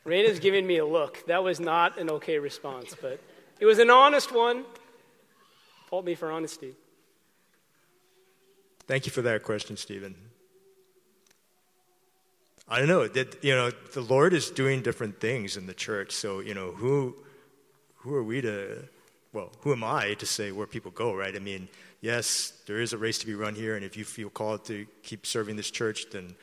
Raina's 0.05 0.41
giving 0.41 0.67
me 0.67 0.77
a 0.77 0.85
look. 0.85 1.25
That 1.27 1.43
was 1.43 1.59
not 1.59 1.99
an 1.99 2.11
okay 2.11 2.39
response, 2.39 2.95
but. 3.01 3.19
It 3.59 3.65
was 3.65 3.79
an 3.79 3.89
honest 3.89 4.35
one. 4.35 4.65
Fault 5.87 6.05
me 6.05 6.17
for 6.17 6.33
honesty. 6.33 6.75
Thank 8.87 9.07
you 9.07 9.13
for 9.13 9.23
that 9.23 9.45
question, 9.45 9.77
Stephen. 9.77 10.15
I 12.69 12.81
don't 12.81 12.89
know 12.89 13.07
that 13.07 13.45
you 13.45 13.55
know 13.55 13.71
the 13.71 14.01
Lord 14.01 14.33
is 14.33 14.51
doing 14.51 14.83
different 14.83 15.21
things 15.21 15.57
in 15.57 15.67
the 15.67 15.75
church. 15.75 16.11
So 16.11 16.41
you 16.41 16.55
know 16.55 16.73
who 16.73 17.15
who 17.99 18.15
are 18.15 18.25
we 18.25 18.41
to 18.41 18.83
well 19.33 19.53
who 19.61 19.73
am 19.73 19.85
I 19.85 20.15
to 20.15 20.27
say 20.27 20.51
where 20.51 20.67
people 20.67 20.91
go, 20.91 21.15
right? 21.15 21.35
I 21.35 21.39
mean, 21.39 21.69
yes, 22.01 22.53
there 22.67 22.81
is 22.81 22.93
a 22.93 22.99
race 22.99 23.19
to 23.19 23.27
be 23.27 23.35
run 23.35 23.55
here, 23.55 23.77
and 23.77 23.85
if 23.85 23.97
you 23.97 24.05
feel 24.05 24.31
called 24.31 24.65
to 24.65 24.87
keep 25.05 25.25
serving 25.25 25.55
this 25.55 25.71
church, 25.71 26.11
then 26.11 26.35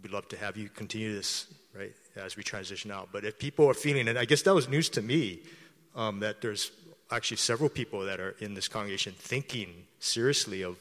we'd 0.00 0.12
love 0.12 0.28
to 0.28 0.36
have 0.36 0.56
you 0.56 0.68
continue 0.68 1.12
this, 1.12 1.52
right? 1.76 1.94
as 2.16 2.36
we 2.36 2.42
transition 2.42 2.90
out. 2.90 3.08
But 3.12 3.24
if 3.24 3.38
people 3.38 3.68
are 3.68 3.74
feeling, 3.74 4.08
and 4.08 4.18
I 4.18 4.24
guess 4.24 4.42
that 4.42 4.54
was 4.54 4.68
news 4.68 4.88
to 4.90 5.02
me, 5.02 5.40
um, 5.94 6.20
that 6.20 6.40
there's 6.40 6.70
actually 7.10 7.36
several 7.38 7.68
people 7.68 8.00
that 8.04 8.20
are 8.20 8.36
in 8.40 8.54
this 8.54 8.68
congregation 8.68 9.14
thinking 9.18 9.86
seriously 9.98 10.62
of 10.62 10.76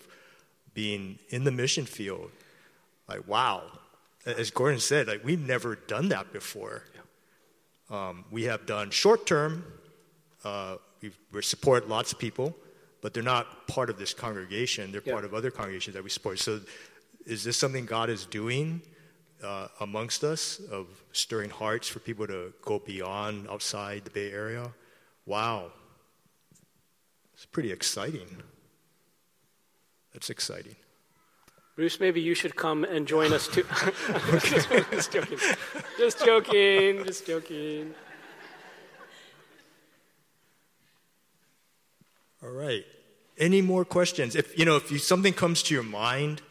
being 0.73 1.17
in 1.29 1.43
the 1.43 1.51
mission 1.51 1.85
field. 1.85 2.31
Like, 3.07 3.27
wow, 3.27 3.63
as 4.25 4.51
Gordon 4.51 4.79
said, 4.79 5.07
like 5.07 5.23
we've 5.23 5.45
never 5.45 5.75
done 5.75 6.09
that 6.09 6.31
before. 6.31 6.83
Um, 7.89 8.25
we 8.29 8.43
have 8.43 8.65
done 8.65 8.91
short 8.91 9.25
term. 9.25 9.65
Uh, 10.43 10.75
we 11.01 11.41
support 11.41 11.89
lots 11.89 12.11
of 12.13 12.19
people, 12.19 12.55
but 13.01 13.13
they're 13.13 13.23
not 13.23 13.67
part 13.67 13.89
of 13.89 13.97
this 13.97 14.13
congregation. 14.13 14.91
They're 14.91 15.01
Yeah. 15.03 15.13
part 15.13 15.25
of 15.25 15.33
other 15.33 15.49
congregations 15.49 15.95
that 15.95 16.03
we 16.03 16.09
support. 16.09 16.39
So, 16.39 16.61
is 17.25 17.43
this 17.43 17.57
something 17.57 17.85
God 17.85 18.09
is 18.09 18.25
doing 18.25 18.81
uh, 19.43 19.69
amongst 19.79 20.23
us 20.23 20.59
of 20.71 20.87
stirring 21.13 21.49
hearts 21.49 21.87
for 21.87 21.99
people 21.99 22.27
to 22.27 22.53
go 22.61 22.79
beyond 22.79 23.47
outside 23.49 24.03
the 24.03 24.11
Bay 24.11 24.31
Area? 24.31 24.73
Wow, 25.25 25.71
it's 27.39 27.45
pretty 27.45 27.71
exciting. 27.71 28.43
That's 30.11 30.29
exciting. 30.29 30.75
Bruce, 31.77 31.97
maybe 32.01 32.19
you 32.19 32.33
should 32.33 32.57
come 32.57 32.83
and 32.83 33.07
join 33.07 33.31
us 33.31 33.47
too. 33.47 33.63
just 34.91 35.13
joking. 35.13 35.37
Just 35.97 36.25
joking. 36.25 37.05
Just 37.05 37.25
joking. 37.25 37.93
All 42.43 42.49
right. 42.49 42.83
Any 43.37 43.61
more 43.61 43.85
questions? 43.85 44.35
If 44.35 44.59
you 44.59 44.65
know, 44.65 44.75
if 44.75 44.91
you, 44.91 44.97
something 44.97 45.31
comes 45.31 45.63
to 45.63 45.73
your 45.73 45.83
mind, 45.83 46.41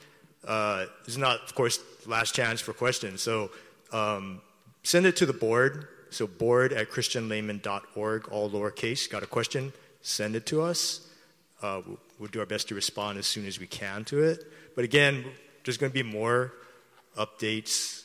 uh, 0.47 0.87
this 1.05 1.09
is 1.09 1.19
not, 1.19 1.43
of 1.43 1.55
course, 1.55 1.81
last 2.07 2.35
chance 2.35 2.63
for 2.63 2.73
questions. 2.73 3.21
So 3.21 3.51
um, 3.93 4.41
send 4.85 5.05
it 5.05 5.17
to 5.17 5.27
the 5.27 5.35
board. 5.35 5.87
So 6.09 6.27
board 6.27 6.73
at 6.73 6.91
christianlayman.org, 6.91 8.29
all 8.29 8.49
lowercase. 8.49 9.11
Got 9.11 9.23
a 9.23 9.27
question? 9.27 9.75
Send 10.09 10.37
it 10.37 10.47
to 10.47 10.63
us. 10.63 11.07
Uh, 11.61 11.83
we'll, 11.87 11.99
we'll 12.19 12.31
do 12.31 12.41
our 12.41 12.47
best 12.47 12.69
to 12.69 12.75
respond 12.75 13.19
as 13.19 13.27
soon 13.27 13.47
as 13.47 13.61
we 13.61 13.67
can 13.67 14.07
to 14.07 14.23
it. 14.23 14.51
But 14.75 14.85
again, 14.85 15.23
there's 15.65 15.77
going 15.77 15.93
to 15.93 15.95
be 15.95 16.03
more 16.03 16.55
updates. 17.19 18.05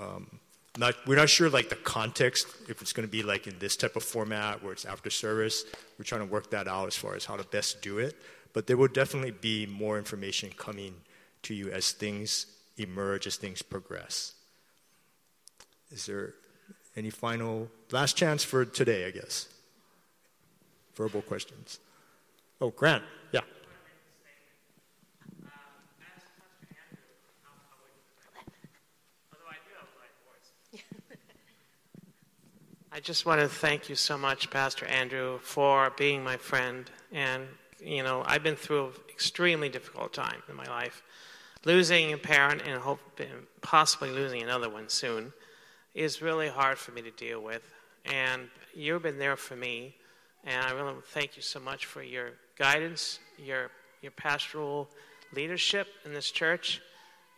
Um, 0.00 0.38
not, 0.78 0.94
we're 1.06 1.16
not 1.16 1.28
sure 1.28 1.50
like 1.50 1.68
the 1.68 1.76
context 1.76 2.46
if 2.70 2.80
it's 2.80 2.94
going 2.94 3.06
to 3.06 3.10
be 3.10 3.22
like 3.22 3.46
in 3.46 3.58
this 3.58 3.76
type 3.76 3.96
of 3.96 4.02
format 4.02 4.62
where 4.62 4.72
it's 4.72 4.86
after 4.86 5.10
service. 5.10 5.64
We're 5.98 6.06
trying 6.06 6.22
to 6.22 6.32
work 6.32 6.50
that 6.52 6.68
out 6.68 6.86
as 6.86 6.96
far 6.96 7.16
as 7.16 7.26
how 7.26 7.36
to 7.36 7.44
best 7.44 7.82
do 7.82 7.98
it. 7.98 8.16
But 8.54 8.66
there 8.66 8.78
will 8.78 8.88
definitely 8.88 9.32
be 9.32 9.66
more 9.66 9.98
information 9.98 10.50
coming 10.56 10.94
to 11.42 11.52
you 11.52 11.70
as 11.70 11.92
things 11.92 12.46
emerge, 12.78 13.26
as 13.26 13.36
things 13.36 13.60
progress. 13.60 14.32
Is 15.90 16.06
there 16.06 16.32
any 16.96 17.10
final 17.10 17.68
last 17.90 18.16
chance 18.16 18.42
for 18.42 18.64
today? 18.64 19.06
I 19.06 19.10
guess 19.10 19.51
verbal 20.94 21.22
questions. 21.22 21.80
Oh, 22.60 22.70
Grant, 22.70 23.02
yeah. 23.32 23.40
I 32.94 33.00
just 33.00 33.24
want 33.24 33.40
to 33.40 33.48
thank 33.48 33.88
you 33.88 33.94
so 33.94 34.18
much, 34.18 34.50
Pastor 34.50 34.84
Andrew, 34.84 35.38
for 35.38 35.90
being 35.96 36.22
my 36.22 36.36
friend. 36.36 36.90
And, 37.10 37.48
you 37.82 38.02
know, 38.02 38.22
I've 38.26 38.42
been 38.42 38.54
through 38.54 38.88
an 38.88 38.92
extremely 39.08 39.70
difficult 39.70 40.12
time 40.12 40.42
in 40.48 40.54
my 40.54 40.66
life. 40.66 41.02
Losing 41.64 42.12
a 42.12 42.18
parent 42.18 42.62
and 42.66 42.78
hope, 42.78 43.00
possibly 43.62 44.10
losing 44.10 44.42
another 44.42 44.68
one 44.68 44.90
soon 44.90 45.32
is 45.94 46.20
really 46.20 46.48
hard 46.48 46.76
for 46.76 46.92
me 46.92 47.00
to 47.00 47.10
deal 47.10 47.40
with. 47.40 47.62
And 48.04 48.48
you've 48.74 49.02
been 49.02 49.18
there 49.18 49.36
for 49.36 49.56
me. 49.56 49.96
And 50.44 50.64
I 50.64 50.72
really 50.72 50.94
thank 51.12 51.36
you 51.36 51.42
so 51.42 51.60
much 51.60 51.86
for 51.86 52.02
your 52.02 52.30
guidance, 52.58 53.20
your, 53.38 53.70
your 54.00 54.12
pastoral 54.12 54.88
leadership 55.32 55.86
in 56.04 56.12
this 56.12 56.30
church, 56.30 56.80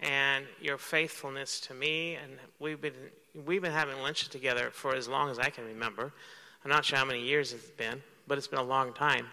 and 0.00 0.44
your 0.60 0.78
faithfulness 0.78 1.60
to 1.60 1.74
me. 1.74 2.16
And 2.16 2.32
we've 2.58 2.80
been, 2.80 2.94
we've 3.46 3.62
been 3.62 3.72
having 3.72 3.98
lunch 4.00 4.28
together 4.28 4.70
for 4.72 4.94
as 4.94 5.06
long 5.06 5.30
as 5.30 5.38
I 5.38 5.50
can 5.50 5.64
remember. 5.66 6.12
I'm 6.64 6.70
not 6.70 6.84
sure 6.84 6.98
how 6.98 7.04
many 7.04 7.22
years 7.22 7.52
it's 7.52 7.70
been, 7.70 8.02
but 8.26 8.38
it's 8.38 8.48
been 8.48 8.58
a 8.58 8.64
long 8.64 8.94
time. 8.94 9.26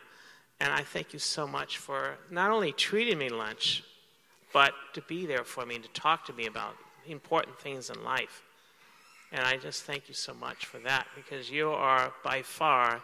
And 0.60 0.72
I 0.72 0.82
thank 0.82 1.14
you 1.14 1.20
so 1.20 1.48
much 1.48 1.78
for 1.78 2.18
not 2.30 2.52
only 2.52 2.72
treating 2.74 3.18
me 3.18 3.30
lunch, 3.30 3.84
but 4.54 4.74
to 4.94 5.02
be 5.02 5.26
there 5.26 5.46
for 5.46 5.66
me, 5.66 5.76
and 5.76 5.84
to 5.84 5.90
talk 5.92 6.26
to 6.26 6.34
me 6.34 6.46
about 6.46 6.76
important 7.08 7.58
things 7.58 7.90
in 7.90 8.04
life. 8.04 8.44
And 9.32 9.46
I 9.46 9.56
just 9.58 9.84
thank 9.84 10.10
you 10.10 10.14
so 10.14 10.34
much 10.34 10.66
for 10.66 10.78
that 10.80 11.08
because 11.16 11.50
you 11.50 11.70
are 11.72 12.12
by 12.24 12.42
far 12.42 13.02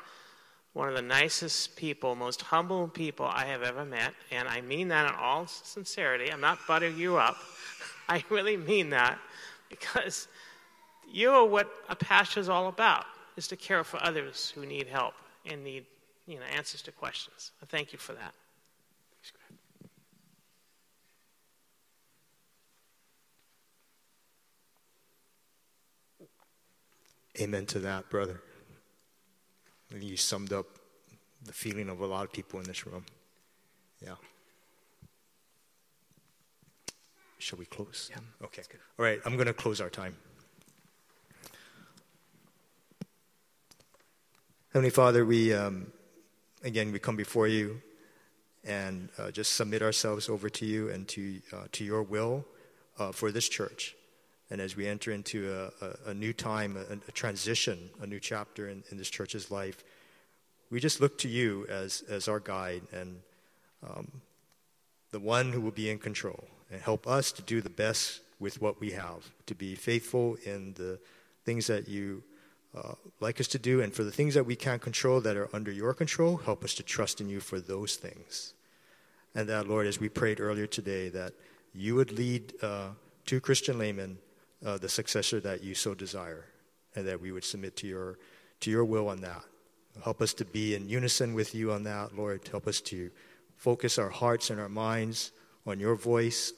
one 0.74 0.89
of 0.89 0.95
the 0.95 1.01
nicest 1.01 1.76
people, 1.76 2.15
most 2.15 2.41
humble 2.41 2.88
people 2.88 3.26
I 3.26 3.45
have 3.45 3.63
ever 3.63 3.84
met. 3.84 4.13
And 4.32 4.47
I 4.47 4.61
mean 4.61 4.89
that 4.89 5.09
in 5.09 5.15
all 5.15 5.47
sincerity. 5.47 6.32
I'm 6.32 6.41
not 6.41 6.59
buttering 6.68 6.97
you 6.97 7.18
up. 7.18 7.38
I 8.09 8.24
really 8.30 8.57
mean 8.57 8.91
that 8.91 9.18
because 9.70 10.28
you 11.11 11.32
are 11.32 11.45
what 11.45 11.70
a 11.89 11.95
pastor 11.95 12.39
is 12.39 12.49
all 12.49 12.68
about, 12.68 13.05
is 13.36 13.47
to 13.47 13.55
care 13.55 13.84
for 13.84 14.01
others 14.03 14.51
who 14.55 14.65
need 14.65 14.88
help 14.88 15.13
and 15.45 15.63
need 15.63 15.86
you 16.28 16.36
know, 16.36 16.45
answers 16.55 16.82
to 16.84 16.91
questions. 16.91 17.51
I 17.61 17.65
thank 17.65 17.93
you 17.93 17.99
for 17.99 18.13
that. 18.13 18.34
Amen 27.39 27.68
to 27.68 27.80
that, 27.80 28.09
brother. 28.09 28.41
I 29.89 29.93
think 29.93 30.05
you 30.05 30.17
summed 30.17 30.51
up 30.51 30.65
the 31.45 31.53
feeling 31.53 31.89
of 31.89 32.01
a 32.01 32.05
lot 32.05 32.25
of 32.25 32.33
people 32.33 32.59
in 32.59 32.65
this 32.65 32.85
room. 32.85 33.05
Yeah. 34.03 34.15
Shall 37.39 37.59
we 37.59 37.65
close? 37.65 38.09
Yeah. 38.11 38.45
Okay. 38.45 38.63
All 38.99 39.05
right, 39.05 39.19
I'm 39.25 39.35
going 39.35 39.47
to 39.47 39.53
close 39.53 39.79
our 39.79 39.89
time. 39.89 40.15
Heavenly 44.73 44.89
Father, 44.89 45.25
we, 45.25 45.53
um, 45.53 45.88
again, 46.63 46.91
we 46.91 46.99
come 46.99 47.15
before 47.15 47.47
you 47.47 47.81
and 48.65 49.09
uh, 49.17 49.31
just 49.31 49.53
submit 49.53 49.81
ourselves 49.81 50.27
over 50.27 50.49
to 50.49 50.65
you 50.65 50.89
and 50.89 51.07
to, 51.07 51.41
uh, 51.53 51.63
to 51.71 51.85
your 51.85 52.03
will 52.03 52.45
uh, 52.99 53.11
for 53.11 53.31
this 53.31 53.47
church. 53.47 53.95
And 54.50 54.62
as 54.62 54.76
we 54.76 54.88
enter 54.88 55.12
into 55.12 55.72
a, 55.82 55.86
a, 55.86 56.12
a 56.12 56.14
new 56.14 56.34
time, 56.34 56.78
a, 56.78 56.93
a, 57.08 57.12
transition, 57.12 57.89
a 58.02 58.08
new 58.08 58.20
chapter 58.20 58.70
in, 58.70 58.84
in, 58.91 58.98
this 58.98 59.10
church's 59.10 59.52
life, 59.52 59.84
we 60.70 60.80
just 60.80 61.02
look 61.02 61.18
to 61.20 61.28
you 61.28 61.66
as, 61.70 62.04
as 62.10 62.28
our 62.28 62.39
guide 62.39 62.84
and 62.93 63.20
um, 63.88 64.22
the 65.12 65.20
one 65.20 65.52
who 65.52 65.60
will 65.60 65.72
be 65.72 65.89
in 65.89 65.98
control 65.98 66.45
and 66.72 66.82
help 66.82 67.08
us 67.08 67.32
to 67.34 67.41
do 67.41 67.62
the 67.62 67.70
best 67.70 68.22
with 68.39 68.62
what 68.62 68.80
we 68.80 68.91
have, 68.91 69.32
to 69.48 69.56
be 69.56 69.76
faithful 69.76 70.38
in 70.45 70.74
the 70.76 71.00
things 71.43 71.68
that 71.68 71.88
you 71.88 72.24
uh, 72.76 72.93
like 73.20 73.39
us 73.39 73.48
to 73.48 73.58
do, 73.58 73.82
and 73.82 73.93
for 73.93 74.04
the 74.04 74.12
things 74.12 74.34
that 74.34 74.45
we 74.45 74.56
can't 74.56 74.82
control 74.82 75.20
that 75.22 75.36
are 75.36 75.50
under 75.54 75.72
your 75.72 75.93
control, 75.93 76.38
help 76.38 76.64
us 76.64 76.74
to 76.76 76.84
trust 76.84 77.20
in 77.20 77.30
you 77.30 77.39
for 77.39 77.60
those 77.60 77.95
things. 77.95 78.54
And 79.34 79.48
that, 79.50 79.68
Lord, 79.68 79.88
as 79.88 80.00
we 80.00 80.10
prayed 80.10 80.39
earlier 80.39 80.68
today, 80.68 81.10
that 81.10 81.34
you 81.74 81.95
would 81.95 82.12
lead 82.12 82.54
uh, 82.62 82.89
to 83.28 83.39
Christian 83.39 83.80
Layman 83.80 84.18
uh, 84.66 84.78
the 84.78 84.89
successor 84.89 85.39
that 85.39 85.64
you 85.64 85.76
so 85.76 85.93
desire, 85.93 86.45
and 86.95 87.08
that 87.08 87.22
we 87.22 87.32
would 87.32 87.43
submit 87.43 87.76
to 87.78 87.88
your, 87.88 88.18
to 88.62 88.72
your 88.72 88.86
will 88.86 89.10
on 89.10 89.22
that. 89.22 89.43
Help 90.03 90.22
us 90.22 90.34
to 90.36 90.45
be 90.45 90.76
in 90.76 90.88
unison 90.88 91.34
with 91.34 91.55
you 91.55 91.72
on 91.72 91.84
that, 91.84 92.16
Lord. 92.16 92.47
Help 92.49 92.68
us 92.68 92.82
to 92.82 93.10
focus 93.55 93.97
our 93.97 94.10
hearts 94.10 94.49
and 94.49 94.60
our 94.60 94.70
minds 94.70 95.32
on 95.66 95.80
your 95.80 95.95
voice, 95.95 96.53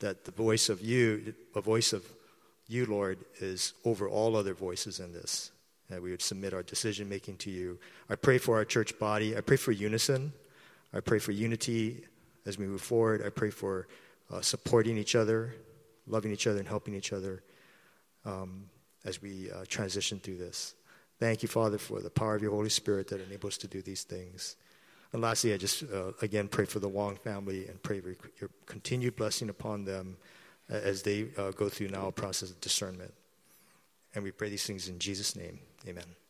that 0.00 0.24
the 0.24 0.30
voice 0.32 0.68
of 0.68 0.80
you, 0.82 1.34
the 1.54 1.60
voice 1.60 1.92
of 1.92 2.04
you, 2.68 2.84
Lord, 2.86 3.18
is 3.40 3.72
over 3.84 4.08
all 4.08 4.36
other 4.36 4.54
voices 4.54 5.00
in 5.00 5.12
this. 5.12 5.50
That 5.88 6.02
we 6.02 6.10
would 6.10 6.22
submit 6.22 6.52
our 6.52 6.62
decision 6.62 7.08
making 7.08 7.36
to 7.38 7.50
you. 7.50 7.78
I 8.10 8.16
pray 8.16 8.38
for 8.38 8.56
our 8.56 8.64
church 8.64 8.98
body. 8.98 9.36
I 9.36 9.40
pray 9.40 9.56
for 9.56 9.72
unison. 9.72 10.32
I 10.92 11.00
pray 11.00 11.18
for 11.18 11.32
unity 11.32 12.04
as 12.44 12.58
we 12.58 12.66
move 12.66 12.82
forward. 12.82 13.22
I 13.24 13.30
pray 13.30 13.50
for 13.50 13.86
uh, 14.32 14.40
supporting 14.40 14.98
each 14.98 15.14
other, 15.14 15.54
loving 16.06 16.32
each 16.32 16.46
other, 16.46 16.58
and 16.58 16.68
helping 16.68 16.94
each 16.94 17.12
other 17.12 17.42
um, 18.24 18.68
as 19.04 19.22
we 19.22 19.50
uh, 19.50 19.64
transition 19.68 20.18
through 20.18 20.38
this. 20.38 20.74
Thank 21.18 21.42
you, 21.42 21.48
Father, 21.48 21.78
for 21.78 22.00
the 22.00 22.10
power 22.10 22.34
of 22.34 22.42
your 22.42 22.50
Holy 22.50 22.68
Spirit 22.68 23.08
that 23.08 23.20
enables 23.20 23.54
us 23.54 23.58
to 23.58 23.68
do 23.68 23.80
these 23.80 24.02
things. 24.02 24.56
And 25.12 25.22
lastly, 25.22 25.54
I 25.54 25.56
just 25.56 25.82
uh, 25.84 26.12
again 26.20 26.48
pray 26.48 26.66
for 26.66 26.78
the 26.78 26.88
Wong 26.88 27.16
family 27.16 27.68
and 27.68 27.82
pray 27.82 28.00
for 28.00 28.14
your 28.40 28.50
continued 28.66 29.16
blessing 29.16 29.48
upon 29.48 29.84
them 29.84 30.16
as 30.68 31.02
they 31.02 31.28
uh, 31.38 31.52
go 31.52 31.68
through 31.68 31.88
now 31.88 32.08
a 32.08 32.12
process 32.12 32.50
of 32.50 32.60
discernment. 32.60 33.14
And 34.14 34.24
we 34.24 34.30
pray 34.30 34.50
these 34.50 34.66
things 34.66 34.88
in 34.88 34.98
Jesus' 34.98 35.36
name. 35.36 35.60
Amen. 35.86 36.25